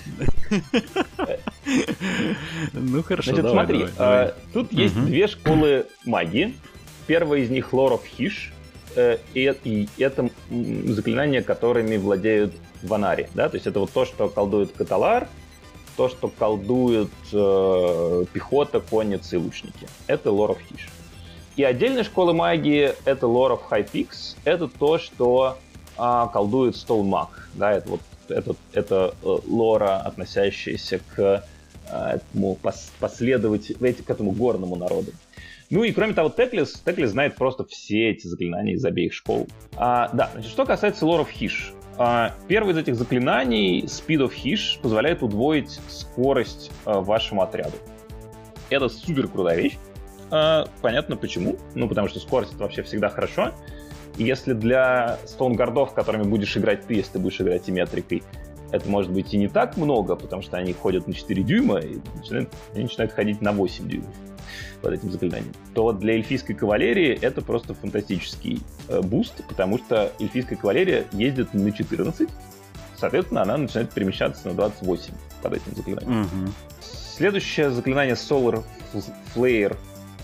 Ну, 2.73 3.03
хорошо, 3.03 3.31
Значит, 3.31 3.45
давай, 3.45 3.65
смотри, 3.65 3.79
давай, 3.79 3.93
давай. 3.97 4.33
тут 4.53 4.71
есть 4.71 4.95
две 4.95 5.27
школы 5.27 5.85
магии. 6.05 6.55
Первая 7.05 7.41
из 7.41 7.49
них 7.49 7.73
of 7.73 8.01
Hish, 8.17 8.51
Э, 8.97 9.19
и, 9.35 9.87
это 9.99 10.29
заклинания, 10.49 11.43
которыми 11.43 11.97
владеют 11.97 12.55
Ванари. 12.81 13.27
Да? 13.35 13.47
То 13.47 13.55
есть 13.55 13.67
это 13.67 13.79
вот 13.79 13.91
то, 13.91 14.05
что 14.05 14.27
колдует 14.27 14.71
Каталар, 14.71 15.27
то, 15.95 16.09
что 16.09 16.29
колдует 16.29 17.11
э, 17.31 18.25
пехота, 18.33 18.79
конницы 18.79 19.35
и 19.35 19.39
лучники. 19.39 19.87
Это 20.07 20.29
Lore 20.29 20.57
of 20.57 20.57
Hish. 20.71 20.89
И 21.57 21.63
отдельная 21.63 22.03
школа 22.03 22.33
магии— 22.33 22.93
это 23.05 23.27
Lore 23.27 23.59
of 23.59 23.61
High 23.69 23.87
Peaks. 23.91 24.35
Это 24.45 24.67
то, 24.67 24.97
что 24.97 25.59
э, 25.95 26.25
колдует 26.33 26.73
Stone 26.73 27.07
Mag. 27.07 27.29
Да? 27.53 27.73
Это, 27.73 27.89
вот, 27.89 28.01
это, 28.29 28.55
это 28.73 29.13
э, 29.21 29.37
лора, 29.45 29.97
относящаяся 29.97 30.99
к 31.15 31.43
э, 31.87 32.15
этому 32.15 32.55
пос, 32.55 32.91
последователю, 32.99 33.77
к 33.77 34.09
этому 34.09 34.31
горному 34.31 34.75
народу. 34.75 35.11
Ну 35.69 35.83
и 35.83 35.91
кроме 35.91 36.13
того, 36.13 36.29
Теклис, 36.29 36.81
Теклис 36.85 37.11
знает 37.11 37.35
просто 37.35 37.65
все 37.65 38.11
эти 38.11 38.27
заклинания 38.27 38.75
из 38.75 38.85
обеих 38.85 39.13
школ. 39.13 39.47
А, 39.75 40.09
да, 40.13 40.29
значит, 40.33 40.51
что 40.51 40.65
касается 40.65 41.05
of 41.05 41.27
Hish. 41.37 41.73
А, 41.97 42.33
первое 42.47 42.73
из 42.73 42.77
этих 42.77 42.95
заклинаний, 42.95 43.81
Speed 43.81 44.27
of 44.27 44.31
Hish, 44.31 44.79
позволяет 44.81 45.23
удвоить 45.23 45.79
скорость 45.89 46.71
а, 46.85 47.01
вашему 47.01 47.41
отряду. 47.41 47.75
Это 48.69 48.87
супер 48.87 49.27
крутая 49.27 49.57
вещь. 49.57 49.77
А, 50.31 50.67
понятно 50.81 51.17
почему. 51.17 51.57
Ну, 51.75 51.89
потому 51.89 52.07
что 52.07 52.19
скорость 52.19 52.53
это 52.53 52.63
вообще 52.63 52.83
всегда 52.83 53.09
хорошо. 53.09 53.53
Если 54.15 54.53
для 54.53 55.19
Stoneguard 55.25 55.78
ов, 55.78 55.93
которыми 55.93 56.23
будешь 56.23 56.55
играть 56.55 56.87
ты, 56.87 56.95
если 56.95 57.13
ты 57.13 57.19
будешь 57.19 57.41
играть 57.41 57.67
Ymetrica 57.67 57.71
ой, 57.71 58.23
это 58.71 58.89
может 58.89 59.11
быть 59.11 59.33
и 59.33 59.37
не 59.37 59.47
так 59.47 59.75
много, 59.77 60.15
потому 60.15 60.41
что 60.41 60.57
они 60.57 60.73
ходят 60.73 61.07
на 61.07 61.13
4 61.13 61.43
дюйма, 61.43 61.79
и 61.79 61.97
начинают, 62.15 62.49
они 62.73 62.83
начинают 62.83 63.11
ходить 63.13 63.41
на 63.41 63.51
8 63.51 63.87
дюймов 63.87 64.13
под 64.81 64.93
этим 64.93 65.11
заклинанием, 65.11 65.53
то 65.73 65.91
для 65.91 66.13
эльфийской 66.13 66.55
кавалерии 66.55 67.17
это 67.21 67.41
просто 67.41 67.73
фантастический 67.73 68.61
э, 68.87 69.01
boost, 69.01 69.43
потому 69.47 69.77
что 69.77 70.11
эльфийская 70.19 70.57
кавалерия 70.57 71.05
ездит 71.11 71.53
на 71.53 71.71
14, 71.71 72.29
соответственно, 72.97 73.41
она 73.41 73.57
начинает 73.57 73.91
перемещаться 73.91 74.47
на 74.47 74.53
28 74.53 75.13
под 75.41 75.53
этим 75.53 75.75
заклинанием. 75.75 76.21
Угу. 76.21 76.51
Следующее 77.17 77.71
заклинание 77.71 78.15
Solar 78.15 78.63
Flare 79.33 79.75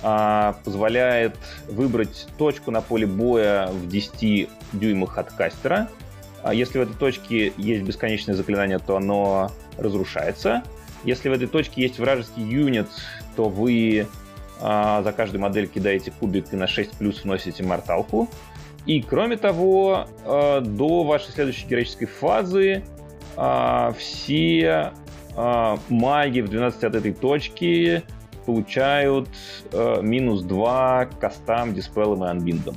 а, 0.03 0.57
позволяет 0.65 1.38
выбрать 1.67 2.28
точку 2.38 2.71
на 2.71 2.82
поле 2.82 3.07
боя 3.07 3.67
в 3.67 3.88
10 3.88 4.49
дюймах 4.74 5.17
от 5.17 5.32
кастера. 5.32 5.89
А 6.43 6.53
если 6.53 6.80
в 6.80 6.82
этой 6.82 6.95
точке 6.95 7.53
есть 7.57 7.84
бесконечное 7.84 8.36
заклинание, 8.36 8.80
то 8.80 8.97
оно 8.97 9.51
разрушается. 9.78 10.63
Если 11.05 11.30
в 11.30 11.32
этой 11.32 11.47
точке 11.47 11.82
есть 11.84 11.99
вражеский 11.99 12.43
юнит, 12.43 12.88
то 13.36 13.49
вы 13.49 14.07
а, 14.61 15.01
за 15.03 15.11
каждую 15.11 15.41
модель 15.41 15.67
кидаете 15.67 16.11
кубик 16.11 16.53
и 16.53 16.55
на 16.55 16.67
6 16.67 16.97
плюс 16.97 17.23
вносите 17.23 17.63
морталку. 17.63 18.29
И 18.86 19.01
кроме 19.01 19.38
того, 19.38 20.07
а, 20.25 20.61
до 20.61 21.03
вашей 21.03 21.31
следующей 21.31 21.67
героической 21.67 22.07
фазы 22.07 22.84
а, 23.36 23.93
все 23.97 24.93
маги 25.36 26.41
в 26.41 26.47
12 26.47 26.84
от 26.84 26.93
этой 26.93 27.11
точки 27.11 28.03
получают 28.45 29.29
минус 30.03 30.43
2 30.43 31.09
кастам, 31.19 31.73
диспелом 31.73 32.23
и 32.23 32.27
анбиндом. 32.27 32.75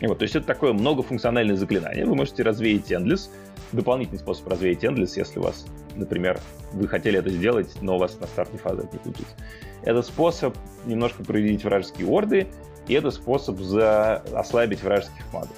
И 0.00 0.06
вот, 0.06 0.18
то 0.18 0.22
есть 0.22 0.36
это 0.36 0.46
такое 0.46 0.72
многофункциональное 0.72 1.56
заклинание. 1.56 2.06
Вы 2.06 2.14
можете 2.14 2.44
развеять 2.44 2.92
Endless, 2.92 3.28
дополнительный 3.72 4.20
способ 4.20 4.46
развеять 4.46 4.84
Endless, 4.84 5.14
если 5.16 5.40
у 5.40 5.42
вас, 5.42 5.66
например, 5.94 6.40
вы 6.72 6.88
хотели 6.88 7.18
это 7.18 7.30
сделать, 7.30 7.70
но 7.80 7.96
у 7.96 7.98
вас 7.98 8.18
на 8.20 8.26
старте 8.26 8.58
фазы 8.58 8.82
это 8.82 8.92
не 8.92 8.98
получится. 8.98 9.34
Это 9.82 10.02
способ 10.02 10.56
немножко 10.86 11.22
проявить 11.24 11.64
вражеские 11.64 12.08
орды, 12.08 12.48
и 12.88 12.94
это 12.94 13.10
способ 13.10 13.58
за... 13.58 14.22
ослабить 14.34 14.82
вражеских 14.82 15.24
магов. 15.32 15.56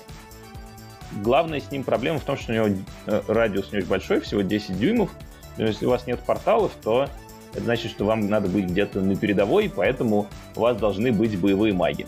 Главная 1.23 1.61
с 1.61 1.71
ним 1.71 1.85
проблема 1.85 2.19
в 2.19 2.25
том, 2.25 2.37
что 2.37 2.53
у 2.53 2.55
него 2.55 2.83
э, 3.07 3.23
радиус 3.29 3.73
не 3.73 3.79
очень 3.79 3.89
большой, 3.89 4.21
всего 4.21 4.43
10 4.43 4.79
дюймов. 4.79 5.11
Но 5.57 5.65
если 5.65 5.87
у 5.87 5.91
вас 5.91 6.07
нет 6.07 6.21
порталов, 6.21 6.73
то 6.83 7.09
это 7.53 7.65
значит, 7.65 7.91
что 7.91 8.05
вам 8.05 8.29
надо 8.29 8.49
быть 8.49 8.67
где-то 8.67 9.01
на 9.01 9.17
передовой, 9.17 9.73
поэтому 9.75 10.27
у 10.57 10.61
вас 10.61 10.77
должны 10.77 11.13
быть 11.13 11.39
боевые 11.39 11.73
маги. 11.73 12.07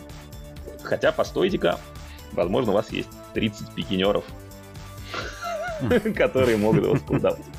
Хотя, 0.82 1.12
постойте-ка, 1.12 1.78
возможно, 2.32 2.72
у 2.72 2.74
вас 2.74 2.90
есть 2.90 3.08
30 3.34 3.70
пикинеров, 3.74 4.24
которые 6.16 6.58
могут 6.58 6.84
его 6.84 6.96
сколдовать. 6.96 7.44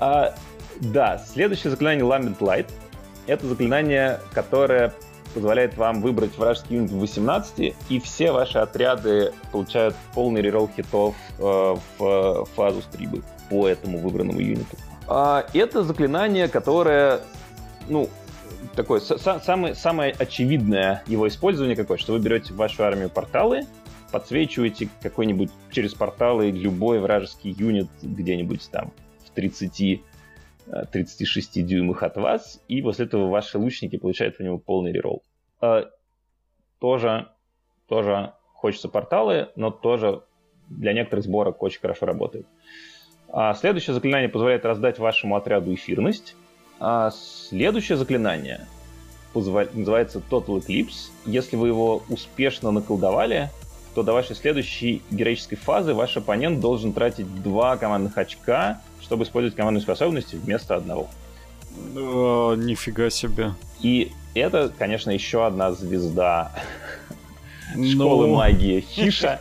А, 0.00 0.34
да, 0.80 1.18
следующее 1.18 1.70
заклинание 1.70 2.04
Lambent 2.04 2.38
Light— 2.38 2.70
это 3.26 3.46
заклинание, 3.46 4.20
которое 4.32 4.92
позволяет 5.34 5.76
вам 5.76 6.00
выбрать 6.00 6.36
вражеский 6.36 6.76
юнит 6.76 6.90
в 6.90 6.98
18, 6.98 7.74
и 7.88 8.00
все 8.00 8.32
ваши 8.32 8.58
отряды 8.58 9.32
получают 9.52 9.94
полный 10.14 10.40
реролл 10.40 10.70
хитов 10.74 11.14
э, 11.38 11.76
в 11.98 12.46
фазу 12.56 12.82
стрибы. 12.82 13.22
по 13.50 13.66
этому 13.66 13.98
выбранному 13.98 14.40
юниту. 14.40 14.76
А, 15.06 15.46
это 15.54 15.82
заклинание, 15.82 16.48
которое, 16.48 17.20
ну, 17.88 18.10
такое, 18.74 19.00
самое, 19.00 19.74
самое 19.74 20.14
очевидное 20.18 21.02
его 21.06 21.26
использование 21.28 21.76
какое, 21.76 21.96
что 21.96 22.12
вы 22.12 22.18
берете 22.18 22.52
в 22.52 22.56
вашу 22.56 22.84
армию 22.84 23.08
порталы, 23.08 23.66
подсвечиваете 24.12 24.88
какой-нибудь 25.02 25.50
через 25.70 25.94
порталы 25.94 26.50
любой 26.50 26.98
вражеский 26.98 27.50
юнит 27.50 27.88
где-нибудь 28.02 28.68
там 28.70 28.92
30 29.38 30.02
36 30.92 31.56
э, 31.56 31.62
дюймах 31.62 32.02
от 32.02 32.16
вас, 32.16 32.60
и 32.68 32.82
после 32.82 33.06
этого 33.06 33.28
ваши 33.28 33.56
лучники 33.56 33.96
получают 33.96 34.36
по 34.36 34.42
нему 34.42 34.58
полный 34.58 34.92
реролл. 34.92 35.22
Э, 35.62 35.84
тоже, 36.80 37.28
тоже 37.86 38.32
хочется 38.52 38.88
порталы, 38.88 39.48
но 39.54 39.70
тоже 39.70 40.22
для 40.68 40.92
некоторых 40.92 41.24
сборок 41.24 41.62
очень 41.62 41.80
хорошо 41.80 42.06
работает. 42.06 42.46
А 43.28 43.54
следующее 43.54 43.94
заклинание 43.94 44.28
позволяет 44.28 44.64
раздать 44.64 44.98
вашему 44.98 45.36
отряду 45.36 45.72
эфирность. 45.72 46.34
А 46.80 47.10
следующее 47.10 47.96
заклинание 47.96 48.66
называется 49.34 50.20
Total 50.30 50.60
Eclipse. 50.60 51.10
Если 51.26 51.56
вы 51.56 51.68
его 51.68 52.02
успешно 52.08 52.72
наколдовали, 52.72 53.50
то 53.94 54.02
до 54.02 54.12
вашей 54.12 54.34
следующей 54.34 55.02
героической 55.10 55.56
фазы 55.56 55.94
ваш 55.94 56.16
оппонент 56.16 56.60
должен 56.60 56.92
тратить 56.92 57.42
два 57.42 57.76
командных 57.76 58.16
очка, 58.18 58.80
чтобы 59.08 59.24
использовать 59.24 59.56
командные 59.56 59.82
способности 59.82 60.36
вместо 60.36 60.76
одного. 60.76 61.08
О, 61.96 62.54
нифига 62.54 63.08
себе. 63.08 63.54
И 63.80 64.12
это, 64.34 64.70
конечно, 64.78 65.10
еще 65.10 65.46
одна 65.46 65.72
звезда 65.72 66.52
школы 67.72 68.26
ну... 68.26 68.36
магии 68.36 68.80
Хиша. 68.80 69.40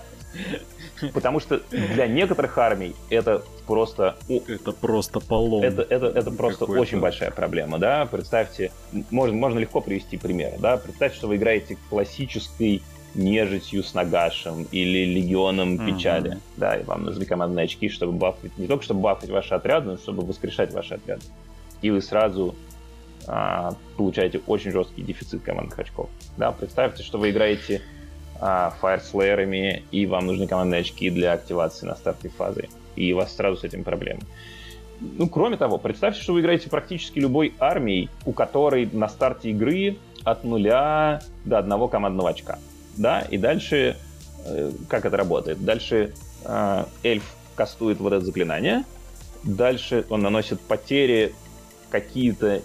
Потому 1.13 1.41
что 1.41 1.61
для 1.69 2.07
некоторых 2.07 2.57
армий 2.57 2.95
это 3.09 3.43
просто... 3.67 4.15
Это 4.29 4.71
просто 4.71 5.19
полом. 5.19 5.63
Это, 5.63 5.81
это, 5.81 6.05
это 6.07 6.31
просто 6.31 6.63
очень 6.63 7.01
большая 7.01 7.31
проблема, 7.31 7.77
да? 7.77 8.05
Представьте, 8.05 8.71
можно, 9.11 9.35
можно 9.35 9.59
легко 9.59 9.81
привести 9.81 10.15
пример, 10.15 10.53
да? 10.59 10.77
Представьте, 10.77 11.17
что 11.17 11.27
вы 11.27 11.35
играете 11.35 11.77
классической 11.89 12.81
нежитью 13.15 13.83
с 13.83 13.93
Нагашем 13.93 14.67
или 14.71 15.05
легионом 15.05 15.75
mm-hmm. 15.75 15.85
печали. 15.85 16.37
Да, 16.55 16.77
и 16.77 16.83
вам 16.83 17.03
нужны 17.03 17.25
командные 17.25 17.65
очки, 17.65 17.89
чтобы 17.89 18.13
бафать, 18.13 18.57
не 18.57 18.67
только 18.67 18.83
чтобы 18.83 19.01
бафать 19.01 19.29
ваши 19.29 19.53
отряды, 19.53 19.91
но 19.91 19.97
чтобы 19.97 20.23
воскрешать 20.23 20.73
ваши 20.73 20.95
отряды. 20.95 21.23
И 21.81 21.91
вы 21.91 22.01
сразу 22.01 22.55
а, 23.27 23.75
получаете 23.97 24.41
очень 24.47 24.71
жесткий 24.71 25.01
дефицит 25.01 25.43
командных 25.43 25.77
очков. 25.79 26.09
Да, 26.37 26.51
представьте, 26.51 27.03
что 27.03 27.17
вы 27.17 27.31
играете 27.31 27.81
а, 28.39 28.71
фаерслеерами, 28.81 29.83
и 29.91 30.05
вам 30.05 30.27
нужны 30.27 30.47
командные 30.47 30.81
очки 30.81 31.09
для 31.09 31.33
активации 31.33 31.85
на 31.85 31.95
старте 31.95 32.29
фазы. 32.29 32.69
И 32.95 33.13
у 33.13 33.17
вас 33.17 33.35
сразу 33.35 33.57
с 33.57 33.63
этим 33.63 33.83
проблемы. 33.83 34.21
Ну, 34.99 35.29
кроме 35.29 35.57
того, 35.57 35.77
представьте, 35.77 36.21
что 36.21 36.33
вы 36.33 36.41
играете 36.41 36.69
практически 36.69 37.19
любой 37.19 37.53
армией, 37.59 38.09
у 38.25 38.31
которой 38.31 38.89
на 38.91 39.07
старте 39.07 39.51
игры 39.51 39.97
от 40.23 40.43
нуля 40.43 41.21
до 41.45 41.59
одного 41.59 41.87
командного 41.87 42.29
очка 42.29 42.57
да, 42.97 43.21
и 43.21 43.37
дальше 43.37 43.97
э, 44.45 44.71
как 44.89 45.05
это 45.05 45.17
работает? 45.17 45.63
Дальше 45.63 46.13
э, 46.43 46.85
эльф 47.03 47.23
кастует 47.55 47.99
вот 47.99 48.13
это 48.13 48.25
заклинание, 48.25 48.83
дальше 49.43 50.05
он 50.09 50.21
наносит 50.21 50.59
потери 50.59 51.33
какие-то 51.89 52.61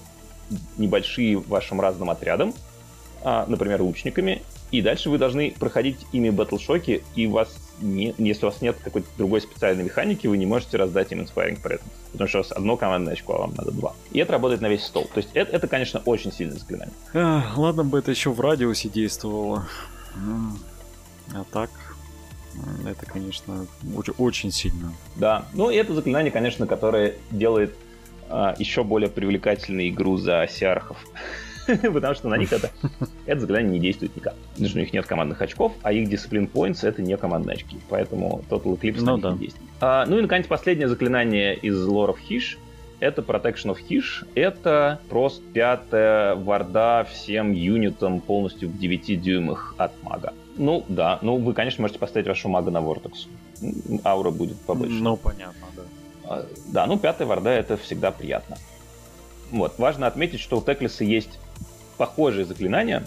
небольшие 0.76 1.38
вашим 1.38 1.80
разным 1.80 2.10
отрядам, 2.10 2.54
э, 3.24 3.44
например, 3.46 3.82
лучниками, 3.82 4.42
и 4.70 4.80
дальше 4.80 5.10
вы 5.10 5.18
должны 5.18 5.54
проходить 5.58 5.98
ими 6.12 6.30
батлшоки, 6.30 7.04
и 7.14 7.26
у 7.26 7.32
вас 7.32 7.54
не, 7.82 8.14
если 8.16 8.46
у 8.46 8.48
вас 8.48 8.60
нет 8.62 8.76
какой-то 8.82 9.08
другой 9.18 9.40
специальной 9.40 9.84
механики, 9.84 10.26
вы 10.26 10.38
не 10.38 10.46
можете 10.46 10.76
раздать 10.76 11.12
им 11.12 11.20
Inspiring 11.20 11.60
Presence. 11.62 11.82
Потому 12.12 12.28
что 12.28 12.38
у 12.38 12.42
вас 12.42 12.52
одно 12.52 12.76
командное 12.76 13.12
очко, 13.14 13.34
а 13.34 13.38
вам 13.38 13.54
надо 13.54 13.70
два. 13.72 13.94
И 14.12 14.18
это 14.18 14.32
работает 14.32 14.60
на 14.60 14.68
весь 14.68 14.84
стол. 14.84 15.10
То 15.12 15.18
есть 15.18 15.30
это, 15.34 15.52
это 15.52 15.68
конечно, 15.68 16.00
очень 16.04 16.32
сильное 16.32 16.56
заклинание. 16.56 16.94
А, 17.12 17.44
ладно 17.56 17.84
бы 17.84 17.98
это 17.98 18.10
еще 18.10 18.30
в 18.30 18.40
радиусе 18.40 18.88
действовало. 18.88 19.66
А 20.14 21.44
так, 21.52 21.70
это, 22.86 23.06
конечно, 23.06 23.66
очень, 23.96 24.12
очень 24.18 24.50
сильно. 24.50 24.92
Да, 25.16 25.46
ну 25.54 25.70
и 25.70 25.76
это 25.76 25.94
заклинание, 25.94 26.30
конечно, 26.30 26.66
которое 26.66 27.14
делает 27.30 27.74
а, 28.28 28.54
еще 28.58 28.84
более 28.84 29.08
привлекательной 29.08 29.90
игру 29.90 30.16
за 30.16 30.46
сиархов. 30.50 30.98
Потому 31.66 32.14
что 32.14 32.28
на 32.28 32.36
них 32.36 32.52
это, 32.52 32.70
это 33.26 33.40
заклинание 33.40 33.72
не 33.72 33.78
действует 33.78 34.16
никак. 34.16 34.34
Потому 34.50 34.68
что 34.68 34.78
у 34.78 34.80
них 34.80 34.92
нет 34.92 35.06
командных 35.06 35.40
очков, 35.40 35.72
а 35.82 35.92
их 35.92 36.08
Discipline 36.08 36.50
Points 36.50 36.86
это 36.86 37.02
не 37.02 37.16
командные 37.16 37.54
очки. 37.54 37.78
Поэтому 37.88 38.42
Total 38.50 38.78
Eclipse 38.78 39.00
ну, 39.00 39.18
да. 39.18 39.32
не 39.32 39.38
действует. 39.38 39.70
А, 39.80 40.04
ну 40.06 40.18
и, 40.18 40.22
наконец, 40.22 40.46
последнее 40.46 40.88
заклинание 40.88 41.54
из 41.54 41.82
лоров 41.84 42.18
Хиш 42.18 42.58
это 43.02 43.20
Protection 43.20 43.74
of 43.74 43.78
Hish. 43.88 44.26
Это 44.36 45.00
просто 45.08 45.42
пятая 45.52 46.36
варда 46.36 47.04
всем 47.10 47.52
юнитам 47.52 48.20
полностью 48.20 48.68
в 48.68 48.78
9 48.78 49.20
дюймах 49.20 49.74
от 49.76 49.90
мага. 50.04 50.32
Ну, 50.56 50.84
да. 50.88 51.18
Ну, 51.20 51.36
вы, 51.36 51.52
конечно, 51.52 51.82
можете 51.82 51.98
поставить 51.98 52.28
вашу 52.28 52.48
мага 52.48 52.70
на 52.70 52.78
Vortex. 52.78 53.26
Аура 54.04 54.30
будет 54.30 54.58
побольше. 54.60 54.94
Ну, 54.94 55.16
понятно, 55.16 55.66
да. 55.76 55.82
А, 56.24 56.46
да, 56.68 56.86
ну, 56.86 56.96
пятая 56.96 57.26
варда 57.26 57.50
это 57.50 57.76
всегда 57.76 58.12
приятно. 58.12 58.56
Вот. 59.50 59.78
Важно 59.78 60.06
отметить, 60.06 60.40
что 60.40 60.58
у 60.58 60.62
Теклиса 60.62 61.02
есть 61.02 61.40
похожие 61.96 62.44
заклинания, 62.44 63.02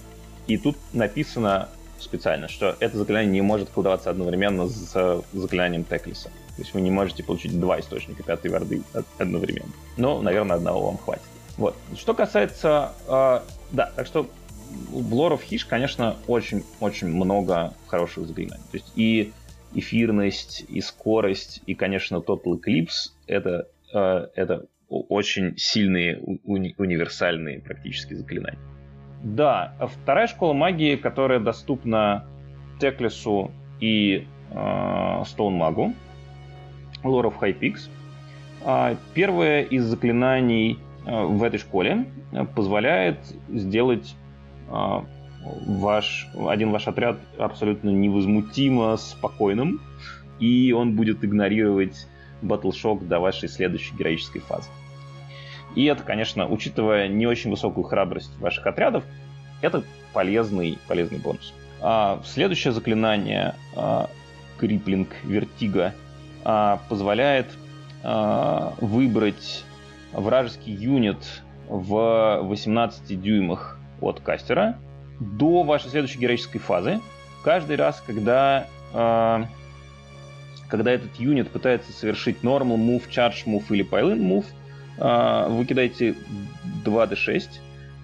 и 0.48 0.58
тут 0.58 0.76
написано 0.92 1.70
специально, 2.00 2.50
что 2.50 2.76
это 2.80 2.98
заклинание 2.98 3.32
не 3.32 3.42
может 3.42 3.70
колдоваться 3.70 4.10
одновременно 4.10 4.68
с 4.68 5.24
заклинанием 5.32 5.86
Теклиса. 5.86 6.30
То 6.56 6.62
есть 6.62 6.74
вы 6.74 6.82
не 6.82 6.92
можете 6.92 7.24
получить 7.24 7.60
два 7.60 7.80
источника 7.80 8.24
пятой 8.24 8.50
варды 8.52 8.82
одновременно. 9.18 9.72
Но, 9.98 10.22
наверное, 10.22 10.56
одного 10.56 10.88
вам 10.88 10.98
хватит. 10.98 11.24
Вот. 11.58 11.76
Что 11.98 12.14
касается... 12.14 12.94
Э, 13.08 13.42
да, 13.72 13.92
так 13.96 14.08
что 14.08 14.28
в 14.90 15.14
лоров 15.14 15.42
хиш, 15.42 15.66
конечно, 15.66 16.16
очень-очень 16.28 17.08
много 17.08 17.74
хороших 17.88 18.28
заклинаний. 18.28 18.64
То 18.72 18.78
есть 18.78 18.92
и 18.96 19.34
эфирность, 19.74 20.66
и 20.68 20.82
скорость, 20.82 21.62
и, 21.66 21.76
конечно, 21.76 22.18
Total 22.18 22.60
Eclipse 22.60 23.12
это, 23.28 23.68
э, 23.94 24.28
это 24.36 24.66
очень 24.90 25.58
сильные, 25.58 26.20
уни- 26.46 26.74
универсальные 26.78 27.60
практически 27.60 28.14
заклинания. 28.14 28.60
Да, 29.24 29.74
вторая 30.04 30.28
школа 30.28 30.54
магии, 30.54 30.96
которая 30.96 31.40
доступна 31.40 32.26
Теклису 32.80 33.52
и 33.80 34.28
э, 34.52 35.24
Стоунмагу, 35.26 35.94
Peaks. 37.06 37.90
А, 38.64 38.96
первое 39.14 39.62
из 39.62 39.86
заклинаний 39.86 40.80
а, 41.06 41.26
в 41.26 41.44
этой 41.44 41.60
школе 41.60 42.06
а, 42.34 42.46
позволяет 42.46 43.20
сделать 43.50 44.16
ваш, 44.68 46.28
один 46.36 46.72
ваш 46.72 46.88
отряд 46.88 47.20
абсолютно 47.38 47.92
невозмутимо 47.92 48.98
спокойным, 48.98 49.80
и 50.40 50.74
он 50.76 50.96
будет 50.96 51.24
игнорировать 51.24 52.08
battleshock 52.42 53.08
до 53.08 53.20
вашей 53.20 53.48
следующей 53.48 53.96
героической 53.96 54.42
фазы. 54.42 54.68
И 55.76 55.86
это, 55.86 56.02
конечно, 56.02 56.48
учитывая 56.48 57.08
не 57.08 57.28
очень 57.28 57.52
высокую 57.52 57.84
храбрость 57.84 58.36
ваших 58.40 58.66
отрядов, 58.66 59.04
это 59.62 59.84
полезный, 60.14 60.80
полезный 60.88 61.20
бонус. 61.20 61.54
А, 61.80 62.20
следующее 62.26 62.74
заклинание 62.74 63.54
Crippling 64.58 65.10
Vertigo 65.24 65.94
а, 65.94 66.05
позволяет 66.88 67.48
а, 68.08 68.76
выбрать 68.82 69.64
вражеский 70.14 70.74
юнит 70.74 71.18
в 71.68 72.40
18 72.44 73.20
дюймах 73.20 73.80
от 74.00 74.20
caster 74.20 74.69
а 74.69 74.78
до 75.20 75.64
вашей 75.64 75.90
следующей 75.90 76.20
героической 76.20 76.62
фазы. 76.62 77.02
Каждый 77.44 77.78
раз, 77.78 78.04
когда, 78.06 78.68
а, 78.94 79.48
когда 80.68 80.92
этот 80.92 81.16
юнит 81.20 81.50
пытается 81.50 81.92
совершить 81.92 82.44
normal 82.44 82.78
move, 82.78 83.10
charge 83.10 83.46
move 83.48 83.64
или 83.70 83.84
pile-in 83.84 84.22
move, 84.22 84.46
вы 84.98 85.66
кидаете 85.66 86.16
2d6, 86.86 87.50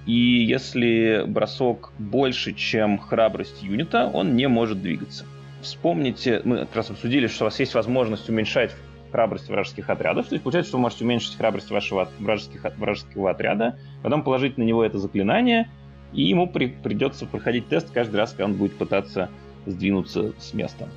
и 0.07 0.11
если 0.11 1.23
бросок 1.25 1.93
больше, 1.97 2.51
чем 2.51 2.97
храбрость 2.97 3.63
юнита, 3.63 4.07
он 4.13 4.35
не 4.35 4.49
может 4.49 4.81
двигаться 4.81 5.25
вспомните, 5.61 6.41
мы 6.43 6.59
как 6.59 6.75
раз 6.75 6.89
обсудили, 6.89 7.27
что 7.27 7.45
у 7.45 7.47
вас 7.47 7.59
есть 7.59 7.73
возможность 7.73 8.29
уменьшать 8.29 8.75
храбрость 9.11 9.49
вражеских 9.49 9.89
отрядов. 9.89 10.27
То 10.27 10.35
есть 10.35 10.43
получается, 10.43 10.69
что 10.69 10.77
вы 10.77 10.83
можете 10.83 11.03
уменьшить 11.03 11.35
храбрость 11.35 11.69
вашего 11.69 12.09
вражеских, 12.19 12.63
вражеского 12.77 13.31
отряда, 13.31 13.77
потом 14.03 14.23
положить 14.23 14.57
на 14.57 14.63
него 14.63 14.83
это 14.83 14.97
заклинание, 14.99 15.69
и 16.13 16.23
ему 16.23 16.47
при, 16.47 16.67
придется 16.67 17.25
проходить 17.25 17.67
тест 17.67 17.89
каждый 17.91 18.17
раз, 18.17 18.31
когда 18.31 18.45
он 18.45 18.53
будет 18.53 18.77
пытаться 18.77 19.29
сдвинуться 19.65 20.33
с 20.39 20.53
места. 20.53 20.87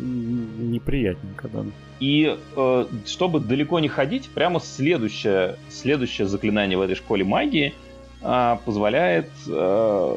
Неприятненько, 0.00 1.48
да. 1.48 1.64
И 2.00 2.36
э, 2.56 2.86
чтобы 3.06 3.40
далеко 3.40 3.80
не 3.80 3.88
ходить, 3.88 4.28
прямо 4.28 4.60
следующее, 4.60 5.56
следующее 5.68 6.28
заклинание 6.28 6.78
в 6.78 6.80
этой 6.80 6.94
школе 6.94 7.24
магии 7.24 7.74
э, 8.22 8.56
позволяет 8.64 9.30
э, 9.48 10.16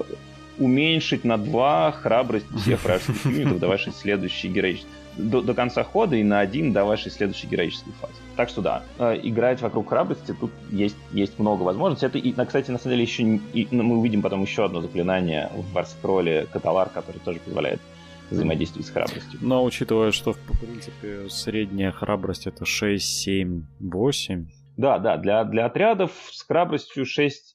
уменьшить 0.61 1.23
на 1.23 1.37
2 1.37 1.91
храбрость 1.91 2.45
всех 2.61 2.83
вражеских 2.83 3.25
юнитов 3.25 3.59
до 3.59 3.67
вашей 3.67 3.91
следующей 3.91 4.47
героической. 4.47 4.91
до, 5.17 5.41
до 5.41 5.53
конца 5.53 5.83
хода 5.83 6.15
и 6.15 6.23
на 6.23 6.39
один 6.39 6.71
до 6.71 6.85
вашей 6.85 7.11
следующей 7.11 7.47
героической 7.47 7.93
фазы. 7.99 8.13
Так 8.35 8.49
что 8.49 8.61
да, 8.61 8.83
э, 8.99 9.19
играть 9.23 9.61
вокруг 9.61 9.89
храбрости 9.89 10.35
тут 10.39 10.51
есть, 10.69 10.95
есть 11.11 11.39
много 11.39 11.63
возможностей. 11.63 12.05
Это, 12.05 12.17
и, 12.17 12.31
кстати, 12.31 12.71
на 12.71 12.77
самом 12.77 12.93
деле 12.93 13.03
еще 13.03 13.23
и, 13.23 13.67
ну, 13.71 13.83
мы 13.83 13.97
увидим 13.97 14.21
потом 14.21 14.43
еще 14.43 14.65
одно 14.65 14.81
заклинание 14.81 15.49
в 15.55 15.73
Варскроле 15.73 16.47
Каталар, 16.51 16.89
который 16.89 17.19
тоже 17.19 17.39
позволяет 17.39 17.81
взаимодействовать 18.29 18.87
с 18.87 18.91
храбростью. 18.91 19.39
Но 19.41 19.63
учитывая, 19.63 20.11
что 20.11 20.33
в 20.33 20.59
принципе 20.59 21.29
средняя 21.29 21.91
храбрость 21.91 22.47
это 22.47 22.65
6, 22.65 23.03
7, 23.03 23.63
8. 23.79 24.47
Да, 24.77 24.99
да, 24.99 25.17
для, 25.17 25.43
для 25.43 25.65
отрядов 25.65 26.11
с 26.31 26.43
храбростью 26.43 27.05
6, 27.05 27.50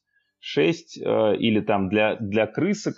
6 0.47 0.97
э, 0.97 1.35
или 1.37 1.59
там 1.59 1.89
для, 1.89 2.15
для 2.15 2.47
крысок 2.47 2.95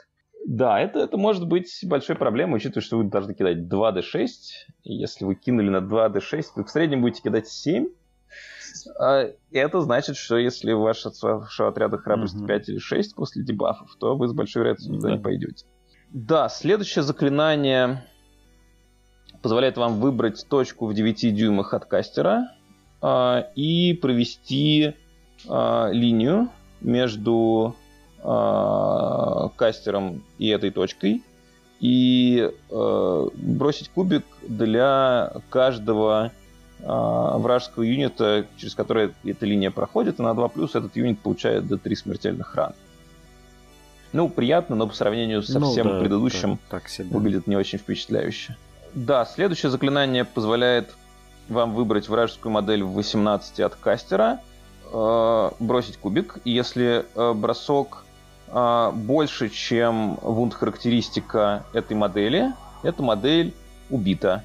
да, 0.48 0.80
это, 0.80 1.00
это 1.00 1.18
может 1.18 1.48
быть 1.48 1.70
большой 1.84 2.16
проблемой, 2.16 2.58
учитывая, 2.58 2.82
что 2.82 2.98
вы 2.98 3.04
должны 3.04 3.34
кидать 3.34 3.58
2d6. 3.58 4.28
И 4.84 4.94
если 4.94 5.26
вы 5.26 5.36
кинули 5.36 5.70
на 5.70 5.78
2d6, 5.78 6.44
то 6.56 6.64
в 6.64 6.70
среднем 6.70 7.02
будете 7.02 7.22
кидать 7.22 7.48
7. 7.48 7.90
А, 9.00 9.26
это 9.52 9.82
значит, 9.82 10.16
что 10.16 10.38
если 10.38 10.72
вашего 10.72 11.68
отряда 11.68 11.98
храбрость 11.98 12.38
mm-hmm. 12.38 12.48
5 12.48 12.70
или 12.70 12.78
6 12.78 13.16
после 13.16 13.44
дебафов, 13.44 13.96
то 14.00 14.16
вы 14.16 14.30
с 14.30 14.34
большой 14.34 14.62
вероятностью 14.62 14.96
туда 14.96 15.10
mm-hmm. 15.10 15.18
не 15.18 15.22
пойдете. 15.22 15.66
Да, 16.12 16.48
следующее 16.48 17.04
заклинание 17.04 18.06
позволяет 19.42 19.78
вам 19.78 20.00
выбрать 20.00 20.48
точку 20.50 20.88
в 20.88 20.94
9 20.94 21.36
дюймах 21.36 21.74
от 21.74 21.86
кастера 21.86 22.56
а, 23.02 23.52
и 23.56 23.94
провести 23.94 24.94
а, 25.48 25.90
линию 25.92 26.50
между 26.82 27.76
э, 28.24 29.50
кастером 29.56 30.24
и 30.38 30.50
этой 30.50 30.72
точкой 30.72 31.24
и 31.80 32.52
э, 32.70 33.28
бросить 33.34 33.90
кубик 33.90 34.26
для 34.42 35.32
каждого 35.50 36.32
э, 36.80 36.84
вражеского 36.86 37.84
юнита, 37.84 38.46
через 38.58 38.76
который 38.76 39.14
эта 39.24 39.46
линия 39.46 39.72
проходит, 39.72 40.20
и 40.20 40.24
на 40.24 40.34
2 40.34 40.48
плюс 40.50 40.76
этот 40.76 40.96
юнит 40.96 41.20
получает 41.20 41.68
до 41.68 41.78
3 41.78 41.96
смертельных 41.96 42.54
ран. 42.56 42.74
Ну, 44.12 44.28
приятно, 44.28 44.76
но 44.76 44.88
по 44.88 44.96
сравнению 44.96 45.44
со 45.44 45.60
ну, 45.60 45.72
всем 45.72 45.88
да, 45.88 46.00
предыдущим 46.00 46.56
да, 46.56 46.60
так 46.80 46.90
себе. 46.90 47.10
выглядит 47.10 47.48
не 47.48 47.56
очень 47.56 47.78
впечатляюще. 47.78 48.58
Да, 48.96 49.24
следующее 49.26 49.70
заклинание 49.70 50.26
позволяет 50.26 50.96
вам 51.48 51.74
выбрать 51.74 52.10
вражескую 52.10 52.52
модель 52.52 52.84
в 52.84 52.94
18 52.94 53.60
от 53.60 53.76
кастера, 53.76 54.42
э, 54.92 55.52
бросить 55.60 55.98
кубик, 55.98 56.38
и 56.44 56.52
если 56.52 57.06
э, 57.16 57.34
бросок 57.34 58.06
э, 58.48 58.92
больше, 58.94 59.50
чем 59.50 60.16
вунд 60.22 60.54
характеристика 60.54 61.66
этой 61.74 61.96
модели, 61.96 62.54
эта 62.84 63.04
модель 63.04 63.54
убита. 63.90 64.44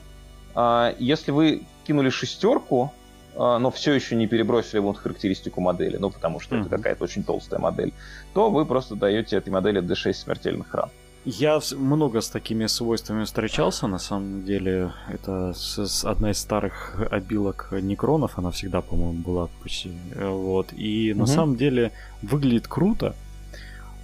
Э, 0.54 0.94
если 0.98 1.30
вы 1.30 1.62
кинули 1.86 2.10
шестерку, 2.10 2.92
э, 3.34 3.38
но 3.38 3.70
все 3.70 3.92
еще 3.92 4.16
не 4.16 4.26
перебросили 4.26 4.80
вунд 4.80 4.98
характеристику 4.98 5.60
модели, 5.60 5.96
ну 5.96 6.10
потому 6.10 6.40
что 6.40 6.56
mm-hmm. 6.56 6.60
это 6.62 6.70
какая-то 6.70 7.04
очень 7.04 7.24
толстая 7.24 7.60
модель, 7.60 7.92
то 8.32 8.50
вы 8.50 8.64
просто 8.64 8.94
даете 8.94 9.36
этой 9.36 9.50
модели 9.50 9.82
D6 9.82 10.12
смертельных 10.12 10.74
ран. 10.74 10.90
Я 11.24 11.58
много 11.76 12.20
с 12.20 12.28
такими 12.28 12.66
свойствами 12.66 13.24
встречался, 13.24 13.86
на 13.86 13.98
самом 13.98 14.44
деле. 14.44 14.92
Это 15.08 15.54
с, 15.54 16.04
одна 16.04 16.32
из 16.32 16.38
старых 16.38 17.00
обилок 17.10 17.68
Некронов, 17.72 18.38
она 18.38 18.50
всегда, 18.50 18.82
по-моему, 18.82 19.22
была 19.22 19.48
почти. 19.62 19.92
Вот. 20.14 20.74
И 20.74 21.12
угу. 21.12 21.20
на 21.20 21.26
самом 21.26 21.56
деле 21.56 21.92
выглядит 22.20 22.68
круто, 22.68 23.14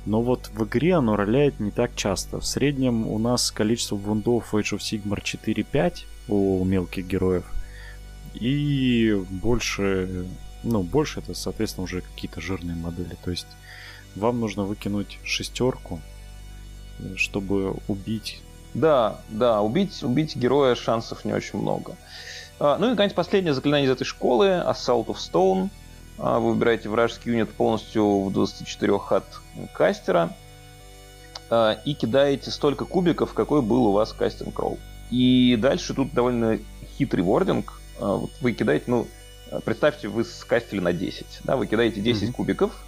но 0.07 0.23
вот 0.23 0.51
в 0.55 0.65
игре 0.65 0.95
оно 0.95 1.15
роляет 1.15 1.61
не 1.61 1.71
так 1.71 1.95
часто. 1.95 2.41
В 2.41 2.47
среднем 2.47 3.07
у 3.07 3.19
нас 3.19 3.51
количество 3.51 3.97
вундов 3.97 4.53
в 4.53 4.57
Age 4.57 4.79
of 4.79 4.79
Sigmar 4.79 5.23
4-5 5.23 6.05
у 6.29 6.65
мелких 6.65 7.07
героев. 7.07 7.45
И 8.33 9.23
больше, 9.29 10.27
ну, 10.63 10.83
больше 10.83 11.21
это, 11.21 11.35
соответственно, 11.35 11.85
уже 11.85 12.01
какие-то 12.01 12.41
жирные 12.41 12.77
модели. 12.77 13.15
То 13.23 13.31
есть 13.31 13.47
вам 14.17 14.41
нужно 14.41 14.65
выкинуть 14.65 15.19
шестерку, 15.23 16.01
чтобы 17.17 17.77
убить. 17.89 18.43
Да, 18.75 19.21
да, 19.29 19.63
убить, 19.63 20.03
убить 20.03 20.37
героя 20.37 20.75
шансов 20.75 21.25
не 21.25 21.33
очень 21.33 21.59
много. 21.59 21.97
А, 22.61 22.77
ну 22.79 22.87
и, 22.87 22.91
наконец, 22.91 23.13
последнее 23.13 23.55
заклинание 23.55 23.87
из 23.87 23.93
этой 23.93 24.05
школы, 24.05 24.47
Assault 24.47 25.07
of 25.07 25.17
Stone. 25.17 25.71
А, 26.19 26.39
вы 26.39 26.53
выбираете 26.53 26.89
вражеский 26.89 27.33
юнит 27.33 27.51
полностью 27.51 28.25
в 28.25 28.33
24 28.33 28.97
от 29.11 29.25
кастера 29.73 30.37
а, 31.49 31.79
и 31.85 31.95
кидаете 31.95 32.51
столько 32.51 32.85
кубиков, 32.85 33.33
какой 33.33 33.63
был 33.63 33.87
у 33.87 33.93
вас 33.93 34.13
кастинг 34.13 34.59
ролл. 34.59 34.79
И 35.11 35.57
дальше 35.59 35.95
тут 35.95 36.13
довольно 36.13 36.59
хитрый 36.97 37.25
вординг. 37.25 37.81
Вот 37.99 38.31
вы 38.41 38.53
кидаете, 38.53 38.85
ну, 38.87 39.09
представьте, 39.65 40.09
вы 40.09 40.25
скастили 40.25 40.81
на 40.81 40.93
10. 40.93 41.41
Да, 41.45 41.57
вы 41.57 41.67
кидаете 41.67 42.01
10 42.01 42.23
mm-hmm. 42.23 42.33
кубиков. 42.33 42.85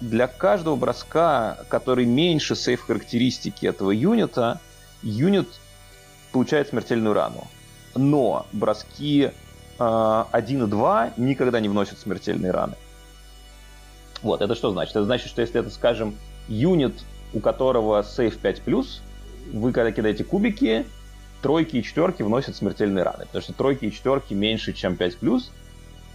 Для 0.00 0.26
каждого 0.26 0.74
броска, 0.74 1.58
который 1.68 2.06
меньше 2.06 2.56
сейф 2.56 2.80
характеристики 2.86 3.66
этого 3.66 3.90
юнита, 3.90 4.58
юнит 5.02 5.48
получает 6.32 6.68
смертельную 6.68 7.12
рану. 7.12 7.46
Но 7.94 8.46
броски 8.52 9.32
1 9.78 10.64
и 10.64 10.66
2 10.66 11.12
никогда 11.18 11.60
не 11.60 11.68
вносят 11.68 11.98
смертельные 11.98 12.52
раны. 12.52 12.74
Вот, 14.22 14.40
это 14.40 14.54
что 14.54 14.70
значит? 14.70 14.92
Это 14.92 15.04
значит, 15.04 15.28
что 15.28 15.42
если 15.42 15.60
это, 15.60 15.68
скажем, 15.68 16.14
юнит, 16.48 16.94
у 17.34 17.40
которого 17.40 18.02
сейф 18.02 18.42
5+, 18.42 18.86
вы 19.52 19.72
когда 19.72 19.92
кидаете 19.92 20.24
кубики, 20.24 20.86
тройки 21.42 21.76
и 21.76 21.82
четверки 21.82 22.22
вносят 22.22 22.56
смертельные 22.56 23.02
раны. 23.02 23.26
Потому 23.26 23.42
что 23.42 23.52
тройки 23.52 23.84
и 23.86 23.92
четверки 23.92 24.32
меньше, 24.32 24.72
чем 24.72 24.94
5+, 24.94 25.42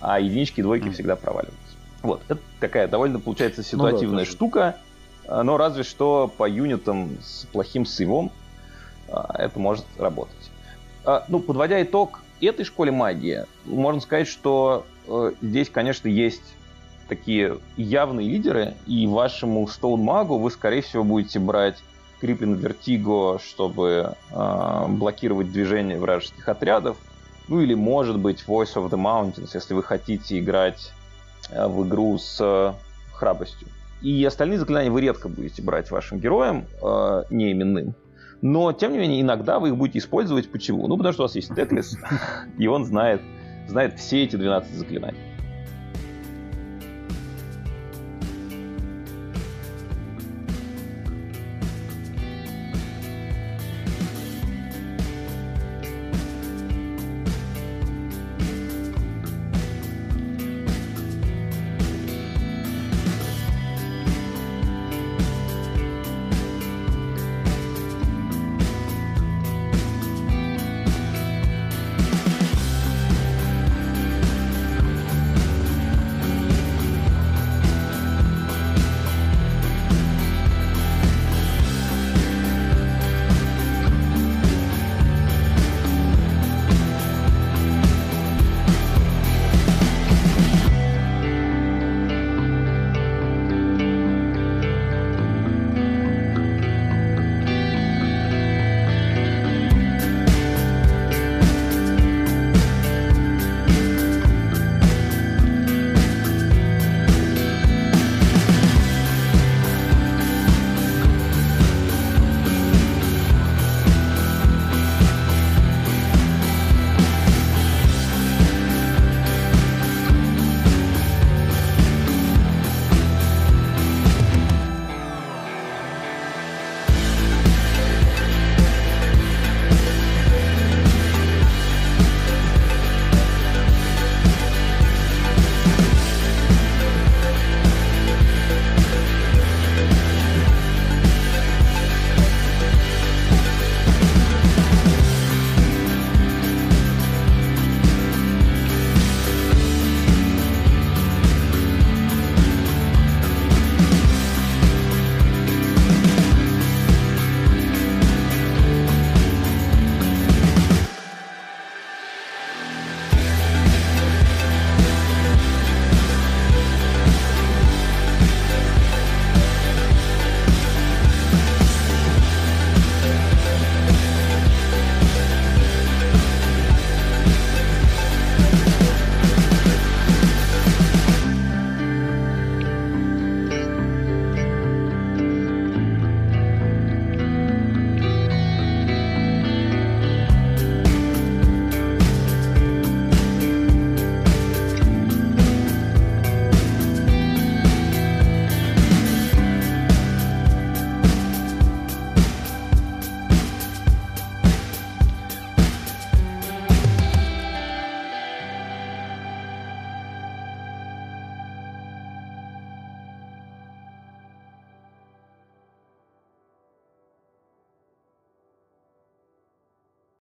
а 0.02 0.20
единички 0.20 0.62
и 0.62 0.64
двойки 0.64 0.86
mm. 0.86 0.94
всегда 0.94 1.16
проваливаются. 1.16 1.65
Вот, 2.06 2.22
это 2.28 2.40
такая 2.60 2.88
довольно, 2.88 3.20
получается, 3.20 3.64
ситуативная 3.64 4.20
ну, 4.20 4.26
да, 4.26 4.32
штука, 4.32 4.78
но 5.28 5.58
разве 5.58 5.84
что 5.84 6.32
по 6.38 6.48
юнитам 6.48 7.18
с 7.24 7.46
плохим 7.52 7.86
сейвом 7.86 8.32
а, 9.10 9.36
это 9.38 9.60
может 9.60 9.86
работать. 9.98 10.52
А, 11.04 11.26
ну, 11.28 11.40
подводя 11.40 11.82
итог, 11.82 12.22
этой 12.42 12.66
школе 12.66 12.92
магии 12.92 13.46
можно 13.66 14.02
сказать, 14.02 14.28
что 14.28 14.86
э, 15.08 15.32
здесь, 15.42 15.70
конечно, 15.70 16.08
есть 16.08 16.44
такие 17.08 17.60
явные 17.78 18.28
лидеры, 18.28 18.74
и 18.88 19.08
вашему 19.08 19.66
Stone 19.66 19.98
Магу 19.98 20.38
вы, 20.38 20.52
скорее 20.52 20.82
всего, 20.82 21.04
будете 21.04 21.40
брать 21.40 21.78
Криплин 22.20 22.56
Вертиго, 22.56 23.40
чтобы 23.40 24.16
э, 24.32 24.86
блокировать 24.90 25.52
движение 25.52 26.00
вражеских 26.00 26.48
отрядов. 26.50 26.98
Ну 27.48 27.62
или, 27.62 27.76
может 27.76 28.18
быть, 28.18 28.44
Voice 28.48 28.74
of 28.76 28.90
the 28.90 28.98
Mountains, 28.98 29.52
если 29.54 29.74
вы 29.74 29.84
хотите 29.84 30.40
играть 30.40 30.92
в 31.52 31.88
игру 31.88 32.18
с 32.18 32.38
э, 32.42 32.74
храбростью. 33.14 33.68
И 34.02 34.24
остальные 34.24 34.60
заклинания 34.60 34.92
вы 34.92 35.02
редко 35.02 35.30
будете 35.30 35.62
брать 35.62 35.92
вашим 35.92 36.20
героям, 36.20 36.66
э, 36.82 37.24
неименным. 37.30 37.96
Но, 38.42 38.74
тем 38.74 38.92
не 38.92 39.00
менее, 39.00 39.22
иногда 39.22 39.60
вы 39.60 39.70
их 39.70 39.78
будете 39.78 40.00
использовать. 40.00 40.52
Почему? 40.52 40.88
Ну, 40.88 40.98
потому 40.98 41.14
что 41.14 41.24
у 41.24 41.26
вас 41.26 41.36
есть 41.36 41.54
Теклис, 41.56 41.98
и 42.58 42.68
он 42.68 42.86
знает, 42.86 43.22
знает 43.68 43.98
все 44.00 44.24
эти 44.24 44.36
12 44.36 44.76
заклинаний. 44.76 45.35